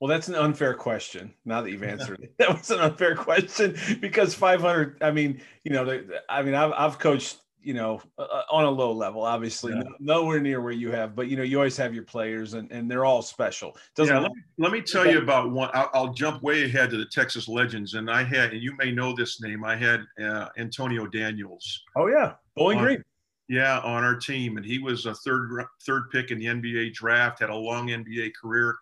Well, 0.00 0.08
that's 0.08 0.28
an 0.28 0.34
unfair 0.34 0.74
question. 0.74 1.32
Now 1.44 1.62
that 1.62 1.70
you've 1.70 1.82
answered 1.82 2.20
it, 2.22 2.34
that 2.38 2.50
was 2.50 2.70
an 2.70 2.80
unfair 2.80 3.16
question 3.16 3.76
because 4.00 4.34
500. 4.34 4.98
I 5.02 5.10
mean, 5.10 5.40
you 5.64 5.72
know, 5.72 6.02
I 6.28 6.42
mean, 6.42 6.54
I've, 6.54 6.72
I've 6.72 6.98
coached 6.98 7.38
you 7.62 7.74
know, 7.74 8.00
uh, 8.16 8.42
on 8.50 8.64
a 8.64 8.70
low 8.70 8.92
level, 8.92 9.22
obviously, 9.22 9.72
yeah. 9.72 9.82
nowhere 9.98 10.40
near 10.40 10.60
where 10.60 10.72
you 10.72 10.92
have, 10.92 11.16
but 11.16 11.28
you 11.28 11.36
know, 11.36 11.42
you 11.42 11.56
always 11.56 11.76
have 11.76 11.94
your 11.94 12.04
players 12.04 12.54
and, 12.54 12.70
and 12.70 12.88
they're 12.90 13.04
all 13.04 13.22
special. 13.22 13.76
Doesn't 13.96 14.14
yeah, 14.14 14.20
let 14.20 14.32
me, 14.32 14.42
let 14.58 14.72
me 14.72 14.80
tell 14.80 15.04
you 15.04 15.18
about 15.18 15.50
one. 15.50 15.70
I'll, 15.74 15.90
I'll, 15.92 16.12
jump 16.14 16.42
way 16.42 16.64
ahead 16.64 16.90
to 16.90 16.96
the 16.96 17.06
Texas 17.06 17.48
Legends, 17.48 17.94
and 17.94 18.10
I 18.10 18.22
had, 18.22 18.52
and 18.52 18.62
you 18.62 18.76
may 18.76 18.92
know 18.92 19.14
this 19.14 19.40
name. 19.40 19.64
I 19.64 19.74
had 19.74 20.04
uh, 20.22 20.48
Antonio 20.56 21.06
Daniels. 21.06 21.82
Oh 21.96 22.06
yeah, 22.06 22.34
Bowling 22.54 22.78
Green. 22.78 23.02
Yeah, 23.48 23.80
on 23.80 24.02
our 24.02 24.16
team, 24.16 24.56
and 24.56 24.66
he 24.66 24.78
was 24.78 25.06
a 25.06 25.14
third 25.14 25.64
third 25.84 26.10
pick 26.10 26.30
in 26.30 26.38
the 26.38 26.46
NBA 26.46 26.94
draft. 26.94 27.40
Had 27.40 27.50
a 27.50 27.54
long 27.54 27.88
NBA 27.88 28.32
career, 28.40 28.76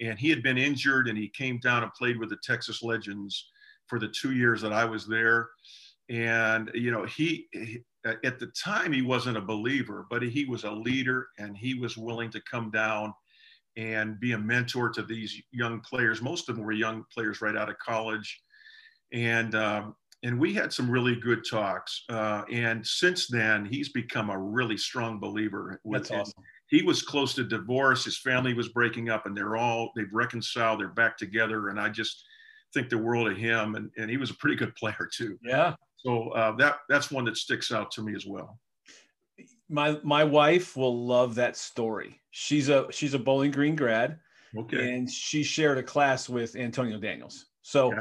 and 0.00 0.18
he 0.18 0.30
had 0.30 0.42
been 0.42 0.58
injured, 0.58 1.08
and 1.08 1.18
he 1.18 1.28
came 1.28 1.58
down 1.58 1.82
and 1.82 1.92
played 1.94 2.18
with 2.18 2.30
the 2.30 2.38
Texas 2.42 2.82
Legends 2.82 3.50
for 3.86 3.98
the 3.98 4.08
two 4.08 4.32
years 4.32 4.62
that 4.62 4.72
I 4.72 4.84
was 4.84 5.06
there. 5.06 5.50
And 6.08 6.70
you 6.74 6.90
know, 6.90 7.04
he 7.04 7.48
at 8.04 8.38
the 8.38 8.48
time 8.48 8.92
he 8.92 9.02
wasn't 9.02 9.36
a 9.36 9.40
believer, 9.40 10.06
but 10.10 10.22
he 10.22 10.44
was 10.44 10.64
a 10.64 10.70
leader 10.70 11.28
and 11.38 11.56
he 11.56 11.74
was 11.74 11.96
willing 11.96 12.30
to 12.30 12.40
come 12.40 12.70
down 12.70 13.14
and 13.76 14.20
be 14.20 14.32
a 14.32 14.38
mentor 14.38 14.90
to 14.90 15.02
these 15.02 15.40
young 15.50 15.80
players. 15.80 16.20
Most 16.20 16.48
of 16.48 16.56
them 16.56 16.64
were 16.64 16.72
young 16.72 17.04
players 17.12 17.40
right 17.40 17.56
out 17.56 17.70
of 17.70 17.78
college, 17.78 18.42
and 19.12 19.54
um, 19.54 19.96
and 20.22 20.38
we 20.38 20.54
had 20.54 20.72
some 20.72 20.90
really 20.90 21.16
good 21.16 21.44
talks. 21.48 22.04
Uh, 22.08 22.42
and 22.50 22.86
since 22.86 23.26
then, 23.26 23.64
he's 23.64 23.88
become 23.88 24.30
a 24.30 24.38
really 24.38 24.76
strong 24.76 25.18
believer. 25.18 25.80
With 25.84 26.08
That's 26.08 26.10
awesome. 26.10 26.44
He 26.68 26.82
was 26.82 27.02
close 27.02 27.34
to 27.34 27.44
divorce. 27.44 28.04
His 28.04 28.18
family 28.18 28.54
was 28.54 28.68
breaking 28.68 29.10
up, 29.10 29.26
and 29.26 29.36
they're 29.36 29.56
all 29.56 29.90
they've 29.96 30.12
reconciled. 30.12 30.80
They're 30.80 30.88
back 30.88 31.16
together, 31.16 31.68
and 31.68 31.80
I 31.80 31.88
just 31.88 32.24
think 32.74 32.88
the 32.88 32.98
world 32.98 33.30
of 33.30 33.36
him. 33.36 33.74
And 33.74 33.90
and 33.96 34.10
he 34.10 34.16
was 34.16 34.30
a 34.30 34.34
pretty 34.34 34.56
good 34.56 34.74
player 34.76 35.08
too. 35.12 35.38
Yeah, 35.42 35.74
so 36.02 36.30
uh, 36.30 36.56
that 36.56 36.78
that's 36.88 37.10
one 37.10 37.24
that 37.26 37.36
sticks 37.36 37.70
out 37.70 37.90
to 37.92 38.02
me 38.02 38.14
as 38.14 38.26
well. 38.26 38.58
My 39.68 39.98
my 40.02 40.24
wife 40.24 40.76
will 40.76 41.06
love 41.06 41.34
that 41.36 41.56
story. 41.56 42.20
She's 42.30 42.68
a 42.68 42.86
she's 42.90 43.14
a 43.14 43.18
Bowling 43.18 43.52
Green 43.52 43.76
grad, 43.76 44.18
okay, 44.56 44.94
and 44.94 45.10
she 45.10 45.42
shared 45.42 45.78
a 45.78 45.82
class 45.82 46.28
with 46.28 46.56
Antonio 46.56 46.98
Daniels. 46.98 47.46
So 47.64 47.94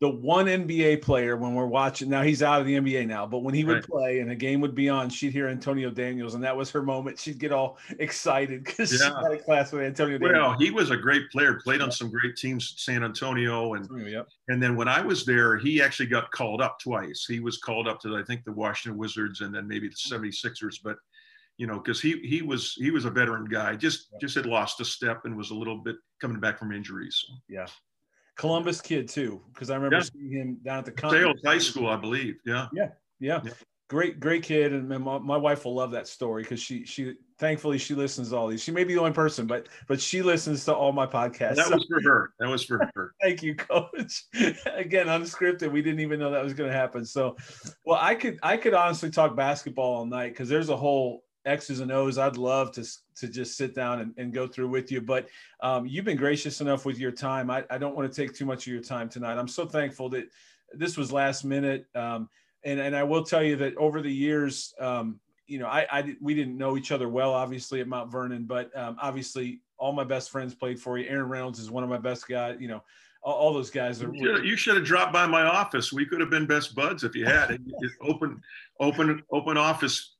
the 0.00 0.10
one 0.10 0.44
NBA 0.44 1.00
player 1.00 1.38
when 1.38 1.54
we're 1.54 1.66
watching 1.66 2.10
now 2.10 2.20
he's 2.20 2.42
out 2.42 2.60
of 2.60 2.66
the 2.66 2.76
NBA 2.76 3.06
now, 3.06 3.26
but 3.26 3.38
when 3.38 3.54
he 3.54 3.64
would 3.64 3.76
right. 3.76 3.84
play 3.84 4.20
and 4.20 4.30
a 4.30 4.34
game 4.34 4.60
would 4.60 4.74
be 4.74 4.90
on, 4.90 5.08
she'd 5.08 5.32
hear 5.32 5.48
Antonio 5.48 5.90
Daniels, 5.90 6.34
and 6.34 6.44
that 6.44 6.54
was 6.54 6.70
her 6.70 6.82
moment. 6.82 7.18
She'd 7.18 7.38
get 7.38 7.50
all 7.50 7.78
excited 7.98 8.62
because 8.64 8.92
yeah. 8.92 9.08
she 9.08 9.24
had 9.24 9.32
a 9.32 9.42
class 9.42 9.72
with 9.72 9.84
Antonio. 9.84 10.18
Daniels. 10.18 10.38
Well, 10.38 10.58
he 10.58 10.70
was 10.70 10.90
a 10.90 10.96
great 10.98 11.30
player, 11.30 11.58
played 11.64 11.80
on 11.80 11.90
some 11.90 12.10
great 12.10 12.36
teams, 12.36 12.74
at 12.74 12.78
San 12.78 13.02
Antonio, 13.04 13.72
and 13.72 14.06
yep. 14.06 14.28
and 14.48 14.62
then 14.62 14.76
when 14.76 14.86
I 14.86 15.00
was 15.00 15.24
there, 15.24 15.56
he 15.56 15.80
actually 15.80 16.06
got 16.06 16.30
called 16.30 16.60
up 16.60 16.78
twice. 16.78 17.24
He 17.26 17.40
was 17.40 17.56
called 17.56 17.88
up 17.88 18.00
to 18.02 18.16
I 18.16 18.22
think 18.22 18.44
the 18.44 18.52
Washington 18.52 18.98
Wizards 18.98 19.40
and 19.40 19.54
then 19.54 19.66
maybe 19.66 19.88
the 19.88 19.94
76ers, 19.94 20.76
but 20.84 20.98
you 21.56 21.66
know, 21.66 21.78
because 21.78 22.02
he 22.02 22.18
he 22.20 22.42
was 22.42 22.74
he 22.74 22.90
was 22.90 23.06
a 23.06 23.10
veteran 23.10 23.46
guy, 23.46 23.76
just 23.76 24.08
just 24.20 24.34
had 24.34 24.44
lost 24.44 24.80
a 24.80 24.84
step 24.84 25.24
and 25.24 25.34
was 25.34 25.52
a 25.52 25.54
little 25.54 25.78
bit 25.78 25.96
coming 26.20 26.38
back 26.38 26.58
from 26.58 26.70
injuries. 26.70 27.24
So. 27.26 27.34
Yeah. 27.48 27.66
Columbus 28.36 28.80
kid 28.80 29.08
too, 29.08 29.40
because 29.52 29.70
I 29.70 29.76
remember 29.76 29.96
yeah. 29.96 30.02
seeing 30.02 30.30
him 30.30 30.58
down 30.64 30.78
at 30.78 30.94
DeSales 30.94 31.44
High 31.44 31.58
School, 31.58 31.88
I 31.88 31.96
believe. 31.96 32.36
Yeah. 32.44 32.68
Yeah. 32.72 32.88
Yeah. 33.18 33.40
yeah. 33.44 33.52
Great, 33.88 34.18
great 34.18 34.42
kid, 34.42 34.72
and 34.72 34.88
my, 34.88 35.18
my 35.18 35.36
wife 35.36 35.64
will 35.64 35.74
love 35.74 35.92
that 35.92 36.08
story 36.08 36.42
because 36.42 36.60
she 36.60 36.84
she 36.84 37.14
thankfully 37.38 37.78
she 37.78 37.94
listens 37.94 38.30
to 38.30 38.36
all 38.36 38.48
these. 38.48 38.60
She 38.60 38.72
may 38.72 38.82
be 38.82 38.94
the 38.94 39.00
only 39.00 39.12
person, 39.12 39.46
but 39.46 39.68
but 39.86 40.00
she 40.00 40.22
listens 40.22 40.64
to 40.64 40.74
all 40.74 40.90
my 40.90 41.06
podcasts. 41.06 41.54
That 41.54 41.68
so. 41.68 41.76
was 41.76 41.86
for 41.88 42.02
her. 42.02 42.32
That 42.40 42.48
was 42.48 42.64
for 42.64 42.90
her. 42.94 43.14
Thank 43.22 43.44
you, 43.44 43.54
Coach. 43.54 44.24
Again, 44.74 45.06
unscripted. 45.06 45.70
We 45.70 45.82
didn't 45.82 46.00
even 46.00 46.18
know 46.18 46.32
that 46.32 46.42
was 46.42 46.52
going 46.52 46.68
to 46.68 46.76
happen. 46.76 47.04
So, 47.04 47.36
well, 47.84 47.98
I 48.00 48.16
could 48.16 48.40
I 48.42 48.56
could 48.56 48.74
honestly 48.74 49.10
talk 49.10 49.36
basketball 49.36 49.98
all 49.98 50.06
night 50.06 50.30
because 50.30 50.48
there's 50.48 50.68
a 50.68 50.76
whole 50.76 51.22
X's 51.46 51.80
and 51.80 51.92
O's 51.92 52.18
I'd 52.18 52.36
love 52.36 52.72
to, 52.72 52.84
to 53.16 53.28
just 53.28 53.56
sit 53.56 53.74
down 53.74 54.00
and, 54.00 54.12
and 54.16 54.32
go 54.32 54.46
through 54.46 54.68
with 54.68 54.90
you. 54.90 55.00
But 55.00 55.28
um, 55.60 55.86
you've 55.86 56.04
been 56.04 56.16
gracious 56.16 56.60
enough 56.60 56.84
with 56.84 56.98
your 56.98 57.12
time. 57.12 57.50
I, 57.50 57.64
I 57.70 57.78
don't 57.78 57.96
want 57.96 58.12
to 58.12 58.20
take 58.20 58.34
too 58.34 58.44
much 58.44 58.66
of 58.66 58.72
your 58.72 58.82
time 58.82 59.08
tonight. 59.08 59.38
I'm 59.38 59.48
so 59.48 59.64
thankful 59.64 60.08
that 60.10 60.28
this 60.72 60.96
was 60.96 61.12
last 61.12 61.44
minute. 61.44 61.86
Um, 61.94 62.28
and, 62.64 62.80
and 62.80 62.96
I 62.96 63.04
will 63.04 63.22
tell 63.22 63.42
you 63.42 63.56
that 63.56 63.76
over 63.76 64.02
the 64.02 64.12
years, 64.12 64.74
um, 64.80 65.20
you 65.46 65.60
know, 65.60 65.66
I, 65.66 65.86
I, 65.90 66.16
we 66.20 66.34
didn't 66.34 66.58
know 66.58 66.76
each 66.76 66.90
other 66.90 67.08
well, 67.08 67.32
obviously 67.32 67.80
at 67.80 67.86
Mount 67.86 68.10
Vernon, 68.10 68.44
but 68.44 68.76
um, 68.76 68.96
obviously 69.00 69.60
all 69.78 69.92
my 69.92 70.04
best 70.04 70.30
friends 70.30 70.54
played 70.54 70.80
for 70.80 70.98
you. 70.98 71.08
Aaron 71.08 71.28
Reynolds 71.28 71.60
is 71.60 71.70
one 71.70 71.84
of 71.84 71.90
my 71.90 71.98
best 71.98 72.26
guys, 72.26 72.56
you 72.58 72.66
know, 72.66 72.82
all, 73.22 73.34
all 73.34 73.54
those 73.54 73.70
guys 73.70 74.02
are. 74.02 74.12
You 74.12 74.36
should, 74.36 74.44
you 74.44 74.56
should 74.56 74.76
have 74.76 74.84
dropped 74.84 75.12
by 75.12 75.26
my 75.26 75.42
office. 75.42 75.92
We 75.92 76.06
could 76.06 76.20
have 76.20 76.30
been 76.30 76.46
best 76.46 76.74
buds 76.74 77.04
if 77.04 77.14
you 77.14 77.24
had 77.24 77.52
it. 77.52 77.60
open, 78.00 78.42
open, 78.80 79.22
open 79.30 79.56
office 79.56 80.15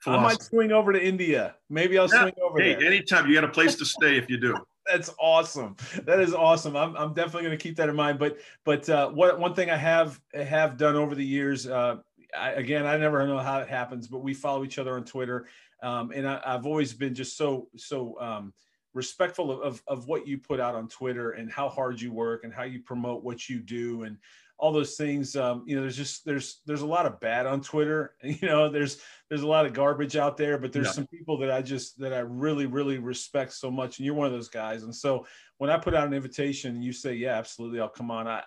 philosophy. 0.00 0.24
I 0.24 0.28
might 0.28 0.42
swing 0.42 0.72
over 0.72 0.92
to 0.92 1.02
India. 1.02 1.56
Maybe 1.68 1.98
I'll 1.98 2.08
yeah. 2.08 2.22
swing 2.22 2.34
over 2.42 2.60
hey, 2.60 2.74
there. 2.74 2.84
anytime 2.84 3.28
you 3.28 3.34
got 3.34 3.44
a 3.44 3.48
place 3.48 3.74
to 3.76 3.84
stay 3.84 4.16
if 4.16 4.28
you 4.28 4.38
do. 4.38 4.56
That's 4.86 5.10
awesome. 5.20 5.76
That 6.04 6.20
is 6.20 6.34
awesome. 6.34 6.74
I'm, 6.74 6.96
I'm 6.96 7.12
definitely 7.12 7.42
going 7.42 7.56
to 7.58 7.62
keep 7.62 7.76
that 7.76 7.88
in 7.88 7.94
mind. 7.94 8.18
But 8.18 8.38
but 8.64 8.88
uh, 8.88 9.10
what 9.10 9.38
one 9.38 9.54
thing 9.54 9.70
I 9.70 9.76
have 9.76 10.20
have 10.34 10.76
done 10.76 10.96
over 10.96 11.14
the 11.14 11.24
years, 11.24 11.66
uh, 11.66 11.96
I, 12.36 12.52
again, 12.52 12.86
I 12.86 12.96
never 12.96 13.24
know 13.26 13.38
how 13.38 13.60
it 13.60 13.68
happens, 13.68 14.08
but 14.08 14.18
we 14.18 14.34
follow 14.34 14.64
each 14.64 14.78
other 14.78 14.96
on 14.96 15.04
Twitter, 15.04 15.46
um, 15.82 16.10
and 16.12 16.26
I, 16.26 16.40
have 16.44 16.66
always 16.66 16.92
been 16.92 17.14
just 17.14 17.36
so 17.36 17.68
so 17.76 18.18
um, 18.20 18.52
respectful 18.94 19.52
of, 19.52 19.60
of, 19.60 19.82
of 19.86 20.06
what 20.08 20.26
you 20.26 20.38
put 20.38 20.60
out 20.60 20.74
on 20.74 20.88
Twitter 20.88 21.32
and 21.32 21.50
how 21.50 21.68
hard 21.68 22.00
you 22.00 22.12
work 22.12 22.44
and 22.44 22.52
how 22.52 22.64
you 22.64 22.80
promote 22.80 23.22
what 23.22 23.48
you 23.48 23.60
do 23.60 24.02
and 24.02 24.16
all 24.60 24.72
those 24.72 24.96
things. 24.96 25.34
Um, 25.34 25.64
you 25.66 25.74
know, 25.74 25.82
there's 25.82 25.96
just 25.96 26.24
there's 26.24 26.60
there's 26.66 26.82
a 26.82 26.86
lot 26.86 27.06
of 27.06 27.18
bad 27.20 27.46
on 27.46 27.60
Twitter. 27.60 28.14
You 28.22 28.46
know, 28.46 28.68
there's 28.68 28.98
there's 29.28 29.42
a 29.42 29.46
lot 29.46 29.66
of 29.66 29.72
garbage 29.72 30.16
out 30.16 30.36
there, 30.36 30.58
but 30.58 30.72
there's 30.72 30.86
yeah. 30.86 30.92
some 30.92 31.06
people 31.06 31.38
that 31.38 31.50
I 31.50 31.62
just 31.62 31.98
that 31.98 32.12
I 32.12 32.20
really 32.20 32.66
really 32.66 32.98
respect 32.98 33.52
so 33.54 33.70
much, 33.70 33.98
and 33.98 34.06
you're 34.06 34.14
one 34.14 34.26
of 34.26 34.32
those 34.32 34.48
guys. 34.48 34.84
And 34.84 34.94
so 34.94 35.26
when 35.58 35.70
I 35.70 35.78
put 35.78 35.94
out 35.94 36.06
an 36.06 36.14
invitation, 36.14 36.76
and 36.76 36.84
you 36.84 36.92
say, 36.92 37.14
"Yeah, 37.14 37.36
absolutely, 37.36 37.80
I'll 37.80 37.88
come 37.88 38.10
on," 38.10 38.28
I 38.28 38.42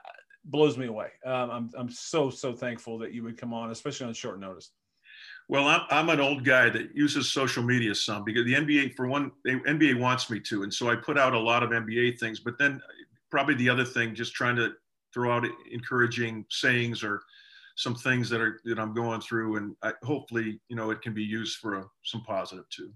blows 0.45 0.77
me 0.77 0.85
away. 0.85 1.09
Um, 1.25 1.49
I'm 1.49 1.71
I'm 1.77 1.89
so 1.89 2.29
so 2.29 2.53
thankful 2.53 2.97
that 2.99 3.13
you 3.13 3.23
would 3.23 3.37
come 3.37 3.53
on, 3.53 3.71
especially 3.71 4.07
on 4.07 4.13
short 4.13 4.39
notice. 4.39 4.71
Well, 5.49 5.67
I'm, 5.67 5.81
I'm 5.89 6.09
an 6.09 6.21
old 6.21 6.45
guy 6.45 6.69
that 6.69 6.95
uses 6.95 7.31
social 7.31 7.63
media 7.63 7.93
some 7.93 8.23
because 8.23 8.45
the 8.45 8.53
NBA, 8.53 8.95
for 8.95 9.07
one, 9.07 9.31
the 9.43 9.59
NBA 9.67 9.99
wants 9.99 10.29
me 10.29 10.39
to. 10.39 10.63
And 10.63 10.73
so 10.73 10.89
I 10.89 10.95
put 10.95 11.17
out 11.17 11.33
a 11.33 11.39
lot 11.39 11.63
of 11.63 11.71
NBA 11.71 12.17
things. 12.17 12.39
But 12.39 12.57
then 12.57 12.81
probably 13.29 13.55
the 13.55 13.69
other 13.69 13.83
thing, 13.83 14.15
just 14.15 14.33
trying 14.33 14.55
to 14.55 14.71
throw 15.13 15.31
out 15.31 15.45
encouraging 15.71 16.45
sayings 16.49 17.03
or 17.03 17.21
some 17.75 17.95
things 17.95 18.29
that 18.29 18.41
are 18.41 18.59
that 18.65 18.79
I'm 18.79 18.93
going 18.93 19.21
through, 19.21 19.57
and 19.57 19.75
I, 19.81 19.93
hopefully, 20.03 20.59
you 20.69 20.75
know, 20.75 20.91
it 20.91 21.01
can 21.01 21.13
be 21.13 21.23
used 21.23 21.57
for 21.57 21.75
a, 21.75 21.85
some 22.03 22.23
positive 22.23 22.69
too. 22.69 22.93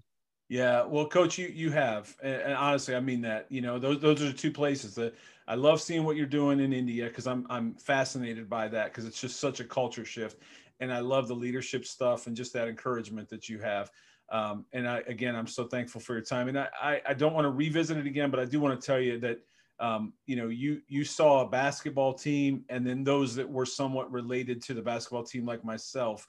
Yeah, 0.48 0.84
well, 0.84 1.06
coach, 1.06 1.36
you 1.36 1.48
you 1.48 1.70
have, 1.70 2.16
and, 2.22 2.34
and, 2.34 2.54
honestly, 2.54 2.94
I 2.94 3.00
mean 3.00 3.20
that. 3.22 3.46
You 3.50 3.60
know, 3.60 3.78
those 3.78 4.00
those 4.00 4.22
are 4.22 4.26
the 4.26 4.32
two 4.32 4.52
places 4.52 4.94
that 4.94 5.14
I 5.46 5.56
love 5.56 5.80
seeing 5.80 6.04
what 6.04 6.16
you're 6.16 6.26
doing 6.26 6.60
in 6.60 6.72
India 6.72 7.06
because 7.06 7.26
I'm 7.26 7.46
I'm 7.50 7.74
fascinated 7.74 8.48
by 8.48 8.68
that 8.68 8.86
because 8.86 9.04
it's 9.04 9.20
just 9.20 9.40
such 9.40 9.60
a 9.60 9.64
culture 9.64 10.04
shift, 10.04 10.40
and 10.80 10.92
I 10.92 11.00
love 11.00 11.28
the 11.28 11.34
leadership 11.34 11.84
stuff 11.84 12.26
and 12.26 12.36
just 12.36 12.52
that 12.54 12.68
encouragement 12.68 13.28
that 13.28 13.48
you 13.48 13.58
have. 13.58 13.90
Um, 14.30 14.64
and 14.72 14.88
I 14.88 15.02
again, 15.06 15.36
I'm 15.36 15.46
so 15.46 15.64
thankful 15.64 16.00
for 16.00 16.14
your 16.14 16.22
time, 16.22 16.48
and 16.48 16.58
I 16.58 16.68
I, 16.80 17.02
I 17.08 17.14
don't 17.14 17.34
want 17.34 17.44
to 17.44 17.50
revisit 17.50 17.98
it 17.98 18.06
again, 18.06 18.30
but 18.30 18.40
I 18.40 18.44
do 18.44 18.60
want 18.60 18.80
to 18.80 18.86
tell 18.86 19.00
you 19.00 19.18
that 19.20 19.40
um, 19.80 20.12
you 20.26 20.36
know, 20.36 20.48
you 20.48 20.82
you 20.88 21.04
saw 21.04 21.42
a 21.42 21.48
basketball 21.48 22.12
team, 22.12 22.64
and 22.68 22.86
then 22.86 23.04
those 23.04 23.34
that 23.36 23.48
were 23.48 23.66
somewhat 23.66 24.10
related 24.10 24.62
to 24.62 24.74
the 24.74 24.82
basketball 24.82 25.22
team, 25.22 25.46
like 25.46 25.64
myself, 25.64 26.26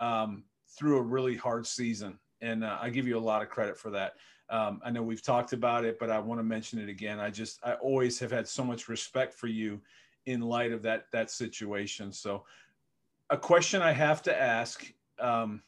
um, 0.00 0.44
through 0.76 0.98
a 0.98 1.02
really 1.02 1.36
hard 1.36 1.66
season, 1.66 2.18
and 2.40 2.62
uh, 2.62 2.78
I 2.80 2.90
give 2.90 3.06
you 3.06 3.18
a 3.18 3.20
lot 3.20 3.42
of 3.42 3.48
credit 3.48 3.76
for 3.76 3.90
that. 3.90 4.14
Um, 4.50 4.80
I 4.84 4.90
know 4.90 5.02
we've 5.02 5.22
talked 5.22 5.52
about 5.52 5.84
it, 5.84 5.98
but 5.98 6.10
I 6.10 6.18
want 6.18 6.38
to 6.38 6.44
mention 6.44 6.78
it 6.78 6.88
again. 6.88 7.18
I 7.18 7.30
just 7.30 7.58
I 7.64 7.74
always 7.74 8.18
have 8.20 8.30
had 8.30 8.46
so 8.46 8.62
much 8.62 8.88
respect 8.88 9.34
for 9.34 9.48
you 9.48 9.80
in 10.26 10.40
light 10.40 10.72
of 10.72 10.82
that 10.82 11.06
that 11.12 11.30
situation. 11.30 12.12
So, 12.12 12.44
a 13.30 13.36
question 13.36 13.82
I 13.82 13.92
have 13.92 14.22
to 14.22 14.40
ask: 14.40 14.92
um, 15.18 15.60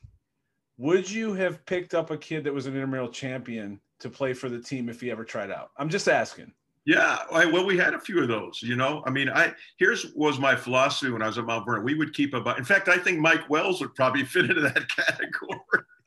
Would 0.78 1.10
you 1.10 1.32
have 1.34 1.66
picked 1.66 1.94
up 1.94 2.10
a 2.10 2.16
kid 2.16 2.44
that 2.44 2.54
was 2.54 2.66
an 2.66 2.74
intramural 2.74 3.08
champion 3.08 3.80
to 4.00 4.08
play 4.08 4.34
for 4.34 4.48
the 4.48 4.60
team 4.60 4.88
if 4.88 5.00
he 5.00 5.10
ever 5.10 5.24
tried 5.24 5.50
out? 5.50 5.70
I'm 5.76 5.88
just 5.88 6.08
asking. 6.08 6.52
Yeah, 6.86 7.18
well, 7.30 7.64
we 7.64 7.78
had 7.78 7.94
a 7.94 7.98
few 7.98 8.20
of 8.20 8.28
those. 8.28 8.60
You 8.62 8.76
know, 8.76 9.02
I 9.06 9.10
mean, 9.10 9.30
I 9.30 9.54
here's 9.78 10.12
was 10.14 10.38
my 10.38 10.54
philosophy 10.54 11.10
when 11.10 11.22
I 11.22 11.26
was 11.26 11.38
at 11.38 11.46
Mount 11.46 11.64
Vernon. 11.64 11.82
We 11.82 11.94
would 11.94 12.12
keep 12.12 12.34
about. 12.34 12.58
In 12.58 12.64
fact, 12.64 12.88
I 12.88 12.98
think 12.98 13.20
Mike 13.20 13.48
Wells 13.48 13.80
would 13.80 13.94
probably 13.94 14.24
fit 14.24 14.50
into 14.50 14.60
that 14.60 14.88
category. 14.88 15.60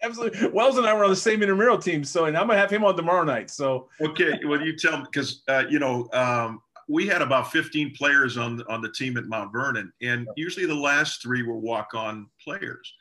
Absolutely, 0.03 0.49
Wells 0.49 0.77
and 0.77 0.85
I 0.85 0.93
were 0.93 1.03
on 1.03 1.09
the 1.09 1.15
same 1.15 1.41
intramural 1.41 1.79
team, 1.79 2.03
so 2.03 2.25
and 2.25 2.37
I'm 2.37 2.47
gonna 2.47 2.59
have 2.59 2.69
him 2.69 2.85
on 2.85 2.95
tomorrow 2.95 3.23
night. 3.23 3.49
So 3.49 3.89
okay, 4.01 4.39
well, 4.45 4.61
you 4.61 4.77
tell 4.77 5.01
because 5.03 5.41
uh, 5.47 5.63
you 5.67 5.79
know 5.79 6.07
um, 6.13 6.61
we 6.87 7.07
had 7.07 7.23
about 7.23 7.51
15 7.51 7.95
players 7.95 8.37
on 8.37 8.61
on 8.69 8.81
the 8.81 8.91
team 8.91 9.17
at 9.17 9.25
Mount 9.25 9.51
Vernon, 9.51 9.91
and 10.03 10.27
usually 10.35 10.67
the 10.67 10.75
last 10.75 11.23
three 11.23 11.41
were 11.41 11.57
walk 11.57 11.95
on 11.95 12.29
players. 12.43 12.93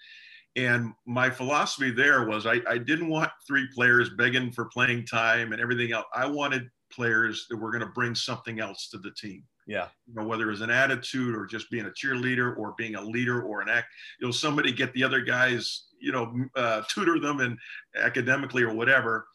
And 0.56 0.94
my 1.04 1.28
philosophy 1.28 1.90
there 1.90 2.24
was 2.24 2.46
I, 2.46 2.62
I 2.66 2.78
didn't 2.78 3.08
want 3.08 3.30
three 3.46 3.68
players 3.74 4.08
begging 4.16 4.50
for 4.50 4.64
playing 4.64 5.04
time 5.04 5.52
and 5.52 5.60
everything 5.60 5.92
else. 5.92 6.06
I 6.14 6.24
wanted 6.24 6.70
players 6.92 7.46
that 7.48 7.56
we're 7.56 7.70
going 7.70 7.80
to 7.80 7.92
bring 7.92 8.14
something 8.14 8.60
else 8.60 8.88
to 8.90 8.98
the 8.98 9.10
team. 9.12 9.42
Yeah. 9.66 9.88
You 10.06 10.14
know, 10.14 10.26
whether 10.26 10.50
it's 10.50 10.60
an 10.60 10.70
attitude 10.70 11.34
or 11.34 11.44
just 11.44 11.70
being 11.70 11.86
a 11.86 11.90
cheerleader 11.90 12.56
or 12.56 12.74
being 12.78 12.94
a 12.94 13.02
leader 13.02 13.42
or 13.42 13.60
an 13.60 13.68
act, 13.68 13.88
you 14.20 14.26
know, 14.26 14.32
somebody 14.32 14.72
get 14.72 14.92
the 14.92 15.02
other 15.02 15.20
guys, 15.20 15.86
you 15.98 16.12
know, 16.12 16.32
uh, 16.54 16.82
tutor 16.88 17.18
them 17.18 17.40
and 17.40 17.58
academically 18.00 18.62
or 18.62 18.72
whatever. 18.72 19.26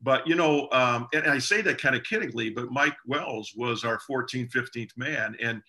But, 0.00 0.26
you 0.26 0.36
know, 0.36 0.68
um, 0.70 1.08
and 1.12 1.26
I 1.26 1.38
say 1.38 1.60
that 1.62 1.80
kind 1.80 1.96
of 1.96 2.02
kiddingly, 2.02 2.54
but 2.54 2.70
Mike 2.70 2.96
Wells 3.06 3.52
was 3.56 3.82
our 3.82 3.98
14th, 4.08 4.50
15th 4.52 4.96
man. 4.96 5.34
And, 5.42 5.62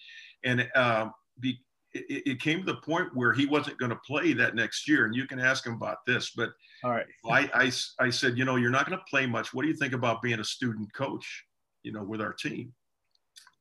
and 0.44 0.70
uh, 0.76 1.10
be, 1.40 1.60
it, 1.94 2.24
it, 2.26 2.42
came 2.42 2.60
to 2.60 2.66
the 2.66 2.82
point 2.82 3.16
where 3.16 3.34
he 3.34 3.46
wasn't 3.46 3.78
going 3.78 3.90
to 3.90 4.00
play 4.06 4.34
that 4.34 4.56
next 4.56 4.88
year. 4.88 5.06
And 5.06 5.16
you 5.16 5.26
can 5.26 5.40
ask 5.40 5.66
him 5.66 5.74
about 5.74 5.98
this, 6.06 6.32
but 6.36 6.50
all 6.84 6.92
right. 6.92 7.06
I, 7.30 7.50
I, 7.54 7.72
I 8.00 8.10
said, 8.10 8.38
you 8.38 8.46
know, 8.46 8.56
you're 8.56 8.70
not 8.70 8.88
going 8.88 8.98
to 8.98 9.06
play 9.10 9.26
much. 9.26 9.54
What 9.54 9.64
do 9.64 9.68
you 9.68 9.76
think 9.76 9.94
about 9.94 10.22
being 10.22 10.40
a 10.40 10.44
student 10.44 10.94
coach, 10.94 11.46
you 11.84 11.92
know, 11.92 12.04
with 12.04 12.22
our 12.22 12.34
team? 12.34 12.74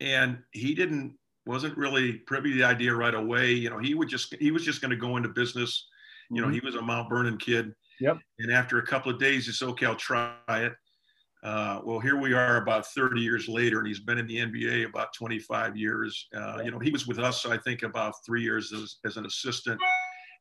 And 0.00 0.38
he 0.52 0.74
didn't, 0.74 1.14
wasn't 1.46 1.76
really 1.76 2.12
privy 2.12 2.52
to 2.52 2.58
the 2.58 2.64
idea 2.64 2.94
right 2.94 3.14
away. 3.14 3.52
You 3.52 3.70
know, 3.70 3.78
he 3.78 3.94
would 3.94 4.08
just, 4.08 4.34
he 4.38 4.50
was 4.50 4.64
just 4.64 4.80
going 4.80 4.90
to 4.90 4.96
go 4.96 5.16
into 5.16 5.30
business. 5.30 5.88
You 6.30 6.42
know, 6.42 6.48
mm-hmm. 6.48 6.54
he 6.54 6.60
was 6.60 6.74
a 6.74 6.82
Mount 6.82 7.08
Vernon 7.08 7.38
kid. 7.38 7.72
Yep. 8.00 8.18
And 8.38 8.52
after 8.52 8.78
a 8.78 8.86
couple 8.86 9.10
of 9.10 9.18
days, 9.18 9.46
he 9.46 9.52
said, 9.52 9.68
okay, 9.70 9.86
I'll 9.86 9.96
try 9.96 10.34
it. 10.48 10.72
Uh, 11.44 11.80
well, 11.84 12.00
here 12.00 12.20
we 12.20 12.34
are 12.34 12.56
about 12.56 12.86
30 12.86 13.20
years 13.20 13.48
later, 13.48 13.78
and 13.78 13.86
he's 13.86 14.00
been 14.00 14.18
in 14.18 14.26
the 14.26 14.38
NBA 14.38 14.88
about 14.88 15.12
25 15.14 15.76
years. 15.76 16.26
Uh, 16.34 16.60
you 16.64 16.70
know, 16.70 16.78
he 16.78 16.90
was 16.90 17.06
with 17.06 17.18
us, 17.18 17.46
I 17.46 17.56
think, 17.56 17.84
about 17.84 18.14
three 18.26 18.42
years 18.42 18.72
as, 18.72 18.96
as 19.04 19.16
an 19.16 19.24
assistant 19.24 19.80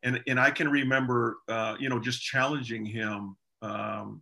and 0.03 0.21
and 0.27 0.39
I 0.39 0.51
can 0.51 0.69
remember, 0.69 1.37
uh, 1.47 1.75
you 1.79 1.89
know, 1.89 1.99
just 1.99 2.21
challenging 2.21 2.85
him 2.85 3.35
um, 3.61 4.21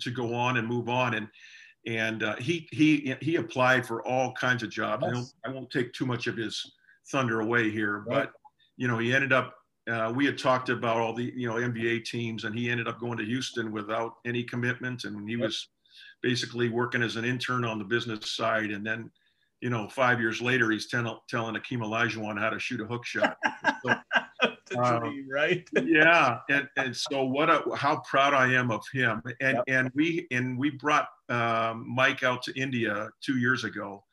to 0.00 0.10
go 0.10 0.34
on 0.34 0.56
and 0.56 0.66
move 0.66 0.88
on, 0.88 1.14
and 1.14 1.28
and 1.86 2.22
uh, 2.22 2.36
he 2.36 2.68
he 2.70 3.14
he 3.20 3.36
applied 3.36 3.86
for 3.86 4.06
all 4.06 4.32
kinds 4.32 4.62
of 4.62 4.70
jobs. 4.70 5.04
Yes. 5.06 5.34
I, 5.44 5.48
I, 5.48 5.52
won't 5.52 5.70
take 5.70 5.92
too 5.92 6.06
much 6.06 6.26
of 6.26 6.36
his 6.36 6.62
thunder 7.10 7.40
away 7.40 7.70
here, 7.70 8.04
right. 8.06 8.24
but 8.26 8.32
you 8.76 8.88
know, 8.88 8.98
he 8.98 9.14
ended 9.14 9.32
up. 9.32 9.54
Uh, 9.90 10.10
we 10.14 10.24
had 10.24 10.38
talked 10.38 10.70
about 10.70 10.96
all 10.96 11.12
the 11.12 11.32
you 11.36 11.48
know 11.48 11.54
NBA 11.54 12.04
teams, 12.04 12.44
and 12.44 12.54
he 12.54 12.70
ended 12.70 12.88
up 12.88 13.00
going 13.00 13.18
to 13.18 13.24
Houston 13.24 13.72
without 13.72 14.14
any 14.24 14.42
commitment, 14.42 15.04
and 15.04 15.28
he 15.28 15.36
was 15.36 15.68
basically 16.24 16.70
working 16.70 17.02
as 17.02 17.16
an 17.16 17.24
intern 17.24 17.66
on 17.66 17.78
the 17.78 17.84
business 17.84 18.32
side, 18.32 18.70
and 18.70 18.84
then 18.84 19.10
you 19.60 19.70
know, 19.70 19.88
five 19.88 20.20
years 20.20 20.42
later, 20.42 20.70
he's 20.70 20.88
ten, 20.88 21.08
telling 21.28 21.54
Akeem 21.54 21.78
Olajuwon 21.78 22.38
how 22.38 22.50
to 22.50 22.58
shoot 22.58 22.80
a 22.80 22.84
hook 22.84 23.04
shot. 23.06 23.36
So, 23.82 23.94
um, 24.78 25.00
dream, 25.00 25.26
right? 25.30 25.66
yeah, 25.84 26.38
and 26.50 26.68
and 26.76 26.96
so 26.96 27.24
what? 27.24 27.48
A, 27.48 27.62
how 27.76 28.02
proud 28.08 28.34
I 28.34 28.52
am 28.52 28.70
of 28.70 28.82
him. 28.92 29.22
And 29.40 29.56
yep. 29.56 29.64
and 29.68 29.90
we 29.94 30.26
and 30.30 30.58
we 30.58 30.70
brought 30.70 31.08
um, 31.28 31.86
Mike 31.88 32.22
out 32.22 32.42
to 32.44 32.60
India 32.60 33.08
two 33.22 33.38
years 33.38 33.64
ago. 33.64 34.04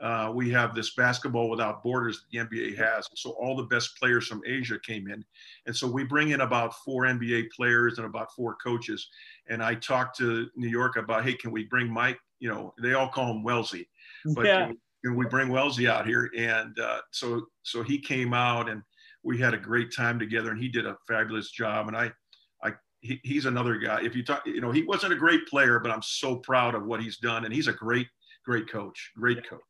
Uh, 0.00 0.30
we 0.32 0.50
have 0.50 0.74
this 0.74 0.94
basketball 0.94 1.50
without 1.50 1.82
borders 1.82 2.20
that 2.20 2.26
the 2.30 2.56
NBA 2.56 2.76
has. 2.76 3.08
So 3.16 3.30
all 3.30 3.56
the 3.56 3.64
best 3.64 3.98
players 3.98 4.26
from 4.26 4.42
Asia 4.46 4.78
came 4.84 5.08
in, 5.08 5.24
and 5.66 5.74
so 5.74 5.86
we 5.86 6.04
bring 6.04 6.30
in 6.30 6.42
about 6.42 6.74
four 6.84 7.04
NBA 7.04 7.50
players 7.50 7.98
and 7.98 8.06
about 8.06 8.32
four 8.32 8.56
coaches. 8.56 9.08
And 9.48 9.62
I 9.62 9.74
talked 9.74 10.16
to 10.18 10.48
New 10.54 10.68
York 10.68 10.96
about, 10.96 11.24
hey, 11.24 11.34
can 11.34 11.50
we 11.50 11.64
bring 11.64 11.90
Mike? 11.90 12.18
You 12.38 12.48
know, 12.48 12.74
they 12.80 12.94
all 12.94 13.08
call 13.08 13.32
him 13.32 13.42
Wellesley, 13.42 13.88
but 14.34 14.46
yeah. 14.46 14.66
can, 14.66 14.78
can 15.04 15.16
we 15.16 15.26
bring 15.26 15.48
Wellesley 15.48 15.88
out 15.88 16.06
here? 16.06 16.30
And 16.36 16.78
uh, 16.78 17.00
so 17.10 17.46
so 17.62 17.82
he 17.82 17.98
came 17.98 18.32
out 18.32 18.68
and 18.68 18.82
we 19.22 19.38
had 19.38 19.54
a 19.54 19.58
great 19.58 19.94
time 19.94 20.18
together 20.18 20.50
and 20.50 20.60
he 20.60 20.68
did 20.68 20.86
a 20.86 20.96
fabulous 21.06 21.50
job. 21.50 21.88
And 21.88 21.96
I, 21.96 22.10
I, 22.62 22.72
he, 23.00 23.20
he's 23.22 23.46
another 23.46 23.76
guy. 23.76 24.00
If 24.02 24.14
you 24.16 24.24
talk, 24.24 24.42
you 24.46 24.60
know, 24.60 24.70
he 24.70 24.82
wasn't 24.82 25.12
a 25.12 25.16
great 25.16 25.46
player, 25.46 25.78
but 25.78 25.90
I'm 25.90 26.02
so 26.02 26.36
proud 26.36 26.74
of 26.74 26.86
what 26.86 27.02
he's 27.02 27.18
done. 27.18 27.44
And 27.44 27.52
he's 27.52 27.68
a 27.68 27.72
great, 27.72 28.06
great 28.48 28.70
coach, 28.70 29.12
great 29.14 29.46
coach. 29.46 29.60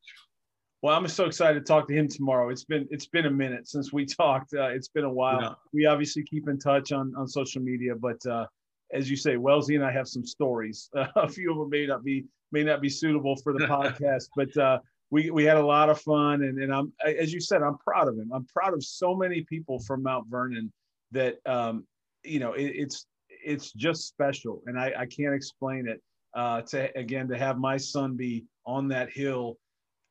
Well, 0.81 0.95
I'm 0.95 1.05
so 1.09 1.25
excited 1.25 1.59
to 1.59 1.65
talk 1.65 1.85
to 1.89 1.93
him 1.93 2.07
tomorrow. 2.07 2.47
It's 2.47 2.63
been 2.63 2.87
it's 2.89 3.07
been 3.07 3.25
a 3.25 3.31
minute 3.31 3.67
since 3.67 3.91
we 3.91 4.05
talked. 4.23 4.53
Uh, 4.53 4.69
it's 4.69 4.87
been 4.87 5.03
a 5.03 5.13
while. 5.21 5.41
Yeah. 5.41 5.53
We 5.73 5.85
obviously 5.85 6.23
keep 6.23 6.47
in 6.47 6.57
touch 6.57 6.93
on 6.93 7.13
on 7.17 7.27
social 7.27 7.61
media, 7.61 7.93
but 7.93 8.25
uh, 8.25 8.45
as 8.93 9.09
you 9.09 9.17
say, 9.17 9.35
Wellesley 9.35 9.75
and 9.75 9.83
I 9.83 9.91
have 9.91 10.07
some 10.07 10.25
stories. 10.25 10.89
Uh, 10.95 11.07
a 11.17 11.27
few 11.27 11.51
of 11.51 11.57
them 11.57 11.69
may 11.69 11.85
not 11.85 12.05
be 12.05 12.25
may 12.53 12.63
not 12.63 12.81
be 12.81 12.87
suitable 12.87 13.35
for 13.35 13.51
the 13.51 13.59
podcast, 13.75 14.29
but 14.37 14.55
uh, 14.55 14.79
we, 15.11 15.29
we 15.29 15.43
had 15.43 15.57
a 15.57 15.65
lot 15.65 15.89
of 15.89 15.99
fun 15.99 16.43
and, 16.43 16.59
and 16.59 16.73
I'm 16.73 16.93
as 17.03 17.33
you 17.33 17.41
said 17.41 17.61
I'm 17.63 17.79
proud 17.79 18.07
of 18.07 18.15
him 18.15 18.31
I'm 18.33 18.45
proud 18.45 18.73
of 18.73 18.83
so 18.83 19.15
many 19.15 19.41
people 19.41 19.79
from 19.79 20.03
Mount 20.03 20.27
Vernon 20.29 20.71
that 21.11 21.35
um, 21.45 21.85
you 22.23 22.39
know 22.39 22.53
it, 22.53 22.67
it's 22.83 23.07
it's 23.27 23.73
just 23.73 24.07
special 24.07 24.61
and 24.67 24.79
I, 24.79 24.93
I 24.99 25.05
can't 25.07 25.33
explain 25.33 25.87
it 25.87 25.99
uh, 26.35 26.61
to 26.61 26.95
again 26.97 27.27
to 27.27 27.37
have 27.37 27.57
my 27.57 27.77
son 27.77 28.15
be 28.15 28.45
on 28.69 28.87
that 28.89 29.09
hill 29.09 29.57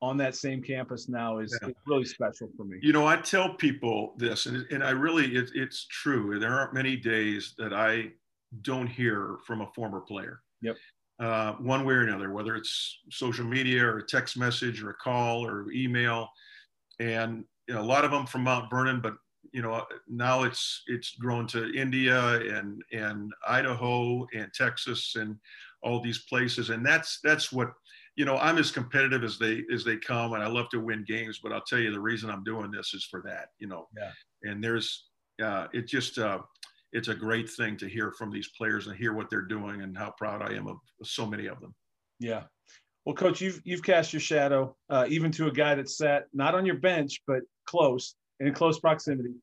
on 0.01 0.17
that 0.17 0.37
same 0.37 0.63
campus 0.63 1.09
now 1.09 1.39
is 1.39 1.59
yeah. 1.61 1.71
really 1.87 2.05
special 2.05 2.49
for 2.57 2.65
me. 2.65 2.79
You 2.81 2.93
know, 2.93 3.05
I 3.05 3.17
tell 3.17 3.55
people 3.55 4.15
this, 4.17 4.47
and, 4.47 4.65
and 4.71 4.85
I 4.85 4.91
really, 4.91 5.35
it, 5.35 5.51
it's 5.57 5.89
true. 5.89 6.39
There 6.39 6.53
aren't 6.53 6.73
many 6.73 6.95
days 6.97 7.55
that 7.59 7.73
I 7.73 8.13
don't 8.63 8.87
hear 8.87 9.39
from 9.45 9.61
a 9.61 9.67
former 9.75 10.01
player. 10.01 10.41
Yep 10.63 10.77
uh, 11.21 11.53
one 11.55 11.85
way 11.85 11.95
or 11.95 12.03
another, 12.03 12.33
whether 12.33 12.55
it's 12.55 13.01
social 13.11 13.45
media 13.45 13.85
or 13.85 13.99
a 13.99 14.07
text 14.07 14.37
message 14.37 14.83
or 14.83 14.91
a 14.91 14.95
call 14.95 15.45
or 15.45 15.71
email. 15.73 16.29
And 17.01 17.45
you 17.67 17.75
know, 17.75 17.81
a 17.81 17.83
lot 17.83 18.05
of 18.05 18.11
them 18.11 18.27
from 18.27 18.45
Mount 18.45 18.71
Vernon, 18.71 19.01
but 19.01 19.15
you 19.53 19.63
know, 19.63 19.85
now 20.07 20.43
it's 20.45 20.83
it's 20.87 21.13
grown 21.17 21.47
to 21.49 21.73
India 21.75 22.41
and 22.41 22.83
and 22.93 23.33
Idaho 23.47 24.27
and 24.35 24.53
Texas 24.55 25.17
and 25.17 25.37
all 25.83 26.01
these 26.01 26.25
places. 26.29 26.71
And 26.71 26.85
that's 26.85 27.19
that's 27.25 27.53
what 27.53 27.73
you 28.19 28.25
know. 28.25 28.37
I'm 28.37 28.59
as 28.59 28.71
competitive 28.71 29.23
as 29.23 29.39
they 29.39 29.65
as 29.73 29.85
they 29.85 29.97
come, 29.97 30.35
and 30.35 30.43
I 30.43 30.49
love 30.49 30.69
to 30.71 30.81
win 30.81 31.05
games. 31.07 31.41
But 31.43 31.53
I'll 31.53 31.63
tell 31.63 31.79
you, 31.79 31.93
the 31.93 32.01
reason 32.01 32.29
I'm 32.29 32.45
doing 32.45 32.71
this 32.71 32.93
is 32.93 33.05
for 33.05 33.23
that. 33.25 33.51
You 33.59 33.69
know, 33.69 33.89
yeah. 33.97 34.11
And 34.51 34.63
there's 34.63 35.09
uh, 35.43 35.69
it 35.73 35.87
just 35.87 36.19
uh, 36.19 36.41
it's 36.93 37.09
a 37.09 37.15
great 37.15 37.49
thing 37.49 37.77
to 37.79 37.89
hear 37.89 38.11
from 38.11 38.31
these 38.31 38.51
players 38.59 38.89
and 38.89 38.97
hear 38.97 39.15
what 39.15 39.31
they're 39.31 39.43
doing 39.43 39.83
and 39.83 39.97
how 39.97 40.13
proud 40.19 40.43
I 40.43 40.55
am 40.57 40.67
of 40.67 40.79
so 41.05 41.25
many 41.27 41.47
of 41.47 41.61
them. 41.61 41.75
Yeah. 42.19 42.43
Well, 43.07 43.15
coach, 43.15 43.41
you've 43.41 43.61
you've 43.65 43.85
cast 43.85 44.13
your 44.13 44.21
shadow 44.21 44.77
uh, 44.91 45.07
even 45.09 45.31
to 45.33 45.47
a 45.47 45.53
guy 45.53 45.77
that 45.77 45.89
sat 45.89 46.25
not 46.35 46.55
on 46.55 46.67
your 46.67 46.79
bench 46.79 47.23
but 47.27 47.41
close 47.67 48.17
in 48.41 48.53
close 48.53 48.79
proximity. 48.79 49.35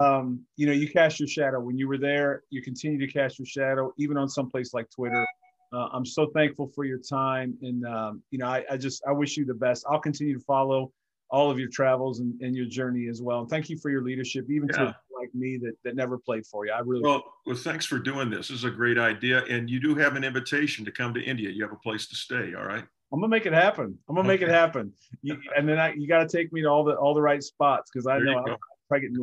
Um, 0.00 0.40
you 0.56 0.66
know, 0.66 0.72
you 0.72 0.90
cast 0.90 1.20
your 1.20 1.28
shadow 1.28 1.60
when 1.60 1.78
you 1.78 1.86
were 1.86 1.98
there. 1.98 2.42
You 2.50 2.62
continue 2.62 2.98
to 2.98 3.12
cast 3.12 3.38
your 3.38 3.46
shadow 3.46 3.92
even 3.96 4.16
on 4.16 4.28
some 4.28 4.50
place 4.50 4.74
like 4.74 4.90
Twitter. 4.90 5.24
Uh, 5.72 5.88
I'm 5.92 6.06
so 6.06 6.26
thankful 6.26 6.70
for 6.74 6.84
your 6.84 6.98
time, 6.98 7.56
and 7.62 7.84
um, 7.86 8.22
you 8.30 8.38
know, 8.38 8.46
I, 8.46 8.64
I 8.70 8.76
just 8.76 9.02
I 9.06 9.12
wish 9.12 9.36
you 9.36 9.44
the 9.44 9.54
best. 9.54 9.84
I'll 9.90 10.00
continue 10.00 10.38
to 10.38 10.44
follow 10.44 10.92
all 11.30 11.50
of 11.50 11.58
your 11.58 11.68
travels 11.68 12.20
and, 12.20 12.40
and 12.40 12.56
your 12.56 12.66
journey 12.66 13.08
as 13.08 13.20
well. 13.20 13.40
And 13.40 13.50
thank 13.50 13.68
you 13.68 13.76
for 13.76 13.90
your 13.90 14.02
leadership, 14.02 14.46
even 14.50 14.68
yeah. 14.72 14.78
to 14.78 14.96
like 15.18 15.34
me 15.34 15.58
that, 15.58 15.74
that 15.84 15.94
never 15.94 16.18
played 16.18 16.46
for 16.46 16.64
you. 16.64 16.72
I 16.72 16.80
really 16.80 17.02
well, 17.02 17.22
well, 17.44 17.56
thanks 17.56 17.84
for 17.84 17.98
doing 17.98 18.30
this. 18.30 18.48
This 18.48 18.58
is 18.58 18.64
a 18.64 18.70
great 18.70 18.98
idea. 18.98 19.44
And 19.44 19.68
you 19.68 19.80
do 19.80 19.94
have 19.96 20.16
an 20.16 20.24
invitation 20.24 20.84
to 20.84 20.92
come 20.92 21.12
to 21.14 21.22
India. 21.22 21.50
You 21.50 21.62
have 21.64 21.72
a 21.72 21.76
place 21.76 22.06
to 22.08 22.16
stay. 22.16 22.54
All 22.54 22.64
right. 22.64 22.84
I'm 23.12 23.20
gonna 23.20 23.28
make 23.28 23.46
it 23.46 23.54
happen. 23.54 23.98
I'm 24.08 24.16
gonna 24.16 24.28
make 24.28 24.42
it 24.42 24.50
happen. 24.50 24.92
You, 25.22 25.38
and 25.56 25.66
then 25.66 25.78
I, 25.78 25.94
you 25.94 26.06
got 26.06 26.28
to 26.28 26.36
take 26.36 26.52
me 26.52 26.60
to 26.62 26.68
all 26.68 26.84
the 26.84 26.94
all 26.94 27.14
the 27.14 27.22
right 27.22 27.42
spots 27.42 27.90
because 27.90 28.06
I 28.06 28.16
there 28.18 28.26
know 28.26 28.38
I'm 28.38 28.56
getting 28.90 29.16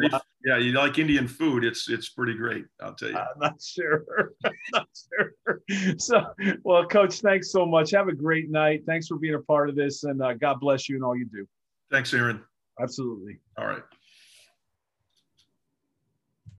Yeah, 0.45 0.57
you 0.57 0.71
like 0.73 0.99
Indian 0.99 1.27
food? 1.27 1.63
It's 1.63 1.89
it's 1.89 2.09
pretty 2.09 2.35
great. 2.35 2.65
I'll 2.81 2.93
tell 2.93 3.09
you. 3.09 3.17
I'm 3.17 3.39
not 3.39 3.61
sure. 3.61 4.33
not 4.73 4.87
sure. 5.13 5.97
So, 5.97 6.23
well, 6.63 6.85
Coach, 6.85 7.21
thanks 7.21 7.51
so 7.51 7.65
much. 7.65 7.91
Have 7.91 8.07
a 8.07 8.15
great 8.15 8.49
night. 8.49 8.83
Thanks 8.85 9.07
for 9.07 9.17
being 9.17 9.35
a 9.35 9.41
part 9.41 9.69
of 9.69 9.75
this, 9.75 10.03
and 10.03 10.21
uh, 10.21 10.33
God 10.33 10.59
bless 10.59 10.87
you 10.87 10.95
and 10.95 11.03
all 11.03 11.15
you 11.15 11.25
do. 11.25 11.47
Thanks, 11.91 12.13
Aaron. 12.13 12.43
Absolutely. 12.79 13.39
All 13.57 13.67
right. 13.67 13.83